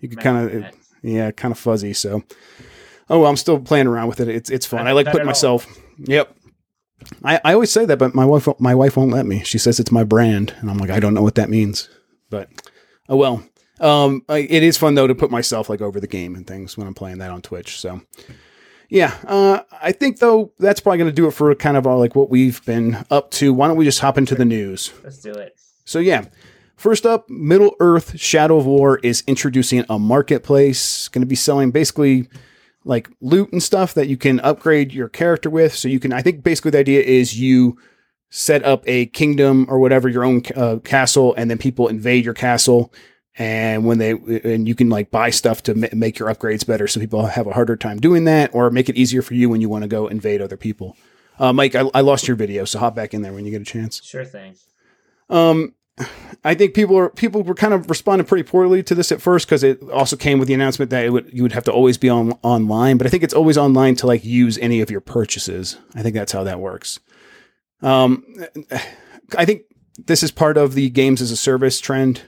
You 0.00 0.08
could 0.08 0.20
kind 0.20 0.50
of, 0.50 0.74
yeah, 1.02 1.30
kind 1.30 1.52
of 1.52 1.58
fuzzy. 1.58 1.92
So, 1.92 2.22
oh, 3.08 3.20
well, 3.20 3.30
I'm 3.30 3.36
still 3.36 3.58
playing 3.58 3.86
around 3.86 4.08
with 4.08 4.20
it. 4.20 4.28
It's 4.28 4.50
it's 4.50 4.66
fun. 4.66 4.84
Not- 4.84 4.88
I 4.88 4.92
like 4.92 5.10
putting 5.10 5.26
myself. 5.26 5.66
Yep. 5.98 6.34
I, 7.22 7.40
I 7.44 7.52
always 7.52 7.70
say 7.70 7.84
that, 7.84 7.98
but 7.98 8.14
my 8.14 8.24
wife 8.24 8.48
my 8.58 8.74
wife 8.74 8.96
won't 8.96 9.12
let 9.12 9.26
me. 9.26 9.42
She 9.44 9.58
says 9.58 9.78
it's 9.78 9.92
my 9.92 10.04
brand, 10.04 10.54
and 10.60 10.70
I'm 10.70 10.78
like, 10.78 10.90
I 10.90 11.00
don't 11.00 11.14
know 11.14 11.22
what 11.22 11.34
that 11.36 11.50
means. 11.50 11.88
But 12.30 12.48
oh 13.08 13.16
well. 13.16 13.42
Um, 13.80 14.24
it 14.28 14.62
is 14.62 14.78
fun 14.78 14.94
though 14.94 15.06
to 15.06 15.14
put 15.14 15.30
myself 15.30 15.68
like 15.68 15.80
over 15.80 16.00
the 16.00 16.06
game 16.06 16.34
and 16.34 16.46
things 16.46 16.76
when 16.76 16.86
I'm 16.86 16.94
playing 16.94 17.18
that 17.18 17.30
on 17.30 17.42
Twitch. 17.42 17.78
So 17.78 18.00
yeah, 18.88 19.14
uh, 19.26 19.60
I 19.82 19.92
think 19.92 20.18
though 20.18 20.52
that's 20.58 20.80
probably 20.80 20.98
going 20.98 21.10
to 21.10 21.14
do 21.14 21.26
it 21.26 21.32
for 21.32 21.54
kind 21.54 21.76
of 21.76 21.86
all 21.86 21.98
like 21.98 22.14
what 22.14 22.30
we've 22.30 22.64
been 22.64 23.04
up 23.10 23.30
to. 23.32 23.52
Why 23.52 23.68
don't 23.68 23.76
we 23.76 23.84
just 23.84 24.00
hop 24.00 24.18
into 24.18 24.34
the 24.34 24.44
news? 24.44 24.92
Let's 25.02 25.18
do 25.18 25.32
it. 25.32 25.58
So 25.84 25.98
yeah, 25.98 26.26
first 26.76 27.04
up, 27.04 27.28
Middle 27.28 27.74
Earth: 27.80 28.18
Shadow 28.18 28.58
of 28.58 28.66
War 28.66 28.98
is 28.98 29.22
introducing 29.26 29.84
a 29.88 29.98
marketplace. 29.98 31.08
Going 31.08 31.22
to 31.22 31.26
be 31.26 31.34
selling 31.34 31.70
basically 31.70 32.28
like 32.84 33.08
loot 33.20 33.52
and 33.52 33.62
stuff 33.62 33.94
that 33.94 34.08
you 34.08 34.16
can 34.16 34.38
upgrade 34.40 34.92
your 34.92 35.08
character 35.08 35.50
with. 35.50 35.74
So 35.74 35.88
you 35.88 35.98
can, 35.98 36.12
I 36.12 36.22
think, 36.22 36.44
basically 36.44 36.70
the 36.70 36.78
idea 36.78 37.02
is 37.02 37.38
you 37.38 37.76
set 38.30 38.64
up 38.64 38.84
a 38.86 39.06
kingdom 39.06 39.66
or 39.68 39.80
whatever 39.80 40.08
your 40.08 40.24
own 40.24 40.42
uh, 40.54 40.76
castle, 40.84 41.34
and 41.36 41.50
then 41.50 41.58
people 41.58 41.88
invade 41.88 42.24
your 42.24 42.34
castle. 42.34 42.92
And 43.38 43.84
when 43.84 43.98
they 43.98 44.12
and 44.12 44.66
you 44.66 44.74
can 44.74 44.88
like 44.88 45.10
buy 45.10 45.30
stuff 45.30 45.62
to 45.64 45.74
ma- 45.74 45.88
make 45.92 46.18
your 46.18 46.28
upgrades 46.28 46.66
better, 46.66 46.88
so 46.88 47.00
people 47.00 47.26
have 47.26 47.46
a 47.46 47.52
harder 47.52 47.76
time 47.76 48.00
doing 48.00 48.24
that, 48.24 48.54
or 48.54 48.70
make 48.70 48.88
it 48.88 48.96
easier 48.96 49.20
for 49.20 49.34
you 49.34 49.50
when 49.50 49.60
you 49.60 49.68
want 49.68 49.82
to 49.82 49.88
go 49.88 50.06
invade 50.06 50.40
other 50.40 50.56
people. 50.56 50.96
Uh, 51.38 51.52
Mike, 51.52 51.74
I, 51.74 51.80
I 51.92 52.00
lost 52.00 52.26
your 52.26 52.36
video, 52.36 52.64
so 52.64 52.78
hop 52.78 52.94
back 52.94 53.12
in 53.12 53.20
there 53.20 53.34
when 53.34 53.44
you 53.44 53.50
get 53.50 53.60
a 53.60 53.66
chance. 53.66 54.02
Sure 54.02 54.24
thing. 54.24 54.56
Um, 55.28 55.74
I 56.44 56.54
think 56.54 56.74
people 56.74 56.96
are 56.96 57.08
people 57.08 57.42
were 57.42 57.54
kind 57.54 57.72
of 57.72 57.88
responding 57.88 58.26
pretty 58.26 58.42
poorly 58.42 58.82
to 58.82 58.94
this 58.94 59.10
at 59.10 59.22
first 59.22 59.46
because 59.46 59.62
it 59.62 59.82
also 59.90 60.16
came 60.16 60.38
with 60.38 60.48
the 60.48 60.54
announcement 60.54 60.90
that 60.90 61.04
it 61.04 61.10
would 61.10 61.30
you 61.32 61.42
would 61.42 61.52
have 61.52 61.64
to 61.64 61.72
always 61.72 61.96
be 61.96 62.08
on 62.08 62.32
online. 62.42 62.98
But 62.98 63.06
I 63.06 63.10
think 63.10 63.22
it's 63.22 63.34
always 63.34 63.56
online 63.56 63.96
to 63.96 64.06
like 64.06 64.24
use 64.24 64.58
any 64.58 64.80
of 64.80 64.90
your 64.90 65.00
purchases. 65.00 65.78
I 65.94 66.02
think 66.02 66.14
that's 66.14 66.32
how 66.32 66.44
that 66.44 66.60
works. 66.60 67.00
Um, 67.82 68.24
I 69.36 69.44
think 69.44 69.62
this 69.98 70.22
is 70.22 70.30
part 70.30 70.56
of 70.58 70.74
the 70.74 70.90
games 70.90 71.22
as 71.22 71.30
a 71.30 71.36
service 71.36 71.80
trend. 71.80 72.22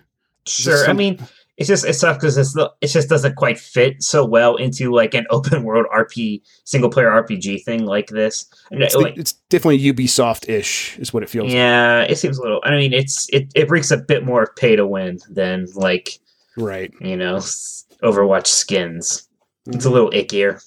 Sure. 0.47 0.89
I 0.89 0.93
mean, 0.93 1.19
it's 1.57 1.67
just 1.69 1.85
it's 1.85 1.99
sucks 1.99 2.19
because 2.19 2.39
it's 2.39 2.53
the, 2.55 2.71
it 2.81 2.87
just 2.87 3.09
doesn't 3.09 3.35
quite 3.37 3.59
fit 3.59 4.03
so 4.03 4.25
well 4.25 4.57
into 4.57 4.93
like 4.95 5.15
an 5.15 5.27
open 5.31 5.65
world 5.65 5.87
RP 5.95 6.41
single 6.65 6.89
player 6.91 7.09
RPG 7.11 7.65
thing 7.65 7.85
like 7.85 8.07
this. 8.09 8.47
It's, 8.71 8.95
like, 8.95 9.17
it's 9.19 9.33
definitely 9.51 9.81
Ubisoft 9.81 10.49
ish, 10.49 10.99
is 10.99 11.13
what 11.13 11.23
it 11.23 11.29
feels. 11.29 11.47
like. 11.47 11.55
yeah, 11.55 12.03
it 12.03 12.17
seems 12.17 12.39
a 12.39 12.43
little. 12.43 12.61
I 12.65 12.71
mean, 12.71 12.93
it's 12.93 13.29
it 13.31 13.51
it 13.55 13.69
reeks 13.71 13.91
a 13.91 13.97
bit 13.97 14.25
more 14.25 14.45
of 14.45 14.55
pay 14.57 14.77
to 14.77 14.87
win 14.87 15.19
than 15.31 15.67
like 15.75 16.11
Right. 16.57 16.93
you 17.01 17.17
know 17.17 17.37
Overwatch 17.37 18.47
skins. 18.47 19.29
It's 19.67 19.79
Mm-hmm. 19.85 19.89
a 19.89 19.93
little 19.93 20.11
ickier. 20.13 20.63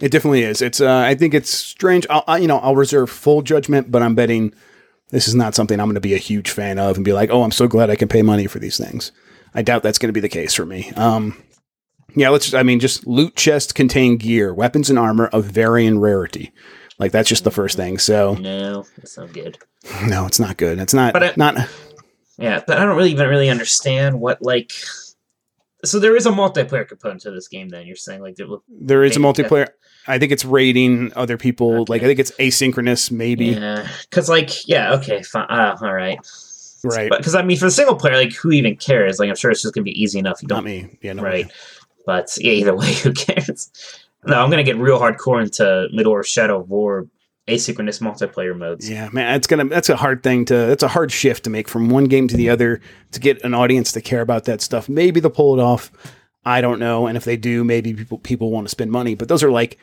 It 0.00 0.10
definitely 0.10 0.42
is. 0.42 0.60
It's. 0.60 0.80
Uh, 0.80 0.94
I 0.98 1.14
think 1.14 1.32
it's 1.34 1.50
strange. 1.50 2.06
I'll, 2.10 2.24
I, 2.26 2.38
you 2.38 2.46
know, 2.48 2.58
I'll 2.58 2.76
reserve 2.76 3.08
full 3.08 3.40
judgment, 3.42 3.90
but 3.90 4.02
I'm 4.02 4.14
betting 4.14 4.52
this 5.10 5.28
is 5.28 5.34
not 5.34 5.54
something 5.54 5.78
I'm 5.78 5.86
going 5.86 5.94
to 5.94 6.00
be 6.00 6.14
a 6.14 6.18
huge 6.18 6.50
fan 6.50 6.78
of 6.78 6.96
and 6.96 7.04
be 7.04 7.12
like, 7.12 7.30
oh, 7.30 7.42
I'm 7.42 7.52
so 7.52 7.68
glad 7.68 7.90
I 7.90 7.96
can 7.96 8.08
pay 8.08 8.22
money 8.22 8.46
for 8.46 8.58
these 8.58 8.76
things. 8.76 9.12
I 9.54 9.62
doubt 9.62 9.82
that's 9.82 9.98
going 9.98 10.08
to 10.08 10.12
be 10.12 10.20
the 10.20 10.28
case 10.28 10.52
for 10.54 10.66
me. 10.66 10.90
Um, 10.96 11.42
yeah, 12.14 12.30
let's. 12.30 12.54
I 12.54 12.62
mean, 12.62 12.80
just 12.80 13.06
loot 13.06 13.36
chests 13.36 13.72
contain 13.72 14.16
gear, 14.16 14.52
weapons, 14.52 14.90
and 14.90 14.98
armor 14.98 15.26
of 15.28 15.44
varying 15.44 15.98
rarity. 15.98 16.52
Like 16.98 17.12
that's 17.12 17.28
just 17.28 17.44
the 17.44 17.50
first 17.50 17.76
thing. 17.76 17.98
So 17.98 18.34
No, 18.34 18.84
that's 18.96 19.16
not 19.18 19.32
good. 19.32 19.58
no, 20.06 20.26
it's 20.26 20.40
not 20.40 20.56
good. 20.56 20.78
It's 20.78 20.94
not. 20.94 21.12
But 21.12 21.22
it- 21.22 21.36
not. 21.36 21.56
Yeah, 22.38 22.62
but 22.66 22.78
I 22.78 22.84
don't 22.84 22.96
really 22.96 23.12
even 23.12 23.28
really 23.28 23.48
understand 23.48 24.20
what 24.20 24.42
like. 24.42 24.72
So 25.84 25.98
there 26.00 26.16
is 26.16 26.26
a 26.26 26.30
multiplayer 26.30 26.86
component 26.86 27.20
to 27.22 27.30
this 27.30 27.48
game. 27.48 27.68
Then 27.68 27.86
you're 27.86 27.96
saying 27.96 28.20
like 28.20 28.36
there, 28.36 28.46
There 28.68 29.04
is 29.04 29.16
a 29.16 29.20
Maybe, 29.20 29.42
multiplayer. 29.42 29.68
I 30.08 30.18
think 30.18 30.32
it's 30.32 30.44
rating 30.44 31.12
other 31.16 31.36
people. 31.36 31.84
Like 31.88 32.02
I 32.02 32.06
think 32.06 32.18
it's 32.18 32.30
asynchronous, 32.32 33.10
maybe. 33.10 33.46
yeah, 33.46 33.88
because 34.08 34.28
like 34.28 34.66
yeah, 34.68 34.94
okay, 34.94 35.22
fine, 35.22 35.46
uh, 35.48 35.76
all 35.80 35.92
right. 35.92 36.18
Right. 36.84 37.10
Because 37.10 37.34
I 37.34 37.42
mean, 37.42 37.56
for 37.56 37.64
the 37.64 37.70
single 37.70 37.96
player, 37.96 38.16
like 38.16 38.32
who 38.32 38.52
even 38.52 38.76
cares? 38.76 39.18
Like 39.18 39.28
I'm 39.28 39.36
sure 39.36 39.50
it's 39.50 39.62
just 39.62 39.74
gonna 39.74 39.84
be 39.84 40.00
easy 40.00 40.18
enough. 40.18 40.42
You 40.42 40.48
not 40.48 40.56
don't 40.56 40.64
me. 40.64 40.98
Yeah. 41.02 41.14
No. 41.14 41.22
right. 41.22 41.50
But 42.04 42.30
yeah, 42.38 42.52
either 42.52 42.76
way, 42.76 42.92
who 43.02 43.12
cares? 43.12 43.70
No, 44.24 44.42
I'm 44.42 44.50
gonna 44.50 44.62
get 44.62 44.76
real 44.76 44.98
hardcore 44.98 45.42
into 45.42 45.88
Middle 45.92 46.14
Earth 46.14 46.26
Shadow 46.26 46.60
of 46.60 46.70
War 46.70 47.06
asynchronous 47.48 48.00
multiplayer 48.00 48.56
modes. 48.56 48.90
Yeah, 48.90 49.08
man, 49.12 49.32
that's 49.32 49.46
gonna 49.46 49.66
that's 49.66 49.88
a 49.88 49.96
hard 49.96 50.22
thing 50.22 50.44
to 50.46 50.54
that's 50.54 50.82
a 50.82 50.88
hard 50.88 51.12
shift 51.12 51.44
to 51.44 51.50
make 51.50 51.68
from 51.68 51.88
one 51.88 52.04
game 52.04 52.28
to 52.28 52.36
the 52.36 52.50
other 52.50 52.80
to 53.12 53.20
get 53.20 53.42
an 53.44 53.54
audience 53.54 53.92
to 53.92 54.00
care 54.00 54.20
about 54.20 54.44
that 54.44 54.60
stuff. 54.60 54.88
Maybe 54.88 55.20
they'll 55.20 55.30
pull 55.30 55.58
it 55.58 55.62
off. 55.62 55.92
I 56.46 56.60
don't 56.62 56.78
know, 56.78 57.06
and 57.08 57.16
if 57.16 57.24
they 57.24 57.36
do, 57.36 57.62
maybe 57.64 57.92
people 57.92 58.18
people 58.18 58.50
want 58.50 58.66
to 58.66 58.70
spend 58.70 58.90
money. 58.92 59.14
But 59.16 59.28
those 59.28 59.42
are 59.42 59.50
like, 59.50 59.76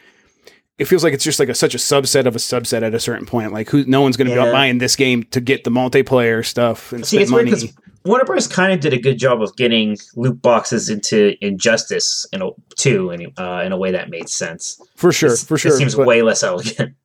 it 0.80 0.86
feels 0.86 1.04
like 1.04 1.14
it's 1.14 1.24
just 1.24 1.40
like 1.40 1.50
a, 1.50 1.54
such 1.54 1.76
a 1.76 1.78
subset 1.78 2.26
of 2.26 2.36
a 2.36 2.40
subset 2.40 2.82
at 2.82 2.96
a 2.96 3.00
certain 3.00 3.26
point. 3.28 3.52
Like, 3.54 3.70
who 3.70 3.84
no 3.86 4.02
one's 4.02 4.18
gonna 4.18 4.30
be 4.32 4.38
buying 4.38 4.78
this 4.80 4.96
game 4.96 5.24
to 5.26 5.42
get 5.42 5.66
the 5.66 5.70
multiplayer 5.70 6.44
stuff 6.46 6.92
and 6.94 7.06
See, 7.06 7.18
spend 7.18 7.22
it's 7.24 7.32
weird 7.32 7.46
money. 7.50 7.62
because 7.68 7.78
Warner 8.06 8.24
Bros. 8.26 8.48
kind 8.48 8.74
of 8.74 8.80
did 8.80 8.94
a 8.94 8.98
good 9.00 9.20
job 9.20 9.42
of 9.42 9.56
getting 9.56 9.98
loot 10.16 10.42
boxes 10.42 10.90
into 10.90 11.36
Injustice 11.46 12.26
in 12.34 12.42
a 12.42 12.50
too, 12.76 13.12
in, 13.12 13.32
uh, 13.38 13.62
in 13.66 13.72
a 13.72 13.78
way 13.78 13.92
that 13.92 14.10
made 14.10 14.28
sense. 14.30 14.82
for 14.96 15.12
sure, 15.12 15.30
This- 15.30 15.44
for 15.44 15.56
It 15.56 15.60
sure. 15.60 15.78
seems 15.78 15.96
but 15.96 16.08
way 16.08 16.22
less 16.22 16.44
elegant. 16.44 16.96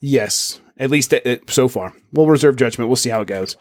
yes, 0.00 0.60
at 0.78 0.90
least 0.90 1.12
it, 1.12 1.26
it- 1.26 1.50
so 1.50 1.68
far. 1.68 1.92
We'll 2.12 2.26
reserve 2.26 2.56
judgment. 2.56 2.88
We'll 2.88 2.96
see 2.96 3.10
how 3.10 3.20
it 3.20 3.28
goes. 3.28 3.56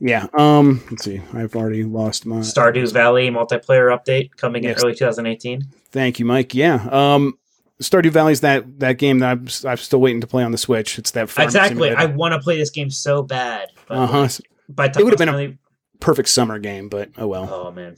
Yeah. 0.00 0.26
Um. 0.34 0.82
Let's 0.90 1.04
see. 1.04 1.20
I've 1.32 1.54
already 1.56 1.84
lost 1.84 2.26
my. 2.26 2.36
Stardew 2.36 2.92
Valley 2.92 3.30
multiplayer 3.30 3.96
update 3.96 4.30
coming 4.36 4.64
Yes. 4.64 4.78
in 4.82 4.84
early 4.86 4.94
2018. 4.96 5.62
Thank 5.90 6.18
you, 6.18 6.24
Mike. 6.24 6.54
Yeah. 6.54 6.86
Um, 6.90 7.38
Stardew 7.82 8.10
Valley's 8.10 8.40
that 8.40 8.80
that 8.80 8.98
game 8.98 9.20
that 9.20 9.30
I'm, 9.30 9.46
I'm 9.68 9.76
still 9.76 10.00
waiting 10.00 10.20
to 10.20 10.26
play 10.26 10.42
on 10.44 10.52
the 10.52 10.58
Switch. 10.58 10.98
It's 10.98 11.12
that 11.12 11.28
farm 11.30 11.46
Exactly. 11.46 11.90
I 11.92 12.06
want 12.06 12.32
to 12.34 12.40
play 12.40 12.56
this 12.58 12.70
game 12.70 12.90
so 12.90 13.22
bad. 13.22 13.68
But 13.88 13.98
Uh 13.98 14.06
huh. 14.06 14.28
by 14.68 14.86
It 14.86 14.96
would've 15.04 15.18
been 15.18 15.28
a- 15.28 15.58
Perfect 16.00 16.28
summer 16.28 16.58
game, 16.58 16.88
but 16.88 17.10
oh 17.16 17.26
well. 17.28 17.48
Oh 17.50 17.70
man. 17.70 17.96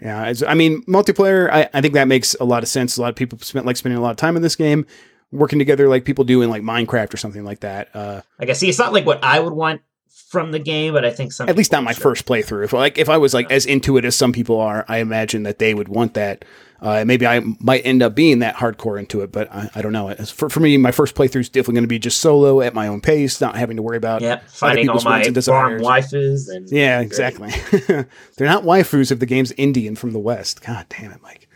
Yeah. 0.00 0.32
I 0.46 0.54
mean, 0.54 0.82
multiplayer. 0.84 1.50
I, 1.50 1.68
I 1.74 1.80
think 1.80 1.94
that 1.94 2.06
makes 2.06 2.34
a 2.38 2.44
lot 2.44 2.62
of 2.62 2.68
sense. 2.68 2.96
A 2.96 3.00
lot 3.02 3.08
of 3.10 3.16
people 3.16 3.38
spent 3.40 3.66
like 3.66 3.76
spending 3.76 3.98
a 3.98 4.02
lot 4.02 4.10
of 4.10 4.16
time 4.16 4.36
in 4.36 4.42
this 4.42 4.54
game, 4.54 4.86
working 5.32 5.58
together 5.58 5.88
like 5.88 6.04
people 6.04 6.24
do 6.24 6.42
in 6.42 6.50
like 6.50 6.62
Minecraft 6.62 7.12
or 7.12 7.16
something 7.16 7.44
like 7.44 7.60
that. 7.60 7.88
Uh, 7.94 8.20
Like 8.38 8.50
I 8.50 8.52
see, 8.52 8.68
it's 8.68 8.78
not 8.78 8.92
like 8.92 9.04
what 9.06 9.24
I 9.24 9.40
would 9.40 9.52
want 9.52 9.80
from 10.28 10.52
the 10.52 10.58
game, 10.58 10.92
but 10.92 11.04
I 11.04 11.10
think 11.10 11.32
some 11.32 11.48
at 11.48 11.56
least 11.56 11.72
not 11.72 11.82
my 11.82 11.94
first 11.94 12.26
playthrough. 12.26 12.64
If 12.64 12.72
like 12.72 12.98
if 12.98 13.08
I 13.08 13.16
was 13.16 13.32
like 13.32 13.50
as 13.50 13.64
into 13.64 13.96
it 13.96 14.04
as 14.04 14.14
some 14.14 14.32
people 14.32 14.60
are, 14.60 14.84
I 14.86 14.98
imagine 14.98 15.42
that 15.44 15.58
they 15.58 15.74
would 15.74 15.88
want 15.88 16.14
that. 16.14 16.44
Uh, 16.80 17.04
maybe 17.04 17.26
I 17.26 17.40
might 17.58 17.80
end 17.84 18.02
up 18.02 18.14
being 18.14 18.38
that 18.38 18.54
hardcore 18.54 19.00
into 19.00 19.22
it, 19.22 19.32
but 19.32 19.52
I, 19.52 19.68
I 19.74 19.82
don't 19.82 19.92
know. 19.92 20.14
For, 20.14 20.48
for 20.48 20.60
me, 20.60 20.76
my 20.76 20.92
first 20.92 21.16
playthrough 21.16 21.40
is 21.40 21.48
definitely 21.48 21.74
going 21.74 21.84
to 21.84 21.88
be 21.88 21.98
just 21.98 22.20
solo 22.20 22.60
at 22.60 22.72
my 22.72 22.86
own 22.86 23.00
pace, 23.00 23.40
not 23.40 23.56
having 23.56 23.76
to 23.78 23.82
worry 23.82 23.96
about. 23.96 24.20
Yep, 24.20 24.48
finding 24.48 24.88
all 24.88 25.02
my 25.02 25.22
and 25.22 25.44
farm 25.44 25.80
waifus 25.80 26.48
and 26.48 26.70
Yeah, 26.70 27.00
exactly. 27.00 27.50
They're 27.88 28.06
not 28.40 28.62
waifus 28.62 29.10
if 29.10 29.18
the 29.18 29.26
game's 29.26 29.50
Indian 29.52 29.96
from 29.96 30.12
the 30.12 30.20
West. 30.20 30.64
God 30.64 30.86
damn 30.88 31.10
it, 31.10 31.20
Mike. 31.20 31.48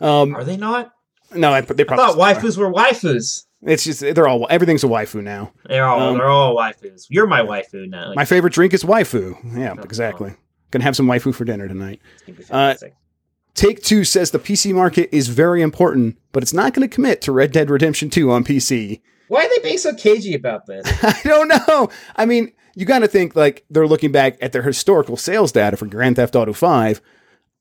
Um, 0.00 0.34
Are 0.34 0.44
they 0.44 0.56
not? 0.56 0.94
no, 1.34 1.52
I, 1.52 1.60
they 1.60 1.82
I 1.82 1.86
probably 1.86 2.04
thought 2.04 2.12
still 2.12 2.22
are. 2.22 2.34
waifus 2.34 2.56
were 2.56 2.72
waifus. 2.72 3.44
It's 3.62 3.84
just 3.84 4.00
they're 4.00 4.26
all 4.28 4.46
everything's 4.50 4.84
a 4.84 4.88
waifu 4.88 5.22
now. 5.22 5.52
They're 5.66 5.84
all 5.84 6.00
Um, 6.00 6.18
they're 6.18 6.28
all 6.28 6.56
waifus. 6.56 7.06
You're 7.10 7.26
my 7.26 7.40
waifu 7.42 7.88
now. 7.88 8.08
Like, 8.08 8.16
My 8.16 8.24
favorite 8.24 8.52
drink 8.54 8.72
is 8.72 8.84
waifu. 8.84 9.36
Yeah, 9.58 9.74
Oh, 9.78 9.82
exactly. 9.82 10.34
Gonna 10.70 10.84
have 10.84 10.96
some 10.96 11.06
waifu 11.06 11.34
for 11.34 11.44
dinner 11.44 11.68
tonight. 11.68 12.00
it's 12.26 12.48
gonna 12.48 12.74
be 12.74 12.84
uh. 12.84 12.88
Take 13.54 13.82
Two 13.82 14.04
says 14.04 14.30
the 14.30 14.38
PC 14.38 14.72
market 14.72 15.08
is 15.12 15.28
very 15.28 15.60
important, 15.60 16.16
but 16.32 16.42
it's 16.42 16.52
not 16.54 16.72
going 16.72 16.88
to 16.88 16.94
commit 16.94 17.20
to 17.22 17.32
Red 17.32 17.50
Dead 17.50 17.68
Redemption 17.68 18.08
2 18.08 18.30
on 18.30 18.44
PC. 18.44 19.00
Why 19.26 19.44
are 19.44 19.48
they 19.48 19.62
being 19.62 19.76
so 19.76 19.92
cagey 19.92 20.34
about 20.34 20.66
this? 20.66 20.86
I 21.02 21.20
don't 21.24 21.48
know. 21.48 21.90
I 22.14 22.26
mean, 22.26 22.52
you 22.76 22.86
got 22.86 23.00
to 23.00 23.08
think 23.08 23.34
like 23.34 23.64
they're 23.68 23.88
looking 23.88 24.12
back 24.12 24.38
at 24.40 24.52
their 24.52 24.62
historical 24.62 25.16
sales 25.16 25.50
data 25.50 25.76
for 25.76 25.86
Grand 25.86 26.14
Theft 26.16 26.36
Auto 26.36 26.52
5 26.52 27.00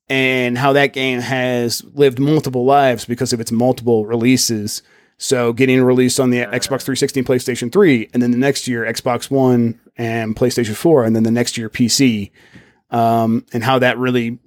and 0.09 0.57
how 0.59 0.73
that 0.73 0.93
game 0.93 1.21
has 1.21 1.83
lived 1.95 2.19
multiple 2.19 2.65
lives 2.65 3.05
because 3.05 3.33
of 3.33 3.41
its 3.41 3.51
multiple 3.51 4.05
releases. 4.05 4.83
So 5.19 5.51
getting 5.51 5.83
released 5.83 6.19
on 6.19 6.29
the 6.29 6.39
Xbox 6.39 6.81
360 6.81 7.19
and 7.19 7.27
PlayStation 7.27 7.71
3, 7.71 8.09
and 8.13 8.23
then 8.23 8.31
the 8.31 8.37
next 8.37 8.67
year 8.69 8.85
Xbox 8.85 9.29
One 9.29 9.77
and 9.97 10.33
PlayStation 10.33 10.75
4, 10.75 11.03
and 11.03 11.13
then 11.13 11.23
the 11.23 11.31
next 11.31 11.57
year 11.57 11.69
PC, 11.69 12.31
um, 12.89 13.45
and 13.53 13.63
how 13.63 13.77
that 13.79 13.97
really. 13.97 14.39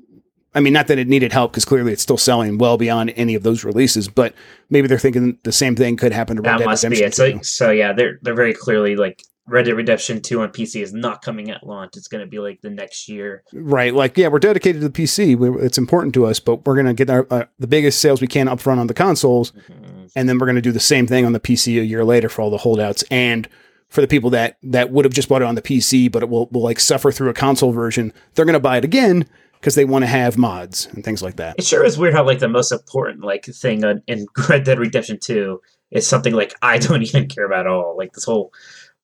I 0.54 0.60
mean, 0.60 0.74
not 0.74 0.88
that 0.88 0.98
it 0.98 1.08
needed 1.08 1.32
help 1.32 1.52
because 1.52 1.64
clearly 1.64 1.94
it's 1.94 2.02
still 2.02 2.18
selling 2.18 2.58
well 2.58 2.76
beyond 2.76 3.14
any 3.16 3.34
of 3.34 3.42
those 3.42 3.64
releases, 3.64 4.06
but 4.06 4.34
maybe 4.68 4.86
they're 4.86 4.98
thinking 4.98 5.38
the 5.44 5.52
same 5.52 5.74
thing 5.76 5.96
could 5.96 6.12
happen 6.12 6.36
to 6.36 6.42
Red 6.42 6.52
that 6.52 6.58
Dead 6.58 6.64
must 6.66 6.82
be 6.82 6.88
Redemption 6.90 7.38
it. 7.38 7.44
So, 7.46 7.66
so 7.66 7.70
yeah, 7.70 7.94
they're 7.94 8.18
they're 8.20 8.34
very 8.34 8.52
clearly 8.52 8.94
like 8.94 9.22
Red 9.46 9.64
Dead 9.64 9.74
Redemption 9.74 10.20
2 10.20 10.40
on 10.40 10.50
PC 10.50 10.82
is 10.82 10.92
not 10.92 11.22
coming 11.22 11.50
at 11.50 11.66
launch. 11.66 11.96
It's 11.96 12.06
going 12.06 12.22
to 12.22 12.30
be 12.30 12.38
like 12.38 12.60
the 12.60 12.70
next 12.70 13.08
year. 13.08 13.42
Right. 13.52 13.92
Like, 13.92 14.16
yeah, 14.16 14.28
we're 14.28 14.38
dedicated 14.38 14.82
to 14.82 14.88
the 14.88 15.02
PC. 15.02 15.36
We, 15.36 15.64
it's 15.64 15.78
important 15.78 16.14
to 16.14 16.26
us, 16.26 16.38
but 16.38 16.64
we're 16.64 16.74
going 16.74 16.86
to 16.86 16.94
get 16.94 17.10
our, 17.10 17.26
uh, 17.30 17.44
the 17.58 17.66
biggest 17.66 18.00
sales 18.00 18.20
we 18.20 18.28
can 18.28 18.46
upfront 18.46 18.78
on 18.78 18.86
the 18.86 18.94
consoles. 18.94 19.52
Mhm. 19.52 20.01
And 20.14 20.28
then 20.28 20.38
we're 20.38 20.46
going 20.46 20.56
to 20.56 20.62
do 20.62 20.72
the 20.72 20.80
same 20.80 21.06
thing 21.06 21.24
on 21.24 21.32
the 21.32 21.40
PC 21.40 21.80
a 21.80 21.84
year 21.84 22.04
later 22.04 22.28
for 22.28 22.42
all 22.42 22.50
the 22.50 22.58
holdouts. 22.58 23.02
And 23.10 23.48
for 23.88 24.00
the 24.00 24.08
people 24.08 24.30
that, 24.30 24.56
that 24.62 24.90
would 24.90 25.04
have 25.04 25.14
just 25.14 25.28
bought 25.28 25.42
it 25.42 25.46
on 25.46 25.54
the 25.54 25.62
PC, 25.62 26.10
but 26.10 26.22
it 26.22 26.28
will, 26.28 26.46
will 26.50 26.62
like 26.62 26.80
suffer 26.80 27.12
through 27.12 27.30
a 27.30 27.34
console 27.34 27.72
version, 27.72 28.12
they're 28.34 28.44
going 28.44 28.54
to 28.54 28.60
buy 28.60 28.78
it 28.78 28.84
again 28.84 29.26
because 29.54 29.74
they 29.74 29.84
want 29.84 30.02
to 30.02 30.08
have 30.08 30.36
mods 30.36 30.88
and 30.92 31.04
things 31.04 31.22
like 31.22 31.36
that. 31.36 31.56
It 31.58 31.64
sure 31.64 31.84
is 31.84 31.96
weird 31.96 32.14
how 32.14 32.24
like 32.24 32.40
the 32.40 32.48
most 32.48 32.72
important 32.72 33.22
like 33.22 33.44
thing 33.44 33.84
on, 33.84 34.02
in 34.06 34.26
Red 34.48 34.64
Dead 34.64 34.78
Redemption 34.78 35.18
2 35.20 35.60
is 35.90 36.06
something 36.06 36.34
like 36.34 36.54
I 36.62 36.78
don't 36.78 37.02
even 37.08 37.28
care 37.28 37.46
about 37.46 37.66
at 37.66 37.72
all. 37.72 37.96
Like 37.96 38.12
this 38.12 38.24
whole 38.24 38.52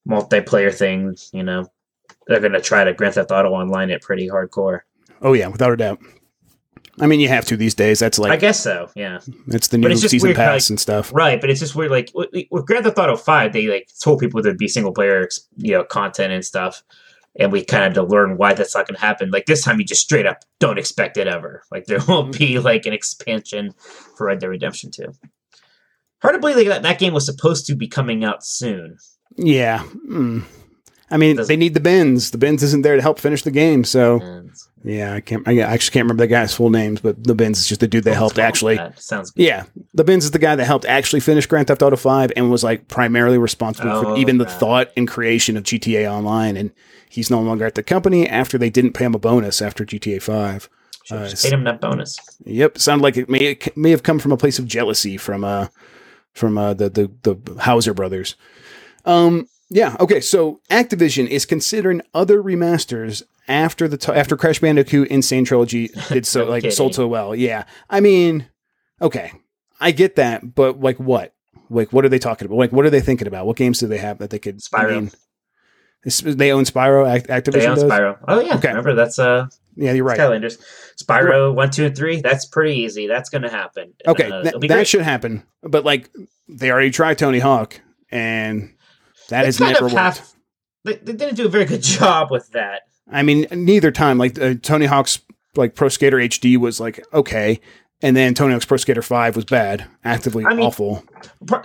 multiplayer 0.08 0.74
thing, 0.74 1.16
you 1.32 1.42
know. 1.42 1.66
They're 2.26 2.40
going 2.40 2.52
to 2.52 2.60
try 2.60 2.84
to 2.84 2.92
Grand 2.92 3.14
Theft 3.14 3.30
Auto 3.30 3.50
online 3.50 3.90
it 3.90 4.02
pretty 4.02 4.28
hardcore. 4.28 4.80
Oh, 5.22 5.32
yeah, 5.32 5.48
without 5.48 5.72
a 5.72 5.76
doubt. 5.76 5.98
I 7.00 7.06
mean, 7.06 7.20
you 7.20 7.28
have 7.28 7.44
to 7.46 7.56
these 7.56 7.74
days. 7.74 7.98
That's 7.98 8.18
like 8.18 8.32
I 8.32 8.36
guess 8.36 8.60
so, 8.60 8.90
yeah. 8.94 9.20
it's 9.48 9.68
the 9.68 9.78
new 9.78 9.94
season 9.96 10.28
weird 10.28 10.36
pass 10.36 10.64
like, 10.64 10.70
and 10.70 10.80
stuff. 10.80 11.12
Right, 11.12 11.40
but 11.40 11.50
it's 11.50 11.60
just 11.60 11.74
weird. 11.74 11.90
Like 11.90 12.10
with, 12.14 12.30
with 12.50 12.66
Grand 12.66 12.84
Theft 12.84 12.98
Auto 12.98 13.16
Five, 13.16 13.52
they 13.52 13.66
like 13.66 13.88
told 14.00 14.20
people 14.20 14.42
there'd 14.42 14.58
be 14.58 14.68
single 14.68 14.92
player, 14.92 15.28
you 15.56 15.72
know, 15.72 15.84
content 15.84 16.32
and 16.32 16.44
stuff, 16.44 16.82
and 17.38 17.52
we 17.52 17.64
kind 17.64 17.84
of 17.84 17.88
had 17.88 17.94
to 17.94 18.02
learn 18.02 18.36
why 18.36 18.54
that's 18.54 18.74
not 18.74 18.86
going 18.86 18.96
to 18.96 19.00
happen. 19.00 19.30
Like 19.30 19.46
this 19.46 19.62
time, 19.62 19.78
you 19.78 19.84
just 19.84 20.02
straight 20.02 20.26
up 20.26 20.44
don't 20.58 20.78
expect 20.78 21.16
it 21.16 21.26
ever. 21.26 21.62
Like 21.70 21.86
there 21.86 22.00
won't 22.08 22.36
be 22.36 22.58
like 22.58 22.86
an 22.86 22.92
expansion 22.92 23.74
for 24.16 24.26
Red 24.26 24.40
Dead 24.40 24.48
Redemption 24.48 24.90
Two. 24.90 25.12
Hard 26.20 26.34
to 26.34 26.40
believe 26.40 26.56
like, 26.56 26.66
that 26.66 26.82
that 26.82 26.98
game 26.98 27.14
was 27.14 27.26
supposed 27.26 27.66
to 27.66 27.76
be 27.76 27.88
coming 27.88 28.24
out 28.24 28.44
soon. 28.44 28.98
Yeah. 29.36 29.84
Mm. 30.08 30.44
I 31.10 31.16
mean, 31.16 31.36
Doesn't- 31.36 31.48
they 31.52 31.56
need 31.56 31.74
the 31.74 31.80
bins. 31.80 32.30
The 32.32 32.38
bins 32.38 32.62
isn't 32.62 32.82
there 32.82 32.96
to 32.96 33.02
help 33.02 33.18
finish 33.18 33.42
the 33.42 33.50
game. 33.50 33.82
So 33.84 34.42
yeah, 34.84 35.14
I 35.14 35.20
can't. 35.20 35.46
I 35.48 35.58
actually 35.60 35.92
can't 35.92 36.04
remember 36.04 36.22
the 36.24 36.28
guy's 36.28 36.54
full 36.54 36.70
names, 36.70 37.00
but 37.00 37.22
the 37.24 37.34
bins 37.34 37.58
is 37.58 37.66
just 37.66 37.80
the 37.80 37.88
dude 37.88 38.04
that 38.04 38.14
helped 38.14 38.38
actually. 38.38 38.76
that 38.76 39.00
sounds 39.00 39.30
good. 39.30 39.42
Yeah, 39.44 39.64
the 39.94 40.04
bins 40.04 40.24
is 40.24 40.30
the 40.32 40.38
guy 40.38 40.54
that 40.54 40.64
helped 40.64 40.84
actually 40.84 41.20
finish 41.20 41.46
Grand 41.46 41.66
Theft 41.68 41.82
Auto 41.82 41.96
Five 41.96 42.30
and 42.36 42.50
was 42.50 42.62
like 42.62 42.88
primarily 42.88 43.38
responsible 43.38 44.00
for 44.02 44.08
Oh, 44.10 44.16
even 44.18 44.38
the 44.38 44.44
right. 44.44 44.52
thought 44.54 44.90
and 44.96 45.08
creation 45.08 45.56
of 45.56 45.64
GTA 45.64 46.10
Online. 46.10 46.56
And 46.56 46.70
he's 47.08 47.30
no 47.30 47.40
longer 47.40 47.64
at 47.64 47.74
the 47.74 47.82
company 47.82 48.28
after 48.28 48.58
they 48.58 48.70
didn't 48.70 48.92
pay 48.92 49.04
him 49.06 49.14
a 49.14 49.18
bonus 49.18 49.62
after 49.62 49.84
GTA 49.84 50.20
Five. 50.22 50.68
Should 51.04 51.16
Uh, 51.18 51.28
just 51.28 51.42
paid 51.42 51.54
him 51.54 51.64
that 51.64 51.80
bonus. 51.80 52.18
Yep, 52.44 52.76
sounded 52.78 53.02
like 53.02 53.16
it 53.16 53.30
may 53.30 53.38
it 53.38 53.76
may 53.78 53.90
have 53.90 54.02
come 54.02 54.18
from 54.18 54.32
a 54.32 54.36
place 54.36 54.58
of 54.58 54.66
jealousy 54.66 55.16
from 55.16 55.42
uh 55.42 55.68
from 56.34 56.58
uh 56.58 56.74
the 56.74 56.90
the 56.90 57.10
the 57.34 57.60
Houser 57.62 57.94
brothers. 57.94 58.36
Um 59.06 59.48
yeah, 59.70 59.96
okay, 60.00 60.20
so 60.20 60.60
Activision 60.70 61.26
is 61.26 61.44
considering 61.46 62.02
other 62.14 62.42
remasters 62.42 63.22
after 63.46 63.88
the 63.88 63.96
t- 63.96 64.12
after 64.12 64.36
Crash 64.36 64.60
Bandicoot 64.60 65.08
N. 65.10 65.22
Sane 65.22 65.44
Trilogy 65.44 65.88
did 66.08 66.26
so 66.26 66.44
like 66.44 66.62
kidding. 66.62 66.74
sold 66.76 66.94
so 66.94 67.06
well. 67.06 67.34
Yeah. 67.34 67.64
I 67.90 68.00
mean, 68.00 68.48
okay. 69.00 69.32
I 69.80 69.90
get 69.92 70.16
that, 70.16 70.54
but 70.54 70.80
like 70.80 70.98
what? 70.98 71.34
Like 71.70 71.92
what 71.92 72.04
are 72.04 72.08
they 72.08 72.18
talking 72.18 72.46
about? 72.46 72.56
Like 72.56 72.72
what 72.72 72.84
are 72.84 72.90
they 72.90 73.00
thinking 73.00 73.26
about? 73.26 73.46
What 73.46 73.56
games 73.56 73.78
do 73.78 73.86
they 73.86 73.98
have 73.98 74.18
that 74.18 74.30
they 74.30 74.38
could 74.38 74.60
I 74.72 74.84
Spyro. 74.84 74.90
mean, 74.90 75.10
they 76.36 76.52
own 76.52 76.64
Spyro 76.64 77.08
Act- 77.08 77.28
Activision 77.28 77.52
They 77.52 77.66
own 77.66 77.74
does? 77.76 77.84
Spyro. 77.84 78.18
Oh 78.26 78.40
yeah, 78.40 78.56
Okay. 78.56 78.68
remember 78.68 78.94
that's 78.94 79.18
uh 79.18 79.46
Yeah, 79.76 79.92
you're 79.92 80.04
right. 80.04 80.18
Skylanders. 80.18 80.58
Spyro 81.02 81.54
one, 81.54 81.70
two, 81.70 81.86
and 81.86 81.96
three. 81.96 82.20
That's 82.20 82.46
pretty 82.46 82.74
easy. 82.80 83.06
That's 83.06 83.28
gonna 83.30 83.50
happen. 83.50 83.92
Okay, 84.06 84.30
Uh, 84.30 84.42
that, 84.42 84.60
that 84.60 84.68
great. 84.68 84.86
should 84.88 85.02
happen. 85.02 85.42
But 85.62 85.84
like, 85.84 86.10
they 86.48 86.70
already 86.70 86.90
tried 86.90 87.18
Tony 87.18 87.38
Hawk, 87.38 87.80
and 88.10 88.74
that 89.28 89.44
has 89.44 89.60
never 89.60 89.84
worked. 89.84 89.94
half- 89.94 90.34
They, 90.84 90.94
they 90.94 91.12
didn't 91.12 91.34
do 91.36 91.46
a 91.46 91.48
very 91.50 91.64
good 91.64 91.82
job 91.98 92.30
with 92.30 92.50
that. 92.52 92.82
I 93.10 93.22
mean, 93.22 93.46
neither 93.50 93.90
time. 93.90 94.18
Like 94.18 94.38
uh, 94.40 94.54
Tony 94.62 94.86
Hawk's 94.86 95.20
like 95.56 95.74
Pro 95.74 95.88
Skater 95.88 96.18
HD 96.18 96.56
was 96.56 96.78
like 96.80 97.04
okay, 97.12 97.60
and 98.02 98.16
then 98.16 98.34
Tony 98.34 98.52
Hawk's 98.52 98.64
Pro 98.66 98.76
Skater 98.76 99.02
Five 99.02 99.34
was 99.36 99.44
bad, 99.44 99.86
actively 100.04 100.44
I 100.44 100.54
mean- 100.54 100.66
awful. 100.66 101.04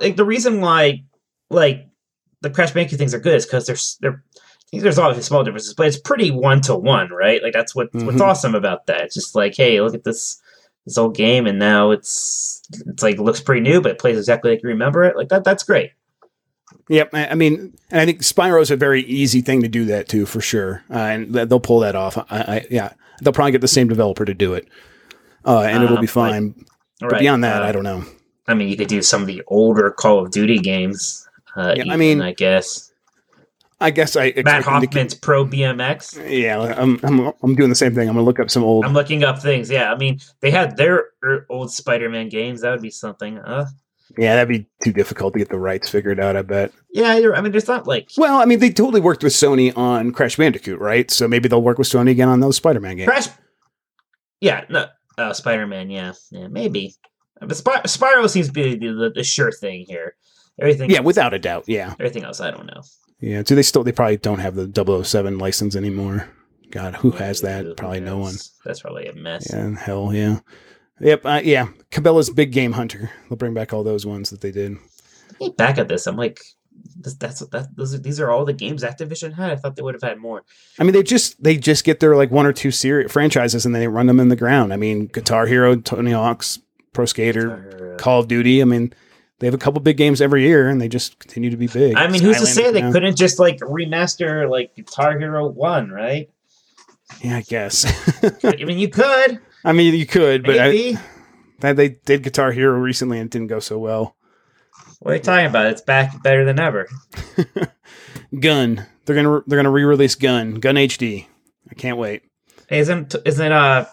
Like 0.01 0.15
the 0.15 0.25
reason 0.25 0.61
why, 0.61 1.03
like 1.49 1.87
the 2.41 2.49
Crash 2.49 2.71
Bandicoot 2.71 2.97
things 2.99 3.13
are 3.13 3.19
good 3.19 3.35
is 3.35 3.45
because 3.45 3.65
there's 3.65 3.97
think 4.71 4.81
there's 4.83 4.97
obviously 4.97 5.23
small 5.23 5.43
differences, 5.43 5.73
but 5.75 5.85
it's 5.87 5.99
pretty 5.99 6.31
one 6.31 6.59
to 6.61 6.75
one, 6.75 7.09
right? 7.11 7.43
Like 7.43 7.53
that's 7.53 7.75
what 7.75 7.89
what's 7.93 8.17
Mhm. 8.17 8.21
awesome 8.21 8.55
about 8.55 8.87
that. 8.87 9.01
It's 9.01 9.13
just 9.15 9.35
like, 9.35 9.55
hey, 9.55 9.79
look 9.81 9.93
at 9.93 10.03
this 10.03 10.41
this 10.85 10.97
old 10.97 11.15
game, 11.15 11.45
and 11.45 11.59
now 11.59 11.91
it's 11.91 12.61
it's 12.87 13.03
like 13.03 13.17
looks 13.19 13.39
pretty 13.41 13.61
new, 13.61 13.81
but 13.81 13.91
it 13.91 13.99
plays 13.99 14.17
exactly 14.17 14.51
like 14.51 14.63
you 14.63 14.69
remember 14.69 15.03
it. 15.03 15.15
Like 15.15 15.29
that, 15.29 15.43
that's 15.43 15.63
great. 15.63 15.91
Yep. 16.89 17.09
I, 17.13 17.27
I 17.27 17.33
mean, 17.35 17.73
and 17.91 18.01
I 18.01 18.05
think 18.05 18.21
Spyro's 18.21 18.71
a 18.71 18.75
very 18.75 19.03
easy 19.03 19.41
thing 19.41 19.61
to 19.61 19.67
do 19.67 19.85
that 19.85 20.07
too, 20.09 20.25
for 20.25 20.41
sure, 20.41 20.83
uh, 20.89 20.97
and 20.97 21.33
th- 21.33 21.47
they'll 21.49 21.59
pull 21.59 21.79
that 21.79 21.95
off. 21.95 22.17
I, 22.17 22.25
I 22.29 22.65
yeah, 22.69 22.93
they'll 23.21 23.33
probably 23.33 23.51
get 23.53 23.61
the 23.61 23.67
same 23.67 23.87
developer 23.87 24.25
to 24.25 24.33
do 24.33 24.53
it, 24.53 24.67
uh, 25.45 25.61
and 25.61 25.83
it'll 25.83 25.97
Um, 25.97 26.01
be 26.01 26.07
like- 26.07 26.09
fine. 26.09 26.65
but 26.99 27.19
beyond 27.19 27.43
that, 27.43 27.61
uh, 27.61 27.65
I 27.65 27.71
don't 27.71 27.83
know. 27.83 28.03
I 28.47 28.53
mean, 28.53 28.67
you 28.67 28.75
could 28.75 28.89
do 28.89 29.01
some 29.01 29.21
of 29.21 29.27
the 29.27 29.41
older 29.47 29.89
Call 29.91 30.19
of 30.19 30.31
Duty 30.31 30.59
games. 30.59 31.25
Uh, 31.55 31.73
Yeah, 31.77 31.93
I 31.93 31.95
mean, 31.97 32.21
I 32.21 32.33
guess 32.33 32.91
I 33.79 33.89
guess 33.89 34.15
I 34.15 34.33
Matt 34.43 34.63
Hoffman's 34.63 35.13
Pro 35.13 35.45
BMX. 35.45 36.17
Yeah, 36.29 36.59
I'm, 36.77 36.99
I'm 37.03 37.31
I'm 37.41 37.55
doing 37.55 37.69
the 37.69 37.75
same 37.75 37.93
thing. 37.95 38.07
I'm 38.09 38.15
gonna 38.15 38.25
look 38.25 38.39
up 38.39 38.49
some 38.51 38.63
old. 38.63 38.83
I'm 38.85 38.93
looking 38.93 39.23
up 39.23 39.41
things. 39.41 39.69
Yeah, 39.69 39.91
I 39.91 39.97
mean, 39.97 40.19
they 40.41 40.51
had 40.51 40.75
their 40.77 41.05
er, 41.23 41.45
old 41.49 41.71
Spider-Man 41.71 42.29
games. 42.29 42.61
That 42.61 42.71
would 42.71 42.81
be 42.81 42.89
something. 42.91 43.37
Uh, 43.39 43.65
Yeah, 44.17 44.35
that'd 44.35 44.47
be 44.49 44.67
too 44.83 44.93
difficult 44.93 45.33
to 45.33 45.39
get 45.39 45.49
the 45.49 45.57
rights 45.57 45.89
figured 45.89 46.19
out. 46.19 46.35
I 46.35 46.43
bet. 46.43 46.71
yeah, 46.91 47.17
you're, 47.17 47.35
I 47.35 47.41
mean, 47.41 47.51
there's 47.51 47.67
not 47.67 47.87
like 47.87 48.09
Well, 48.17 48.39
I 48.39 48.45
mean, 48.45 48.59
they 48.59 48.69
totally 48.69 49.01
worked 49.01 49.23
with 49.23 49.33
Sony 49.33 49.75
on 49.77 50.11
Crash 50.11 50.35
Bandicoot, 50.37 50.79
right? 50.79 51.09
So 51.09 51.27
maybe 51.27 51.49
they'll 51.49 51.63
work 51.63 51.77
with 51.79 51.87
Sony 51.87 52.11
again 52.11 52.29
on 52.29 52.39
those 52.39 52.57
Spider-Man 52.57 52.97
games. 52.97 53.07
Crash. 53.07 53.27
Yeah, 54.39 54.65
no, 54.69 54.87
uh, 55.17 55.33
Spider-Man. 55.33 55.89
Yeah, 55.89 56.13
yeah, 56.31 56.47
maybe. 56.47 56.93
But 57.39 57.55
Spy- 57.57 57.81
Spyro 57.81 58.29
seems 58.29 58.47
to 58.47 58.53
be 58.53 58.75
the, 58.75 58.93
the, 58.93 59.11
the 59.15 59.23
sure 59.23 59.51
thing 59.51 59.85
here. 59.87 60.15
Everything. 60.59 60.89
Yeah, 60.91 60.99
without 60.99 61.33
a 61.33 61.39
doubt. 61.39 61.63
Yeah, 61.67 61.93
everything 61.99 62.23
else, 62.23 62.39
I 62.39 62.51
don't 62.51 62.67
know. 62.67 62.81
yeah. 63.19 63.41
Do 63.41 63.55
they 63.55 63.63
still 63.63 63.83
they 63.83 63.91
probably 63.91 64.17
don't 64.17 64.39
have 64.39 64.55
the 64.55 65.03
007 65.03 65.37
license 65.39 65.75
anymore. 65.75 66.29
God, 66.71 66.95
who 66.95 67.11
has 67.11 67.41
that? 67.41 67.77
Probably 67.77 67.99
no 67.99 68.17
one. 68.17 68.35
That's 68.65 68.81
probably 68.81 69.07
a 69.07 69.13
mess. 69.13 69.47
Yeah, 69.51 69.75
hell 69.77 70.13
yeah. 70.13 70.39
Yep. 70.99 71.25
Uh, 71.25 71.41
yeah, 71.43 71.67
Cabela's 71.91 72.29
Big 72.29 72.51
Game 72.51 72.73
Hunter. 72.73 73.11
They'll 73.29 73.37
bring 73.37 73.53
back 73.53 73.73
all 73.73 73.83
those 73.83 74.05
ones 74.05 74.29
that 74.29 74.41
they 74.41 74.51
did. 74.51 74.77
Looking 75.39 75.55
back 75.55 75.77
at 75.77 75.87
this, 75.87 76.07
I'm 76.07 76.15
like, 76.15 76.39
this, 76.95 77.15
that's 77.15 77.39
that. 77.39 77.75
Those 77.75 77.93
are, 77.93 77.97
these 77.97 78.19
are 78.19 78.29
all 78.29 78.45
the 78.45 78.53
games 78.53 78.83
Activision 78.83 79.33
had. 79.33 79.51
I 79.51 79.55
thought 79.55 79.75
they 79.75 79.81
would 79.81 79.95
have 79.95 80.03
had 80.03 80.17
more. 80.17 80.43
I 80.79 80.83
mean, 80.83 80.93
they 80.93 81.03
just 81.03 81.41
they 81.43 81.57
just 81.57 81.83
get 81.83 81.99
their 81.99 82.15
like 82.15 82.31
one 82.31 82.45
or 82.45 82.53
two 82.53 82.71
series 82.71 83.11
franchises 83.11 83.65
and 83.65 83.73
then 83.73 83.81
they 83.81 83.87
run 83.87 84.07
them 84.07 84.19
in 84.19 84.29
the 84.29 84.35
ground. 84.35 84.73
I 84.73 84.77
mean, 84.77 85.07
Guitar 85.07 85.45
Hero, 85.45 85.75
Tony 85.75 86.11
Hawk's, 86.11 86.59
Pro 86.93 87.05
Skater, 87.05 87.95
Call 87.99 88.19
of 88.19 88.27
Duty. 88.27 88.61
I 88.61 88.65
mean, 88.65 88.93
they 89.39 89.47
have 89.47 89.53
a 89.53 89.57
couple 89.59 89.81
big 89.81 89.97
games 89.97 90.21
every 90.21 90.43
year, 90.43 90.69
and 90.69 90.79
they 90.79 90.87
just 90.87 91.19
continue 91.19 91.49
to 91.49 91.57
be 91.57 91.67
big. 91.67 91.95
I 91.95 92.07
mean, 92.07 92.21
who's 92.21 92.39
to 92.39 92.45
say 92.45 92.71
they 92.71 92.81
now. 92.81 92.91
couldn't 92.91 93.17
just 93.17 93.39
like 93.39 93.57
remaster 93.57 94.49
like 94.49 94.75
Guitar 94.75 95.17
Hero 95.17 95.47
One, 95.47 95.89
right? 95.89 96.29
Yeah, 97.21 97.37
I 97.37 97.41
guess. 97.41 97.85
I 98.43 98.63
mean, 98.63 98.79
you 98.79 98.89
could, 98.89 99.39
I 99.65 99.71
mean, 99.71 99.93
you 99.93 100.05
could, 100.05 100.43
but 100.43 100.59
I, 100.59 100.97
they 101.73 101.89
did 101.89 102.23
Guitar 102.23 102.51
Hero 102.51 102.77
recently 102.77 103.19
and 103.19 103.27
it 103.27 103.31
didn't 103.31 103.47
go 103.47 103.59
so 103.59 103.77
well. 103.77 104.15
what 104.99 105.11
are 105.11 105.15
you 105.15 105.21
talking 105.21 105.45
about? 105.45 105.67
It's 105.67 105.81
back 105.81 106.21
better 106.21 106.43
than 106.43 106.59
ever. 106.59 106.89
Gun. 108.39 108.85
They're 109.05 109.15
gonna 109.15 109.41
they're 109.47 109.57
gonna 109.57 109.71
re-release 109.71 110.15
Gun. 110.15 110.55
Gun 110.55 110.75
HD. 110.75 111.27
I 111.69 111.73
can't 111.75 111.97
wait. 111.97 112.23
Hey, 112.69 112.79
isn't 112.79 113.15
isn't 113.25 113.51
uh 113.51 113.85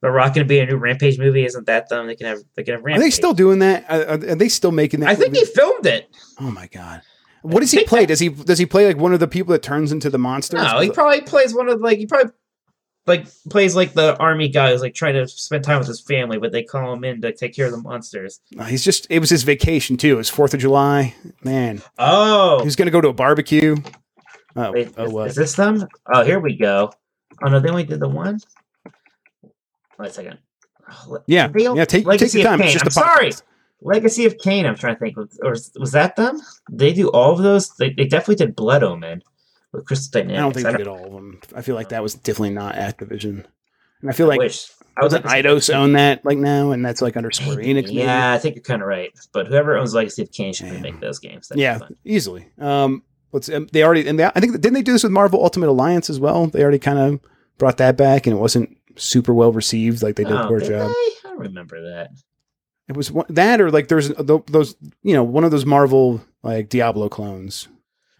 the 0.00 0.10
Rock 0.10 0.34
gonna 0.34 0.46
be 0.46 0.58
a 0.58 0.66
new 0.66 0.76
Rampage 0.76 1.18
movie? 1.18 1.44
Isn't 1.44 1.66
that 1.66 1.88
them? 1.88 2.06
They 2.06 2.16
can 2.16 2.26
have 2.26 2.38
they 2.56 2.64
can 2.64 2.74
have 2.74 2.84
Rampage. 2.84 3.00
Are 3.00 3.04
they 3.04 3.10
still 3.10 3.34
doing 3.34 3.60
that? 3.60 3.84
Are, 3.88 4.30
are 4.30 4.34
they 4.34 4.48
still 4.48 4.72
making 4.72 5.00
that? 5.00 5.10
I 5.10 5.14
think 5.14 5.34
he 5.34 5.44
filmed 5.44 5.86
it. 5.86 6.08
Oh 6.40 6.50
my 6.50 6.66
god. 6.68 7.02
What 7.42 7.60
does 7.60 7.72
he 7.72 7.84
play? 7.84 8.06
Does 8.06 8.20
he 8.20 8.28
does 8.28 8.58
he 8.58 8.66
play 8.66 8.86
like 8.86 8.96
one 8.96 9.12
of 9.12 9.20
the 9.20 9.28
people 9.28 9.52
that 9.52 9.62
turns 9.62 9.90
into 9.90 10.10
the 10.10 10.18
monster? 10.18 10.56
No, 10.56 10.80
he 10.80 10.90
probably 10.90 11.20
plays 11.22 11.54
one 11.54 11.68
of 11.68 11.80
like 11.80 11.98
he 11.98 12.06
probably 12.06 12.32
like 13.06 13.26
plays 13.50 13.74
like 13.74 13.92
the 13.94 14.16
army 14.18 14.48
guy 14.48 14.70
who's 14.70 14.80
like 14.80 14.94
trying 14.94 15.14
to 15.14 15.26
spend 15.26 15.64
time 15.64 15.78
with 15.78 15.88
his 15.88 16.00
family, 16.00 16.38
but 16.38 16.52
they 16.52 16.62
call 16.62 16.92
him 16.92 17.04
in 17.04 17.20
to 17.22 17.32
take 17.32 17.54
care 17.54 17.66
of 17.66 17.72
the 17.72 17.78
monsters. 17.78 18.40
Uh, 18.58 18.64
he's 18.64 18.84
just 18.84 19.06
it 19.10 19.18
was 19.18 19.30
his 19.30 19.42
vacation 19.42 19.96
too. 19.96 20.14
It 20.14 20.16
was 20.16 20.28
Fourth 20.28 20.54
of 20.54 20.60
July. 20.60 21.14
Man, 21.42 21.78
he 21.78 21.82
Oh, 21.98 22.62
was 22.64 22.76
gonna 22.76 22.90
go 22.92 23.00
to 23.00 23.08
a 23.08 23.12
barbecue. 23.12 23.76
Oh, 24.54 24.72
wait, 24.72 24.92
oh 24.98 25.04
is, 25.06 25.12
what? 25.12 25.26
is 25.28 25.34
this 25.34 25.54
them? 25.54 25.86
Oh, 26.12 26.22
here 26.24 26.38
we 26.38 26.56
go. 26.56 26.92
Oh 27.42 27.48
no, 27.48 27.58
they 27.58 27.70
only 27.70 27.84
did 27.84 28.00
the 28.00 28.08
one. 28.08 28.38
Wait 29.98 30.10
a 30.10 30.12
second. 30.12 30.38
Le- 31.08 31.22
Yeah, 31.26 31.50
yeah. 31.54 31.84
Take 31.84 32.06
take 32.06 32.34
your 32.34 32.44
time. 32.44 32.60
It's 32.60 32.72
just 32.74 32.84
I'm 32.84 32.90
sorry. 32.90 33.32
Legacy 33.80 34.26
of 34.26 34.38
Kain. 34.38 34.64
I'm 34.64 34.76
trying 34.76 34.94
to 34.94 35.00
think, 35.00 35.16
or 35.18 35.50
was, 35.50 35.72
was 35.76 35.90
that 35.92 36.14
them? 36.14 36.40
They 36.70 36.92
do 36.92 37.08
all 37.10 37.32
of 37.32 37.38
those. 37.42 37.74
They, 37.76 37.90
they 37.90 38.04
definitely 38.04 38.36
did 38.36 38.54
Blood 38.54 38.84
Omen 38.84 39.22
with 39.72 39.86
Crystal 39.86 40.20
Dynamics. 40.20 40.38
I 40.38 40.42
don't 40.42 40.52
think 40.54 40.66
I 40.66 40.72
they 40.72 40.78
did 40.78 40.86
all 40.88 41.04
of 41.04 41.12
them. 41.12 41.40
I 41.54 41.62
feel 41.62 41.74
like 41.74 41.90
that 41.90 42.02
was 42.02 42.14
definitely 42.14 42.50
not 42.50 42.74
Activision. 42.74 43.44
And 44.00 44.10
I 44.10 44.12
feel 44.12 44.26
like 44.26 44.38
wish. 44.38 44.68
I 44.96 45.04
was 45.04 45.12
like, 45.12 45.22
Eidos 45.22 45.72
own 45.74 45.92
that 45.94 46.24
like 46.24 46.36
now, 46.36 46.72
and 46.72 46.84
that's 46.84 47.00
like 47.00 47.16
under 47.16 47.30
Square 47.30 47.58
Enix. 47.58 47.84
maybe? 47.84 47.92
Yeah, 47.92 48.32
I 48.32 48.38
think 48.38 48.56
you're 48.56 48.62
kind 48.62 48.82
of 48.82 48.88
right. 48.88 49.10
But 49.32 49.46
whoever 49.46 49.76
owns 49.78 49.94
Legacy 49.94 50.22
of 50.22 50.32
Kain 50.32 50.52
should 50.52 50.66
Damn. 50.66 50.82
make 50.82 51.00
those 51.00 51.18
games. 51.18 51.48
That'd 51.48 51.62
yeah, 51.62 51.78
easily. 52.04 52.48
Um, 52.58 53.02
let's. 53.32 53.48
Um, 53.48 53.68
they 53.72 53.84
already 53.84 54.06
and 54.06 54.18
they, 54.18 54.24
I 54.24 54.40
think 54.40 54.52
didn't 54.52 54.74
they 54.74 54.82
do 54.82 54.92
this 54.92 55.02
with 55.04 55.12
Marvel 55.12 55.42
Ultimate 55.42 55.70
Alliance 55.70 56.10
as 56.10 56.20
well? 56.20 56.46
They 56.46 56.62
already 56.62 56.78
kind 56.78 56.98
of 56.98 57.20
brought 57.56 57.78
that 57.78 57.96
back, 57.96 58.26
and 58.26 58.36
it 58.36 58.40
wasn't 58.40 58.76
super 58.96 59.32
well 59.32 59.52
received. 59.52 60.02
Like 60.02 60.16
they 60.16 60.24
did 60.24 60.32
a 60.32 60.44
Oh, 60.44 60.48
poor 60.48 60.58
did 60.58 60.68
job. 60.68 60.90
I 60.90 61.10
don't 61.22 61.38
remember 61.38 61.80
that. 61.90 62.10
It 62.88 62.96
was 62.96 63.10
one, 63.10 63.26
that, 63.30 63.60
or 63.60 63.70
like 63.70 63.88
there's 63.88 64.08
those, 64.08 64.74
you 65.02 65.14
know, 65.14 65.24
one 65.24 65.44
of 65.44 65.50
those 65.52 65.64
Marvel 65.64 66.20
like 66.42 66.68
Diablo 66.68 67.08
clones. 67.08 67.68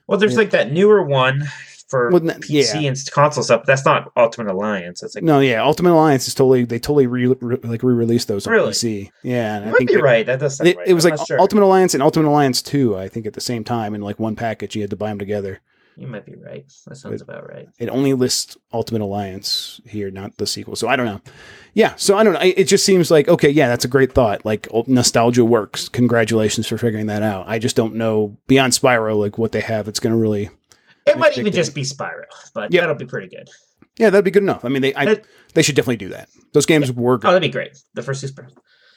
Well, 0.06 0.18
there's 0.18 0.36
like 0.36 0.50
that 0.50 0.72
newer 0.72 1.02
one 1.02 1.44
for 1.88 2.10
Well, 2.10 2.20
PC 2.20 2.82
yeah. 2.82 2.88
and 2.88 2.98
console 3.12 3.44
stuff. 3.44 3.64
That's 3.66 3.84
not 3.84 4.10
Ultimate 4.16 4.50
Alliance. 4.50 5.02
It's 5.02 5.14
like 5.14 5.24
No, 5.24 5.40
yeah, 5.40 5.62
Ultimate 5.62 5.92
Alliance 5.92 6.26
is 6.26 6.34
totally 6.34 6.64
they 6.64 6.78
totally 6.78 7.06
re, 7.06 7.26
re- 7.26 7.58
like 7.62 7.82
re-released 7.82 8.28
those 8.28 8.46
on 8.46 8.52
Really? 8.54 8.72
PC. 8.72 9.10
Yeah, 9.22 9.56
and 9.56 9.64
you 9.64 9.68
I 9.68 9.72
might 9.72 9.78
think 9.78 9.90
be 9.90 9.96
it, 9.96 10.02
right. 10.02 10.24
That 10.26 10.40
does 10.40 10.56
sound 10.56 10.68
It, 10.68 10.76
right. 10.78 10.88
it 10.88 10.94
was 10.94 11.04
I'm 11.04 11.16
like 11.16 11.26
sure. 11.26 11.38
Ultimate 11.40 11.64
Alliance 11.64 11.94
and 11.94 12.02
Ultimate 12.02 12.28
Alliance 12.28 12.62
Two, 12.62 12.96
I 12.96 13.08
think, 13.08 13.26
at 13.26 13.34
the 13.34 13.40
same 13.40 13.62
time 13.64 13.94
in 13.94 14.00
like 14.00 14.18
one 14.18 14.36
package. 14.36 14.74
You 14.74 14.82
had 14.82 14.90
to 14.90 14.96
buy 14.96 15.08
them 15.10 15.18
together. 15.18 15.60
You 15.96 16.06
might 16.06 16.24
be 16.24 16.34
right. 16.36 16.64
That 16.86 16.96
sounds 16.96 17.20
about 17.20 17.48
right. 17.48 17.68
It 17.78 17.88
only 17.90 18.14
lists 18.14 18.56
Ultimate 18.72 19.02
Alliance 19.02 19.80
here, 19.84 20.10
not 20.10 20.36
the 20.38 20.46
sequel. 20.46 20.74
So 20.74 20.88
I 20.88 20.96
don't 20.96 21.04
know. 21.06 21.20
Yeah, 21.74 21.94
so 21.96 22.16
I 22.16 22.24
don't 22.24 22.32
know. 22.34 22.40
It 22.42 22.64
just 22.64 22.84
seems 22.86 23.10
like 23.10 23.28
okay, 23.28 23.50
yeah, 23.50 23.68
that's 23.68 23.84
a 23.84 23.88
great 23.88 24.12
thought. 24.12 24.44
Like 24.44 24.68
nostalgia 24.86 25.44
works. 25.44 25.88
Congratulations 25.88 26.66
for 26.66 26.78
figuring 26.78 27.06
that 27.06 27.22
out. 27.22 27.46
I 27.48 27.58
just 27.58 27.76
don't 27.76 27.94
know 27.96 28.36
beyond 28.46 28.72
Spyro 28.72 29.16
like 29.18 29.36
what 29.38 29.52
they 29.52 29.60
have. 29.60 29.86
It's 29.88 30.00
going 30.00 30.12
to 30.14 30.18
really 30.18 30.48
It 31.06 31.18
might 31.18 31.36
even 31.36 31.52
just 31.52 31.74
be 31.74 31.82
Spyro, 31.82 32.24
but 32.54 32.72
yeah. 32.72 32.80
that'll 32.80 32.94
be 32.96 33.06
pretty 33.06 33.28
good. 33.28 33.48
yeah, 33.98 34.08
that'd 34.10 34.24
be 34.24 34.30
good 34.30 34.42
enough. 34.42 34.64
I 34.64 34.68
mean, 34.68 34.82
they 34.82 34.94
I, 34.94 35.04
That- 35.04 35.24
they 35.54 35.62
should 35.62 35.76
definitely 35.76 35.96
do 35.98 36.08
that. 36.10 36.28
Those 36.54 36.64
games 36.66 36.90
were 36.90 37.14
Oh, 37.14 37.18
that'd 37.18 37.42
be 37.42 37.48
great. 37.48 37.76
The 37.94 38.02
first 38.02 38.20
two 38.22 38.28
Spyro. 38.28 38.48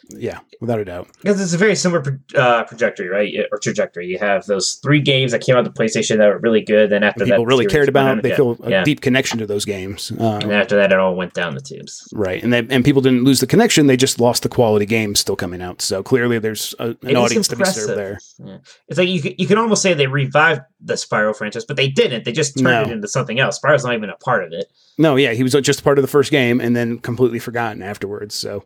Yeah, 0.10 0.40
without 0.62 0.80
a 0.80 0.86
doubt. 0.86 1.08
Because 1.22 1.42
it's 1.42 1.54
a 1.54 1.58
very 1.58 1.76
similar 1.76 2.02
pro- 2.02 2.40
uh, 2.42 2.64
trajectory, 2.66 3.08
right? 3.08 3.34
Or 3.52 3.58
trajectory. 3.58 4.08
You 4.08 4.20
have 4.20 4.46
those 4.46 4.76
three 4.76 5.02
games 5.02 5.32
that 5.32 5.42
came 5.42 5.56
out 5.56 5.64
the 5.64 5.72
PlayStation 5.72 6.18
that 6.18 6.28
were 6.28 6.38
really 6.40 6.62
good. 6.62 6.90
Then 6.92 7.04
after 7.04 7.26
People 7.26 7.40
that, 7.40 7.48
really 7.48 7.66
cared 7.66 7.90
about. 7.90 8.22
They 8.22 8.30
yeah, 8.30 8.36
feel 8.36 8.58
a 8.64 8.70
yeah. 8.70 8.84
deep 8.84 9.02
connection 9.02 9.40
to 9.40 9.48
those 9.48 9.66
games. 9.66 10.12
Uh, 10.12 10.40
And 10.44 10.52
after 10.52 10.76
that, 10.76 10.92
it 10.92 11.00
all 11.00 11.16
went 11.16 11.34
down 11.34 11.56
the 11.56 11.62
tubes. 11.62 12.08
Right, 12.14 12.44
and 12.44 12.54
they, 12.54 12.60
and 12.70 12.86
people 12.86 13.02
didn't 13.02 13.24
lose 13.24 13.40
the 13.40 13.48
connection; 13.48 13.88
they 13.88 13.98
just 13.98 14.20
lost 14.20 14.44
the 14.44 14.50
quality 14.50 14.86
games 14.86 15.20
still 15.20 15.36
coming 15.36 15.62
out. 15.62 15.82
So 15.82 16.04
clearly, 16.04 16.40
there's 16.40 16.76
a, 16.80 16.96
an 17.02 17.16
audience 17.16 17.48
to 17.50 17.56
be 17.56 17.66
served 17.66 17.98
there. 17.98 18.20
Yeah. 18.38 18.58
It's 18.88 19.00
like 19.00 19.10
you 19.10 19.34
you 19.38 19.48
can 19.48 19.58
almost 19.58 19.82
say 19.82 19.94
they 19.94 20.08
revived 20.08 20.62
the 20.82 20.94
Spyro 20.94 21.36
franchise, 21.36 21.66
but 21.66 21.78
they 21.78 21.90
didn't. 21.90 22.26
They 22.26 22.32
just 22.32 22.56
turned 22.58 22.66
No. 22.66 22.82
it 22.84 22.92
into 22.92 23.08
something 23.08 23.40
else. 23.40 23.60
Spyro's 23.60 23.84
not 23.84 23.96
even 23.96 24.10
a 24.10 24.18
part 24.18 24.44
of 24.44 24.54
it. 24.54 24.66
No, 24.98 25.16
yeah, 25.16 25.34
he 25.34 25.44
was 25.44 25.54
just 25.54 25.84
part 25.84 25.98
of 25.98 26.04
the 26.04 26.08
first 26.08 26.32
game 26.32 26.62
and 26.62 26.76
then 26.76 27.00
completely 27.00 27.40
forgotten 27.40 27.82
afterwards. 27.82 28.34
So 28.36 28.64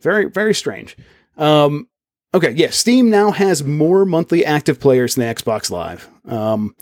very, 0.00 0.26
very 0.30 0.54
strange. 0.54 0.96
Um, 1.36 1.88
okay, 2.34 2.52
yeah, 2.52 2.70
Steam 2.70 3.10
now 3.10 3.30
has 3.30 3.62
more 3.64 4.04
monthly 4.04 4.44
active 4.44 4.80
players 4.80 5.14
than 5.14 5.32
Xbox 5.34 5.70
Live. 5.70 6.08
Um, 6.26 6.74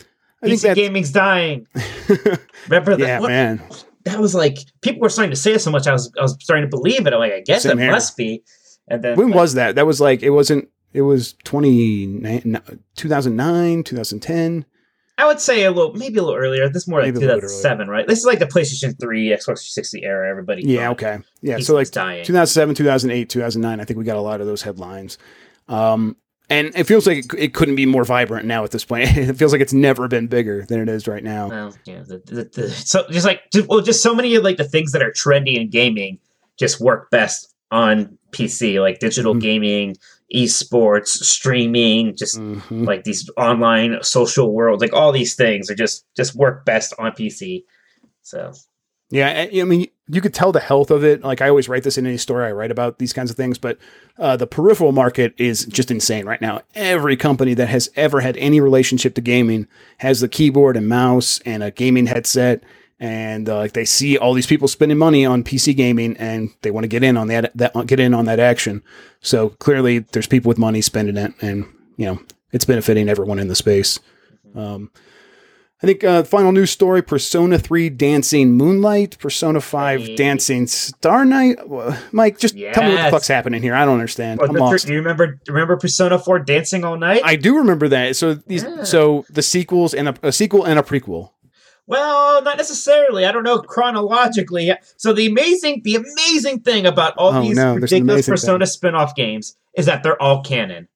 I 0.42 0.46
think 0.48 0.60
PC 0.60 0.62
that 0.62 0.76
gaming's 0.76 1.10
dying. 1.12 1.66
Remember 2.68 2.96
that? 2.96 3.00
yeah, 3.00 3.18
what- 3.20 3.28
man. 3.30 3.62
that 4.04 4.20
was 4.20 4.34
like 4.34 4.58
people 4.82 5.00
were 5.00 5.08
starting 5.08 5.30
to 5.30 5.36
say 5.36 5.52
it 5.54 5.60
so 5.60 5.70
much. 5.70 5.86
I 5.86 5.92
was 5.92 6.12
I 6.18 6.22
was 6.22 6.36
starting 6.40 6.64
to 6.64 6.68
believe 6.70 7.06
it. 7.06 7.12
I'm 7.12 7.18
like, 7.18 7.32
I 7.32 7.40
guess 7.40 7.62
Same 7.62 7.78
it 7.78 7.82
here. 7.82 7.90
must 7.92 8.16
be. 8.16 8.42
And 8.88 9.02
then 9.02 9.16
When 9.16 9.28
like, 9.28 9.36
was 9.36 9.54
that? 9.54 9.74
That 9.76 9.86
was 9.86 10.00
like 10.00 10.22
it 10.22 10.30
wasn't. 10.30 10.68
It 10.92 11.02
was 11.02 11.32
20, 11.44 12.42
2009, 12.96 13.82
2010. 13.82 14.64
I 15.16 15.26
would 15.26 15.38
say 15.40 15.64
a 15.64 15.70
little, 15.70 15.92
maybe 15.94 16.18
a 16.18 16.22
little 16.22 16.36
earlier. 16.38 16.68
This 16.68 16.82
is 16.82 16.88
more 16.88 17.00
like 17.00 17.14
Maybe 17.14 17.24
a 17.26 17.28
little 17.28 17.40
bit 17.42 17.48
2007, 17.48 17.88
right? 17.88 18.06
This 18.06 18.18
is 18.18 18.24
like 18.24 18.40
the 18.40 18.46
PlayStation 18.46 18.98
3, 19.00 19.28
Xbox 19.28 19.44
360 19.44 20.02
era. 20.04 20.28
Everybody, 20.28 20.62
Yeah, 20.64 20.86
thought 20.88 20.90
okay, 21.02 21.18
yeah. 21.40 21.56
PC's 21.58 21.66
So 21.68 21.74
like 21.74 21.90
dying. 21.92 22.24
2007, 22.24 22.74
2008, 22.74 23.28
2009. 23.30 23.80
I 23.80 23.84
think 23.84 23.98
we 23.98 24.04
got 24.04 24.16
a 24.16 24.20
lot 24.20 24.40
of 24.40 24.46
those 24.48 24.62
headlines. 24.62 25.18
Um, 25.68 26.16
and 26.50 26.72
it 26.74 26.84
feels 26.84 27.06
like 27.06 27.18
it, 27.18 27.26
it 27.38 27.54
couldn't 27.54 27.76
be 27.76 27.86
more 27.86 28.04
vibrant 28.04 28.44
now 28.46 28.64
at 28.64 28.72
this 28.72 28.84
point. 28.84 29.04
it 29.16 29.36
feels 29.36 29.52
like 29.52 29.60
it's 29.60 29.72
never 29.72 30.08
been 30.08 30.26
bigger 30.26 30.64
than 30.66 30.80
it 30.80 30.88
is 30.88 31.06
right 31.06 31.22
now. 31.22 31.48
Well, 31.48 31.74
yeah, 31.84 32.02
the, 32.06 32.18
the, 32.26 32.50
the, 32.52 32.70
so 32.70 33.06
just 33.10 33.24
like 33.24 33.42
well, 33.68 33.80
just 33.82 34.02
so 34.02 34.14
many 34.14 34.34
of 34.34 34.42
like 34.42 34.56
the 34.56 34.64
things 34.64 34.92
that 34.92 35.02
are 35.02 35.12
trendy 35.12 35.56
in 35.60 35.70
gaming 35.70 36.18
just 36.58 36.80
work 36.80 37.10
best 37.10 37.54
on 37.70 38.18
PC, 38.32 38.80
like 38.80 38.98
digital 38.98 39.34
Mhm. 39.34 39.40
gaming, 39.40 39.96
esports, 40.34 41.08
streaming, 41.08 42.14
just 42.16 42.38
Mhm. 42.38 42.86
like 42.86 43.04
these 43.04 43.28
online 43.36 43.98
social 44.02 44.52
worlds, 44.52 44.80
like 44.80 44.92
all 44.92 45.12
these 45.12 45.34
things 45.34 45.70
are 45.70 45.74
just 45.74 46.04
just 46.16 46.34
work 46.34 46.64
best 46.64 46.94
on 46.98 47.12
PC. 47.12 47.64
So 48.22 48.52
Yeah, 49.10 49.28
I 49.52 49.60
I 49.60 49.64
mean, 49.64 49.86
you 50.08 50.20
could 50.20 50.34
tell 50.34 50.50
the 50.50 50.60
health 50.60 50.90
of 50.90 51.04
it. 51.04 51.22
Like 51.22 51.40
I 51.40 51.48
always 51.48 51.68
write 51.68 51.82
this 51.82 51.98
in 51.98 52.06
any 52.06 52.16
story 52.16 52.46
I 52.46 52.52
write 52.52 52.70
about 52.70 52.98
these 52.98 53.12
kinds 53.12 53.30
of 53.30 53.36
things, 53.36 53.58
but 53.58 53.78
uh, 54.18 54.36
the 54.36 54.46
peripheral 54.46 54.92
market 54.92 55.34
is 55.36 55.66
just 55.66 55.90
insane 55.90 56.26
right 56.26 56.40
now. 56.40 56.62
Every 56.74 57.16
company 57.16 57.54
that 57.54 57.68
has 57.68 57.90
ever 57.96 58.20
had 58.20 58.36
any 58.38 58.60
relationship 58.60 59.14
to 59.14 59.20
gaming 59.20 59.66
has 59.98 60.20
the 60.20 60.28
keyboard 60.28 60.76
and 60.76 60.88
mouse 60.88 61.38
and 61.44 61.62
a 61.62 61.70
gaming 61.70 62.06
headset, 62.06 62.62
and 63.00 63.48
uh, 63.48 63.56
like 63.58 63.72
they 63.72 63.84
see 63.84 64.16
all 64.16 64.34
these 64.34 64.46
people 64.46 64.68
spending 64.68 64.98
money 64.98 65.26
on 65.26 65.42
PC 65.44 65.76
gaming, 65.76 66.16
and 66.16 66.50
they 66.62 66.70
want 66.70 66.84
to 66.84 66.88
get 66.88 67.02
in 67.02 67.16
on 67.16 67.28
that, 67.28 67.50
that 67.56 67.86
get 67.86 68.00
in 68.00 68.14
on 68.14 68.24
that 68.26 68.40
action. 68.40 68.82
So 69.20 69.50
clearly, 69.50 70.00
there's 70.00 70.26
people 70.26 70.48
with 70.48 70.58
money 70.58 70.80
spending 70.80 71.16
it, 71.16 71.32
and 71.40 71.64
you 71.96 72.06
know 72.06 72.20
it's 72.52 72.64
benefiting 72.64 73.08
everyone 73.08 73.38
in 73.38 73.48
the 73.48 73.54
space. 73.56 73.98
Um, 74.54 74.90
I 75.82 75.86
think 75.86 76.04
uh, 76.04 76.22
final 76.22 76.52
news 76.52 76.70
story: 76.70 77.02
Persona 77.02 77.58
Three 77.58 77.90
Dancing 77.90 78.52
Moonlight, 78.52 79.18
Persona 79.18 79.60
Five 79.60 80.00
Hey. 80.02 80.16
Dancing 80.16 80.66
Star 80.66 81.26
Night. 81.26 81.58
Mike, 82.12 82.38
just 82.38 82.56
tell 82.56 82.84
me 82.84 82.94
what 82.94 83.04
the 83.04 83.10
fuck's 83.10 83.28
happening 83.28 83.60
here. 83.60 83.74
I 83.74 83.84
don't 83.84 83.94
understand. 83.94 84.40
I'm 84.40 84.52
the- 84.54 84.60
lost. 84.60 84.86
do 84.86 84.92
you 84.92 84.98
remember 85.00 85.38
remember 85.46 85.76
Persona 85.76 86.18
4 86.18 86.38
Dancing 86.38 86.84
All 86.84 86.96
Night? 86.96 87.20
I 87.24 87.36
do 87.36 87.58
remember 87.58 87.88
that. 87.88 88.16
So 88.16 88.32
these, 88.34 88.62
Yeah. 88.62 88.84
so 88.84 89.26
the 89.28 89.42
sequels 89.42 89.92
and 89.92 90.08
a, 90.08 90.14
a 90.22 90.32
sequel 90.32 90.64
and 90.64 90.78
a 90.78 90.82
prequel. 90.82 91.32
Well, 91.86 92.42
not 92.42 92.56
necessarily. 92.56 93.26
I 93.26 93.32
don't 93.32 93.42
know 93.42 93.58
chronologically. 93.58 94.72
So 94.96 95.12
the 95.12 95.26
amazing, 95.26 95.82
the 95.84 95.96
amazing 95.96 96.60
thing 96.60 96.86
about 96.86 97.14
all 97.18 97.34
Oh, 97.34 97.42
these 97.42 97.56
no, 97.56 97.74
ridiculous 97.74 98.26
Persona 98.26 98.66
spin-off 98.66 99.14
games 99.14 99.56
is 99.76 99.86
that 99.86 100.02
they're 100.02 100.20
all 100.20 100.42
canon. 100.42 100.88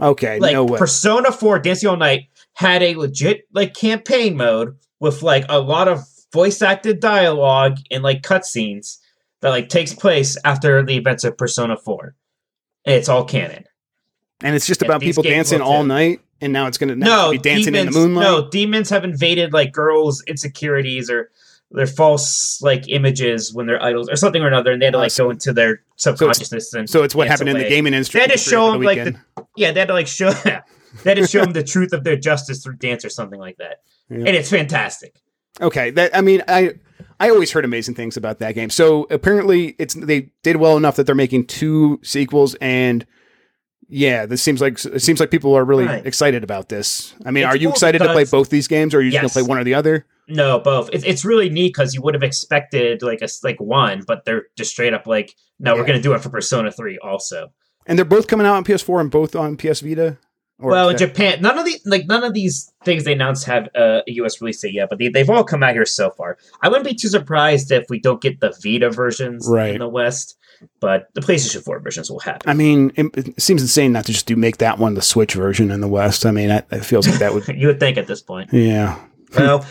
Okay, 0.00 0.38
Like 0.38 0.52
no 0.52 0.64
way. 0.64 0.78
Persona 0.78 1.32
4 1.32 1.58
Dancing 1.58 1.88
All 1.88 1.96
Night 1.96 2.28
had 2.54 2.82
a 2.82 2.94
legit 2.94 3.46
like 3.52 3.74
campaign 3.74 4.36
mode 4.36 4.76
with 5.00 5.22
like 5.22 5.46
a 5.48 5.58
lot 5.58 5.88
of 5.88 6.04
voice 6.32 6.60
acted 6.60 7.00
dialogue 7.00 7.78
and 7.90 8.02
like 8.02 8.22
cutscenes 8.22 8.98
that 9.40 9.48
like 9.50 9.68
takes 9.68 9.94
place 9.94 10.36
after 10.44 10.84
the 10.84 10.96
events 10.96 11.24
of 11.24 11.38
Persona 11.38 11.76
4. 11.76 12.14
And 12.84 12.94
it's 12.94 13.08
all 13.08 13.24
canon. 13.24 13.64
And 14.42 14.54
it's 14.54 14.66
just 14.66 14.82
Yeah, 14.82 14.88
about 14.88 15.00
people 15.00 15.22
dancing 15.22 15.60
all 15.60 15.82
too. 15.82 15.88
night, 15.88 16.20
and 16.40 16.52
now 16.52 16.66
it's 16.66 16.78
gonna 16.78 16.96
no, 16.96 17.30
be 17.32 17.38
dancing 17.38 17.72
demons, 17.72 17.94
in 17.96 18.02
the 18.02 18.08
moonlight. 18.08 18.24
No, 18.24 18.50
demons 18.50 18.90
have 18.90 19.04
invaded 19.04 19.52
like 19.52 19.72
girls' 19.72 20.22
insecurities 20.26 21.10
or 21.10 21.30
their 21.72 21.86
false 21.86 22.60
like 22.62 22.88
images 22.88 23.52
when 23.52 23.66
they're 23.66 23.82
idols 23.82 24.08
or 24.08 24.16
something 24.16 24.42
or 24.42 24.46
another, 24.46 24.72
and 24.72 24.80
they 24.80 24.86
had 24.86 24.92
to 24.92 24.98
Uh, 24.98 25.02
like 25.02 25.10
so- 25.10 25.24
go 25.24 25.30
into 25.30 25.52
their 25.52 25.80
subconsciousness 25.96 26.72
and 26.74 26.88
so 26.88 27.02
it's 27.02 27.14
what 27.14 27.26
happened 27.28 27.48
in 27.48 27.56
the 27.56 27.62
away. 27.62 27.70
gaming 27.70 27.92
industry. 27.94 28.18
They 28.18 28.22
had 28.22 28.30
to 28.32 28.38
show 28.38 28.66
the 28.66 28.72
them 28.72 28.82
like 28.82 29.04
the 29.04 29.16
yeah, 29.56 29.72
they 29.72 29.80
had 29.80 29.88
to 29.88 29.94
like 29.94 30.06
show 30.06 30.30
they 30.44 30.60
had 31.04 31.16
to 31.16 31.26
show 31.28 31.40
them 31.40 31.52
the 31.52 31.64
truth 31.64 31.92
of 31.92 32.04
their 32.04 32.16
justice 32.16 32.62
through 32.62 32.76
dance 32.76 33.04
or 33.04 33.08
something 33.10 33.40
like 33.40 33.56
that, 33.58 33.80
Yeah. 34.10 34.18
and 34.18 34.28
it's 34.28 34.50
fantastic. 34.50 35.16
Okay, 35.60 35.90
that 35.90 36.14
I 36.16 36.20
mean, 36.20 36.42
I 36.46 36.74
I 37.18 37.30
always 37.30 37.50
heard 37.50 37.64
amazing 37.64 37.94
things 37.94 38.16
about 38.16 38.38
that 38.40 38.54
game. 38.54 38.68
So 38.70 39.06
apparently, 39.10 39.74
it's 39.78 39.94
they 39.94 40.30
did 40.42 40.56
well 40.56 40.76
enough 40.76 40.96
that 40.96 41.06
they're 41.06 41.14
making 41.14 41.46
two 41.46 41.98
sequels, 42.04 42.54
and 42.60 43.04
yeah, 43.88 44.26
this 44.26 44.42
seems 44.42 44.60
like 44.60 44.84
it 44.84 45.00
seems 45.02 45.20
like 45.20 45.30
people 45.30 45.54
are 45.56 45.64
really 45.64 45.84
Right. 45.86 46.04
excited 46.06 46.42
about 46.44 46.68
this. 46.68 47.14
I 47.24 47.30
mean, 47.30 47.44
It's 47.44 47.54
are 47.54 47.56
you 47.56 47.68
cool 47.68 47.74
excited 47.74 47.98
to 48.00 48.12
play 48.12 48.24
both 48.24 48.50
these 48.50 48.68
games, 48.68 48.94
or 48.94 48.98
are 48.98 49.00
you 49.02 49.10
just 49.10 49.22
Yes. 49.22 49.34
gonna 49.34 49.44
play 49.44 49.48
one 49.48 49.58
or 49.58 49.64
the 49.64 49.74
other? 49.74 50.06
No, 50.28 50.58
both. 50.58 50.90
It's 50.92 51.04
it's 51.04 51.24
really 51.24 51.48
neat 51.48 51.68
because 51.68 51.94
you 51.94 52.02
would 52.02 52.14
have 52.14 52.22
expected 52.24 53.02
like 53.02 53.22
a 53.22 53.28
like 53.44 53.60
one, 53.60 54.02
but 54.06 54.24
they're 54.24 54.46
just 54.56 54.72
straight 54.72 54.92
up 54.94 55.06
like, 55.06 55.34
no, 55.60 55.74
we're 55.74 55.84
gonna 55.84 56.00
do 56.02 56.12
it 56.14 56.20
for 56.20 56.30
Persona 56.30 56.70
Three 56.72 56.98
also. 56.98 57.52
And 57.86 57.96
they're 57.96 58.04
both 58.04 58.26
coming 58.26 58.46
out 58.46 58.56
on 58.56 58.64
PS4 58.64 59.00
and 59.00 59.10
both 59.10 59.36
on 59.36 59.56
PS 59.56 59.80
Vita. 59.80 60.18
Or 60.58 60.70
well, 60.70 60.88
in 60.88 60.96
Japan, 60.96 61.42
none 61.42 61.58
of 61.58 61.66
the 61.66 61.78
like 61.84 62.06
none 62.06 62.24
of 62.24 62.32
these 62.32 62.72
things 62.84 63.04
they 63.04 63.12
announced 63.12 63.44
have 63.44 63.68
uh, 63.76 64.00
a 64.08 64.12
US 64.12 64.40
release 64.40 64.60
date 64.62 64.72
yet, 64.72 64.88
but 64.88 64.98
they, 64.98 65.08
they've 65.08 65.28
all 65.28 65.44
come 65.44 65.62
out 65.62 65.74
here 65.74 65.84
so 65.84 66.08
far. 66.10 66.38
I 66.62 66.68
wouldn't 66.68 66.86
be 66.88 66.94
too 66.94 67.08
surprised 67.08 67.70
if 67.70 67.84
we 67.90 68.00
don't 68.00 68.22
get 68.22 68.40
the 68.40 68.52
Vita 68.64 68.90
versions 68.90 69.46
Right. 69.48 69.74
in 69.74 69.80
the 69.80 69.88
West, 69.88 70.36
but 70.80 71.08
the 71.14 71.20
PlayStation 71.20 71.62
4 71.64 71.80
versions 71.80 72.10
will 72.10 72.20
happen. 72.20 72.48
I 72.48 72.54
mean, 72.54 72.92
it, 72.96 73.06
it 73.16 73.40
seems 73.42 73.62
insane 73.62 73.92
not 73.92 74.04
to 74.06 74.12
just 74.12 74.26
do 74.26 74.36
make 74.36 74.58
that 74.58 74.78
one 74.78 74.94
the 74.94 75.02
Switch 75.02 75.34
version 75.34 75.70
in 75.70 75.80
the 75.80 75.88
West. 75.88 76.24
I 76.26 76.30
mean, 76.30 76.48
that, 76.48 76.66
it 76.70 76.84
feels 76.84 77.06
like 77.08 77.18
that 77.18 77.34
would. 77.34 77.46
you 77.56 77.66
would 77.68 77.80
think 77.80 77.98
at 77.98 78.06
this 78.06 78.22
point. 78.22 78.52
Yeah, 78.52 78.98
well, 79.36 79.64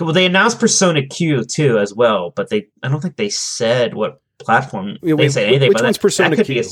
well, 0.00 0.12
they 0.12 0.26
announced 0.26 0.60
Persona 0.60 1.06
Q 1.06 1.44
too 1.44 1.78
as 1.78 1.94
well, 1.94 2.32
but 2.36 2.50
they 2.50 2.66
I 2.82 2.88
don't 2.88 3.00
think 3.00 3.16
they 3.16 3.30
said 3.30 3.94
what 3.94 4.20
platform 4.38 4.96
Wait, 5.02 5.08
they 5.08 5.14
wait, 5.14 5.32
said 5.32 5.46
anything. 5.48 5.68
which 5.70 5.76
about 5.78 5.86
one's 5.86 5.96
that. 5.96 6.02
Persona 6.02 6.36
that 6.36 6.46
Q? 6.46 6.60
a 6.60 6.64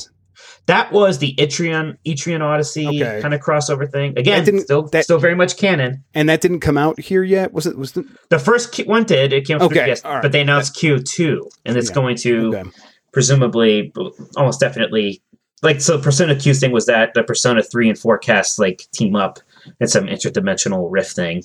that 0.67 0.91
was 0.91 1.17
the 1.19 1.33
Itrion 1.35 1.95
Etrian 2.05 2.41
Odyssey 2.41 2.87
Okay. 2.87 3.21
kind 3.21 3.33
of 3.33 3.41
crossover 3.41 3.89
thing. 3.91 4.17
Again, 4.17 4.43
didn't- 4.45 4.61
still 4.61 4.83
that- 4.89 5.03
still 5.05 5.17
very 5.17 5.35
much 5.35 5.57
canon. 5.57 6.03
and 6.13 6.29
that 6.29 6.41
didn't 6.41 6.59
come 6.59 6.77
out 6.77 6.99
here 6.99 7.23
yet. 7.23 7.53
Was 7.53 7.65
it? 7.65 7.77
Was 7.77 7.93
the 7.93 8.05
The 8.29 8.37
first 8.39 8.71
Q- 8.73 8.85
one 8.85 9.03
did. 9.03 9.33
It 9.33 9.45
came 9.47 9.57
out 9.57 9.63
Okay, 9.63 9.95
all 10.05 10.13
right. 10.15 10.21
but 10.21 10.31
they 10.31 10.41
announced 10.41 10.75
Q2, 10.75 11.41
and 11.65 11.75
it's 11.77 11.89
Yeah, 11.89 11.95
going 11.95 12.15
to 12.17 12.55
okay? 12.55 12.69
Presumably, 13.17 13.91
almost 14.35 14.59
definitely, 14.59 15.23
like 15.63 15.81
so. 15.81 15.99
Persona 15.99 16.35
Q 16.35 16.53
thing 16.53 16.71
was 16.71 16.85
that 16.85 17.15
the 17.15 17.23
Persona 17.23 17.63
three 17.63 17.89
and 17.89 17.97
four 17.97 18.19
casts 18.19 18.59
like 18.59 18.85
team 18.91 19.15
up 19.15 19.39
in 19.79 19.87
some 19.87 20.05
interdimensional 20.05 20.85
rift 20.91 21.15
thing, 21.15 21.41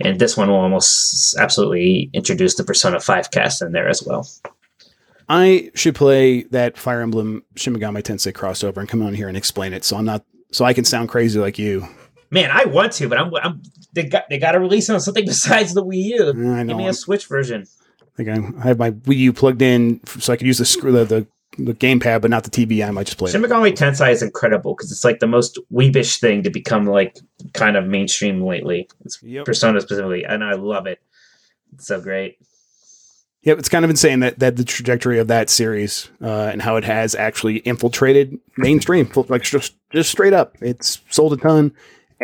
and 0.00 0.18
this 0.18 0.36
one 0.36 0.48
will 0.48 0.56
almost 0.56 1.36
absolutely 1.38 2.10
introduce 2.12 2.56
the 2.56 2.64
Persona 2.64 2.98
five 2.98 3.30
cast 3.30 3.62
in 3.62 3.70
there 3.70 3.88
as 3.88 4.02
well. 4.02 4.28
I 5.28 5.70
should 5.76 5.94
play 5.94 6.42
that 6.50 6.76
Fire 6.76 7.02
Emblem 7.02 7.44
Shin 7.54 7.76
Megami 7.76 8.02
Tensei 8.02 8.32
crossover 8.32 8.78
and 8.78 8.88
come 8.88 9.00
on 9.00 9.14
here 9.14 9.28
and 9.28 9.36
explain 9.36 9.72
it, 9.72 9.84
so 9.84 9.96
I'm 9.96 10.04
not 10.04 10.24
so 10.50 10.64
I 10.64 10.72
can 10.72 10.84
sound 10.84 11.08
crazy 11.08 11.38
like 11.38 11.56
you. 11.56 11.86
Man, 12.32 12.50
I 12.50 12.64
want 12.64 12.94
to, 12.94 13.08
but 13.08 13.16
I'm, 13.16 13.32
I'm 13.36 13.62
they 13.92 14.08
got 14.08 14.24
they 14.28 14.38
got 14.38 14.52
to 14.52 14.58
release 14.58 14.88
it 14.88 14.94
on 14.94 15.00
something 15.00 15.24
besides 15.26 15.72
the 15.72 15.84
Wii 15.84 16.02
U. 16.02 16.30
I 16.30 16.64
know. 16.64 16.64
Give 16.64 16.76
me 16.78 16.88
a 16.88 16.92
Switch 16.92 17.28
version. 17.28 17.68
I 18.14 18.16
think 18.22 18.28
I, 18.28 18.60
I 18.60 18.68
have 18.68 18.78
my 18.78 18.90
Wii 18.90 19.16
U 19.16 19.32
plugged 19.32 19.62
in 19.62 20.00
so 20.06 20.32
I 20.32 20.36
could 20.36 20.46
use 20.46 20.58
the 20.58 20.64
screw 20.64 20.92
the, 20.92 21.04
the 21.04 21.26
the 21.58 21.74
gamepad, 21.74 22.22
but 22.22 22.30
not 22.30 22.44
the 22.44 22.50
TV. 22.50 22.86
I 22.86 22.90
might 22.90 23.06
just 23.06 23.18
play 23.18 23.30
Shin 23.30 23.44
it. 23.44 23.50
Megami 23.50 23.72
Tensei 23.72 24.10
is 24.10 24.22
incredible 24.22 24.74
because 24.74 24.90
it's 24.90 25.04
like 25.04 25.20
the 25.20 25.26
most 25.26 25.58
weebish 25.72 26.18
thing 26.18 26.42
to 26.44 26.50
become 26.50 26.86
like 26.86 27.18
kind 27.52 27.76
of 27.76 27.86
mainstream 27.86 28.42
lately. 28.42 28.88
It's 29.04 29.22
Yep. 29.22 29.44
Persona 29.44 29.80
specifically, 29.80 30.24
and 30.24 30.42
I 30.42 30.54
love 30.54 30.86
it. 30.86 31.00
It's 31.74 31.86
so 31.86 32.00
great. 32.00 32.38
Yep, 33.42 33.58
it's 33.58 33.68
kind 33.68 33.84
of 33.84 33.90
insane 33.90 34.20
that 34.20 34.38
that 34.38 34.56
the 34.56 34.64
trajectory 34.64 35.18
of 35.18 35.28
that 35.28 35.50
series 35.50 36.08
uh, 36.22 36.48
and 36.52 36.62
how 36.62 36.76
it 36.76 36.84
has 36.84 37.14
actually 37.14 37.56
infiltrated 37.58 38.38
mainstream, 38.56 39.10
like 39.28 39.42
just 39.42 39.74
just 39.90 40.10
straight 40.10 40.32
up. 40.32 40.56
It's 40.60 41.00
sold 41.10 41.32
a 41.32 41.36
ton. 41.36 41.72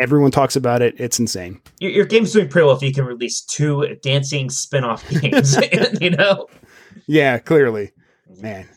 Everyone 0.01 0.31
talks 0.31 0.55
about 0.55 0.81
it. 0.81 0.95
It's 0.97 1.19
insane. 1.19 1.61
Your, 1.79 1.91
your 1.91 2.05
game's 2.05 2.31
doing 2.33 2.47
pretty 2.49 2.65
well 2.65 2.75
if 2.75 2.81
you 2.81 2.93
can 2.93 3.05
release 3.05 3.41
two 3.41 3.95
dancing 4.01 4.49
spin-off 4.49 5.07
games. 5.21 5.57
you 6.01 6.11
know, 6.11 6.47
Yeah, 7.07 7.37
clearly, 7.39 7.91
man. 8.39 8.67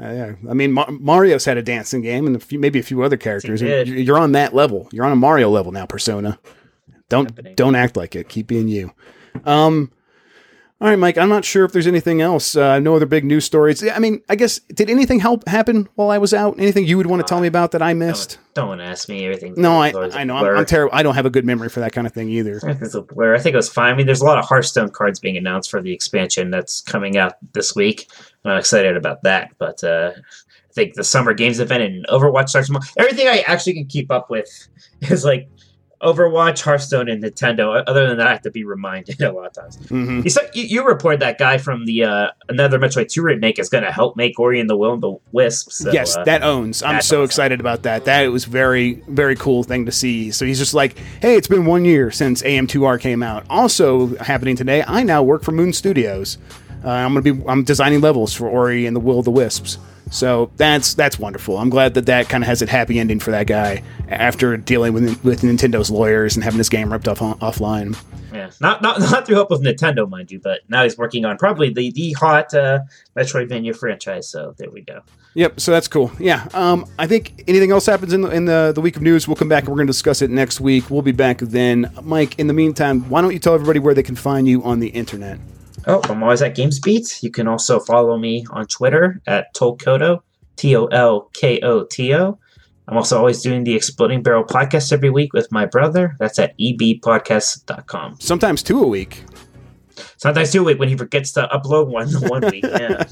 Uh, 0.00 0.10
yeah, 0.12 0.32
I 0.50 0.54
mean 0.54 0.72
Ma- 0.72 0.90
Mario's 0.90 1.44
had 1.44 1.58
a 1.58 1.62
dancing 1.62 2.00
game, 2.02 2.26
and 2.26 2.34
a 2.34 2.40
few, 2.40 2.58
maybe 2.58 2.78
a 2.78 2.82
few 2.82 3.02
other 3.02 3.16
characters. 3.16 3.60
You- 3.60 3.68
You're 3.84 4.18
on 4.18 4.32
that 4.32 4.54
level. 4.54 4.88
You're 4.92 5.04
on 5.04 5.12
a 5.12 5.16
Mario 5.16 5.50
level 5.50 5.70
now, 5.70 5.86
Persona. 5.86 6.38
Don't 7.08 7.54
don't 7.56 7.74
act 7.76 7.96
like 7.96 8.16
it. 8.16 8.28
Keep 8.28 8.46
being 8.48 8.68
you. 8.68 8.90
Um, 9.44 9.92
all 10.82 10.88
right, 10.88 10.98
Mike. 10.98 11.16
I'm 11.16 11.28
not 11.28 11.44
sure 11.44 11.64
if 11.64 11.70
there's 11.70 11.86
anything 11.86 12.20
else. 12.20 12.56
Uh, 12.56 12.80
no 12.80 12.96
other 12.96 13.06
big 13.06 13.24
news 13.24 13.44
stories. 13.44 13.88
I 13.88 14.00
mean, 14.00 14.20
I 14.28 14.34
guess 14.34 14.58
did 14.58 14.90
anything 14.90 15.20
help 15.20 15.46
happen 15.46 15.88
while 15.94 16.10
I 16.10 16.18
was 16.18 16.34
out? 16.34 16.58
Anything 16.58 16.86
you 16.86 16.96
would 16.96 17.06
want 17.06 17.24
to 17.24 17.28
tell 17.28 17.38
me 17.38 17.46
about 17.46 17.70
that 17.70 17.82
I 17.82 17.94
missed? 17.94 18.40
Don't, 18.54 18.66
don't 18.66 18.80
ask 18.80 19.08
me 19.08 19.24
everything. 19.24 19.54
No, 19.56 19.80
I 19.80 19.92
I 20.12 20.24
know 20.24 20.34
I'm. 20.34 20.56
I'm 20.56 20.66
terrible. 20.66 20.92
I 20.92 21.04
don't 21.04 21.14
have 21.14 21.24
a 21.24 21.30
good 21.30 21.44
memory 21.44 21.68
for 21.68 21.78
that 21.78 21.92
kind 21.92 22.04
of 22.04 22.12
thing 22.12 22.30
either. 22.30 22.56
I 22.56 22.58
think 22.72 22.82
it's 22.82 22.96
a 22.96 23.02
blur. 23.02 23.32
I 23.32 23.38
think 23.38 23.54
it 23.54 23.58
was 23.58 23.68
fine. 23.68 23.92
I 23.92 23.96
mean, 23.96 24.06
there's 24.06 24.22
a 24.22 24.24
lot 24.24 24.38
of 24.38 24.44
Hearthstone 24.44 24.90
cards 24.90 25.20
being 25.20 25.36
announced 25.36 25.70
for 25.70 25.80
the 25.80 25.92
expansion 25.92 26.50
that's 26.50 26.80
coming 26.80 27.16
out 27.16 27.34
this 27.52 27.76
week. 27.76 28.10
I'm 28.44 28.58
excited 28.58 28.96
about 28.96 29.22
that. 29.22 29.52
But 29.58 29.84
uh, 29.84 30.10
I 30.16 30.72
think 30.72 30.94
the 30.94 31.04
Summer 31.04 31.32
Games 31.32 31.60
event 31.60 31.84
and 31.84 32.04
Overwatch 32.08 32.48
starts 32.48 32.66
tomorrow. 32.66 32.84
Everything 32.98 33.28
I 33.28 33.44
actually 33.46 33.74
can 33.74 33.86
keep 33.86 34.10
up 34.10 34.30
with 34.30 34.68
is 35.02 35.24
like 35.24 35.48
Overwatch, 36.02 36.62
Hearthstone, 36.62 37.08
and 37.08 37.22
Nintendo. 37.22 37.82
Other 37.86 38.08
than 38.08 38.18
that, 38.18 38.26
I 38.26 38.32
have 38.32 38.42
to 38.42 38.50
be 38.50 38.64
reminded 38.64 39.20
a 39.22 39.32
lot 39.32 39.46
of 39.46 39.52
times. 39.52 39.76
hmm 39.88 40.20
You, 40.24 40.30
said, 40.30 40.50
you, 40.54 40.64
you 40.64 40.84
reported 40.86 41.20
that 41.20 41.38
guy 41.38 41.58
from 41.58 41.84
the 41.86 42.04
uh, 42.04 42.28
another 42.48 42.78
Metroid 42.78 43.08
2 43.08 43.22
remake 43.22 43.58
is 43.58 43.68
going 43.68 43.84
to 43.84 43.92
help 43.92 44.16
make 44.16 44.38
Ori 44.38 44.58
and 44.60 44.68
the 44.68 44.76
Will 44.76 44.94
and 44.94 45.02
the 45.02 45.16
Wisp. 45.30 45.70
So, 45.70 45.92
yes, 45.92 46.16
uh, 46.16 46.24
that 46.24 46.42
owns. 46.42 46.82
I'm 46.82 46.94
that's 46.94 47.06
so 47.06 47.18
awesome. 47.18 47.24
excited 47.26 47.60
about 47.60 47.82
that. 47.84 48.04
That 48.04 48.26
was 48.32 48.44
very, 48.44 48.94
very 49.08 49.36
cool 49.36 49.62
thing 49.62 49.86
to 49.86 49.92
see. 49.92 50.30
So 50.32 50.44
he's 50.44 50.58
just 50.58 50.74
like, 50.74 50.98
hey, 51.20 51.36
it's 51.36 51.48
been 51.48 51.64
one 51.64 51.84
year 51.84 52.10
since 52.10 52.42
AM2R 52.42 53.00
came 53.00 53.22
out. 53.22 53.44
Also 53.48 54.16
happening 54.16 54.56
today, 54.56 54.82
I 54.86 55.02
now 55.02 55.22
work 55.22 55.42
for 55.42 55.52
Moon 55.52 55.72
Studios. 55.72 56.38
Uh, 56.84 56.90
I'm 56.90 57.14
gonna 57.14 57.34
be, 57.34 57.42
I'm 57.46 57.64
designing 57.64 58.00
levels 58.00 58.32
for 58.34 58.48
Ori 58.48 58.86
and 58.86 58.94
the 58.94 59.00
Will 59.00 59.18
of 59.18 59.24
the 59.24 59.30
Wisps. 59.30 59.78
So 60.10 60.50
that's 60.56 60.94
that's 60.94 61.18
wonderful. 61.18 61.56
I'm 61.56 61.70
glad 61.70 61.94
that 61.94 62.06
that 62.06 62.28
kind 62.28 62.44
of 62.44 62.48
has 62.48 62.60
a 62.60 62.66
happy 62.66 62.98
ending 62.98 63.18
for 63.18 63.30
that 63.30 63.46
guy 63.46 63.82
after 64.08 64.56
dealing 64.58 64.92
with 64.92 65.24
with 65.24 65.40
Nintendo's 65.40 65.90
lawyers 65.90 66.34
and 66.36 66.44
having 66.44 66.58
his 66.58 66.68
game 66.68 66.92
ripped 66.92 67.08
off 67.08 67.20
offline. 67.20 67.96
Yeah, 68.32 68.50
not 68.60 68.82
not 68.82 69.00
not 69.10 69.26
through 69.26 69.36
help 69.36 69.50
of 69.50 69.60
Nintendo, 69.60 70.08
mind 70.08 70.30
you, 70.30 70.38
but 70.38 70.60
now 70.68 70.82
he's 70.82 70.98
working 70.98 71.24
on 71.24 71.38
probably 71.38 71.72
the 71.72 71.90
the 71.92 72.12
hot 72.12 72.52
uh, 72.52 72.80
Metroidvania 73.16 73.74
franchise. 73.74 74.28
So 74.28 74.54
there 74.58 74.70
we 74.70 74.82
go. 74.82 75.00
Yep. 75.34 75.60
So 75.60 75.70
that's 75.70 75.88
cool. 75.88 76.12
Yeah. 76.18 76.46
Um, 76.52 76.84
I 76.98 77.06
think 77.06 77.44
anything 77.48 77.70
else 77.70 77.86
happens 77.86 78.12
in 78.12 78.20
the, 78.20 78.28
in 78.28 78.44
the, 78.44 78.72
the 78.74 78.82
week 78.82 78.96
of 78.96 79.02
news, 79.02 79.26
we'll 79.26 79.34
come 79.34 79.48
back 79.48 79.62
and 79.62 79.70
we're 79.70 79.76
going 79.76 79.86
to 79.86 79.90
discuss 79.92 80.20
it 80.20 80.28
next 80.28 80.60
week. 80.60 80.90
We'll 80.90 81.00
be 81.00 81.12
back 81.12 81.38
then. 81.38 81.90
Mike, 82.02 82.38
in 82.38 82.48
the 82.48 82.52
meantime, 82.52 83.08
why 83.08 83.22
don't 83.22 83.32
you 83.32 83.38
tell 83.38 83.54
everybody 83.54 83.78
where 83.78 83.94
they 83.94 84.02
can 84.02 84.14
find 84.14 84.46
you 84.46 84.62
on 84.62 84.80
the 84.80 84.88
internet? 84.88 85.38
Oh, 85.86 86.00
I'm 86.04 86.22
always 86.22 86.42
at 86.42 86.54
GamesBeat. 86.56 87.22
You 87.22 87.30
can 87.30 87.48
also 87.48 87.80
follow 87.80 88.16
me 88.16 88.46
on 88.50 88.66
Twitter 88.66 89.20
at 89.26 89.52
Tolkoto, 89.54 90.22
T 90.56 90.76
O 90.76 90.86
L 90.86 91.30
K 91.32 91.60
O 91.60 91.84
T 91.84 92.14
O. 92.14 92.38
I'm 92.88 92.96
also 92.96 93.18
always 93.18 93.42
doing 93.42 93.64
the 93.64 93.74
Exploding 93.74 94.22
Barrel 94.22 94.44
podcast 94.44 94.92
every 94.92 95.10
week 95.10 95.32
with 95.32 95.50
my 95.50 95.66
brother. 95.66 96.16
That's 96.18 96.38
at 96.38 96.56
ebpodcast.com. 96.58 98.16
Sometimes 98.20 98.62
two 98.62 98.82
a 98.82 98.86
week. 98.86 99.24
Sometimes 100.16 100.52
two 100.52 100.60
a 100.60 100.64
week 100.64 100.78
when 100.78 100.88
he 100.88 100.96
forgets 100.96 101.32
to 101.32 101.48
upload 101.52 101.88
one 101.88 102.08
one 102.28 102.42
week. 102.50 102.64
Yeah, 102.64 103.04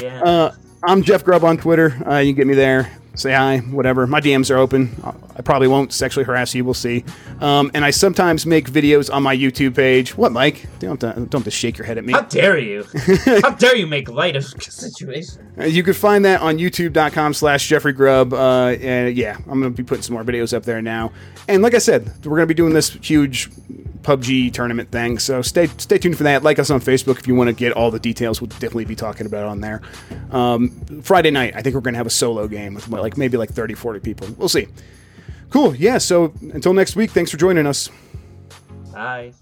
yeah. 0.00 0.22
Uh, 0.22 0.54
I'm 0.84 1.02
Jeff 1.02 1.24
Grubb 1.24 1.44
on 1.44 1.58
Twitter. 1.58 1.96
Uh, 2.06 2.18
you 2.18 2.32
can 2.32 2.36
get 2.38 2.46
me 2.48 2.54
there. 2.54 2.90
Say 3.14 3.32
hi, 3.32 3.58
whatever. 3.58 4.06
My 4.06 4.20
DMs 4.22 4.50
are 4.50 4.56
open. 4.56 4.90
I 5.36 5.42
probably 5.42 5.68
won't 5.68 5.92
sexually 5.92 6.24
harass 6.24 6.54
you. 6.54 6.64
We'll 6.64 6.72
see. 6.72 7.04
Um, 7.40 7.70
and 7.74 7.84
I 7.84 7.90
sometimes 7.90 8.46
make 8.46 8.70
videos 8.70 9.12
on 9.12 9.22
my 9.22 9.36
YouTube 9.36 9.76
page. 9.76 10.16
What, 10.16 10.32
Mike? 10.32 10.66
Don't 10.78 11.00
have 11.02 11.14
to, 11.14 11.20
don't 11.20 11.32
have 11.40 11.44
to 11.44 11.50
shake 11.50 11.76
your 11.76 11.86
head 11.86 11.98
at 11.98 12.04
me. 12.06 12.14
How 12.14 12.22
dare 12.22 12.58
you? 12.58 12.84
How 13.42 13.50
dare 13.50 13.76
you 13.76 13.86
make 13.86 14.08
light 14.08 14.34
of 14.34 14.50
the 14.50 14.60
situation? 14.62 15.52
Uh, 15.60 15.64
You 15.64 15.82
can 15.82 15.92
find 15.92 16.24
that 16.24 16.40
on 16.40 16.56
youtube.com 16.56 17.34
slash 17.34 17.68
Jeffrey 17.68 17.92
Grubb. 17.92 18.32
Uh, 18.32 18.68
and 18.80 19.14
yeah, 19.14 19.36
I'm 19.48 19.60
going 19.60 19.72
to 19.74 19.76
be 19.76 19.82
putting 19.84 20.02
some 20.02 20.14
more 20.14 20.24
videos 20.24 20.54
up 20.56 20.62
there 20.64 20.80
now. 20.80 21.12
And 21.48 21.62
like 21.62 21.74
I 21.74 21.78
said, 21.78 22.06
we're 22.24 22.36
going 22.38 22.40
to 22.40 22.46
be 22.46 22.54
doing 22.54 22.72
this 22.72 22.90
huge 22.94 23.50
PUBG 24.02 24.52
tournament 24.52 24.90
thing. 24.90 25.18
So 25.18 25.42
stay 25.42 25.68
stay 25.78 25.98
tuned 25.98 26.16
for 26.16 26.24
that. 26.24 26.42
Like 26.42 26.58
us 26.58 26.70
on 26.70 26.80
Facebook 26.80 27.18
if 27.18 27.26
you 27.26 27.34
want 27.34 27.48
to 27.48 27.54
get 27.54 27.72
all 27.72 27.90
the 27.90 27.98
details. 27.98 28.40
We'll 28.40 28.48
definitely 28.48 28.84
be 28.84 28.96
talking 28.96 29.26
about 29.26 29.44
it 29.44 29.48
on 29.48 29.60
there. 29.60 29.82
Um, 30.30 30.70
Friday 31.02 31.30
night, 31.30 31.54
I 31.56 31.62
think 31.62 31.74
we're 31.74 31.80
going 31.80 31.94
to 31.94 31.98
have 31.98 32.06
a 32.06 32.10
solo 32.10 32.48
game 32.48 32.74
with 32.74 32.88
like 32.88 33.16
maybe 33.16 33.36
like 33.36 33.50
30, 33.50 33.74
40 33.74 34.00
people. 34.00 34.28
We'll 34.36 34.48
see. 34.48 34.68
Cool. 35.50 35.74
Yeah. 35.74 35.98
So 35.98 36.32
until 36.52 36.72
next 36.74 36.96
week, 36.96 37.10
thanks 37.10 37.30
for 37.30 37.36
joining 37.36 37.66
us. 37.66 37.90
Bye. 38.92 39.32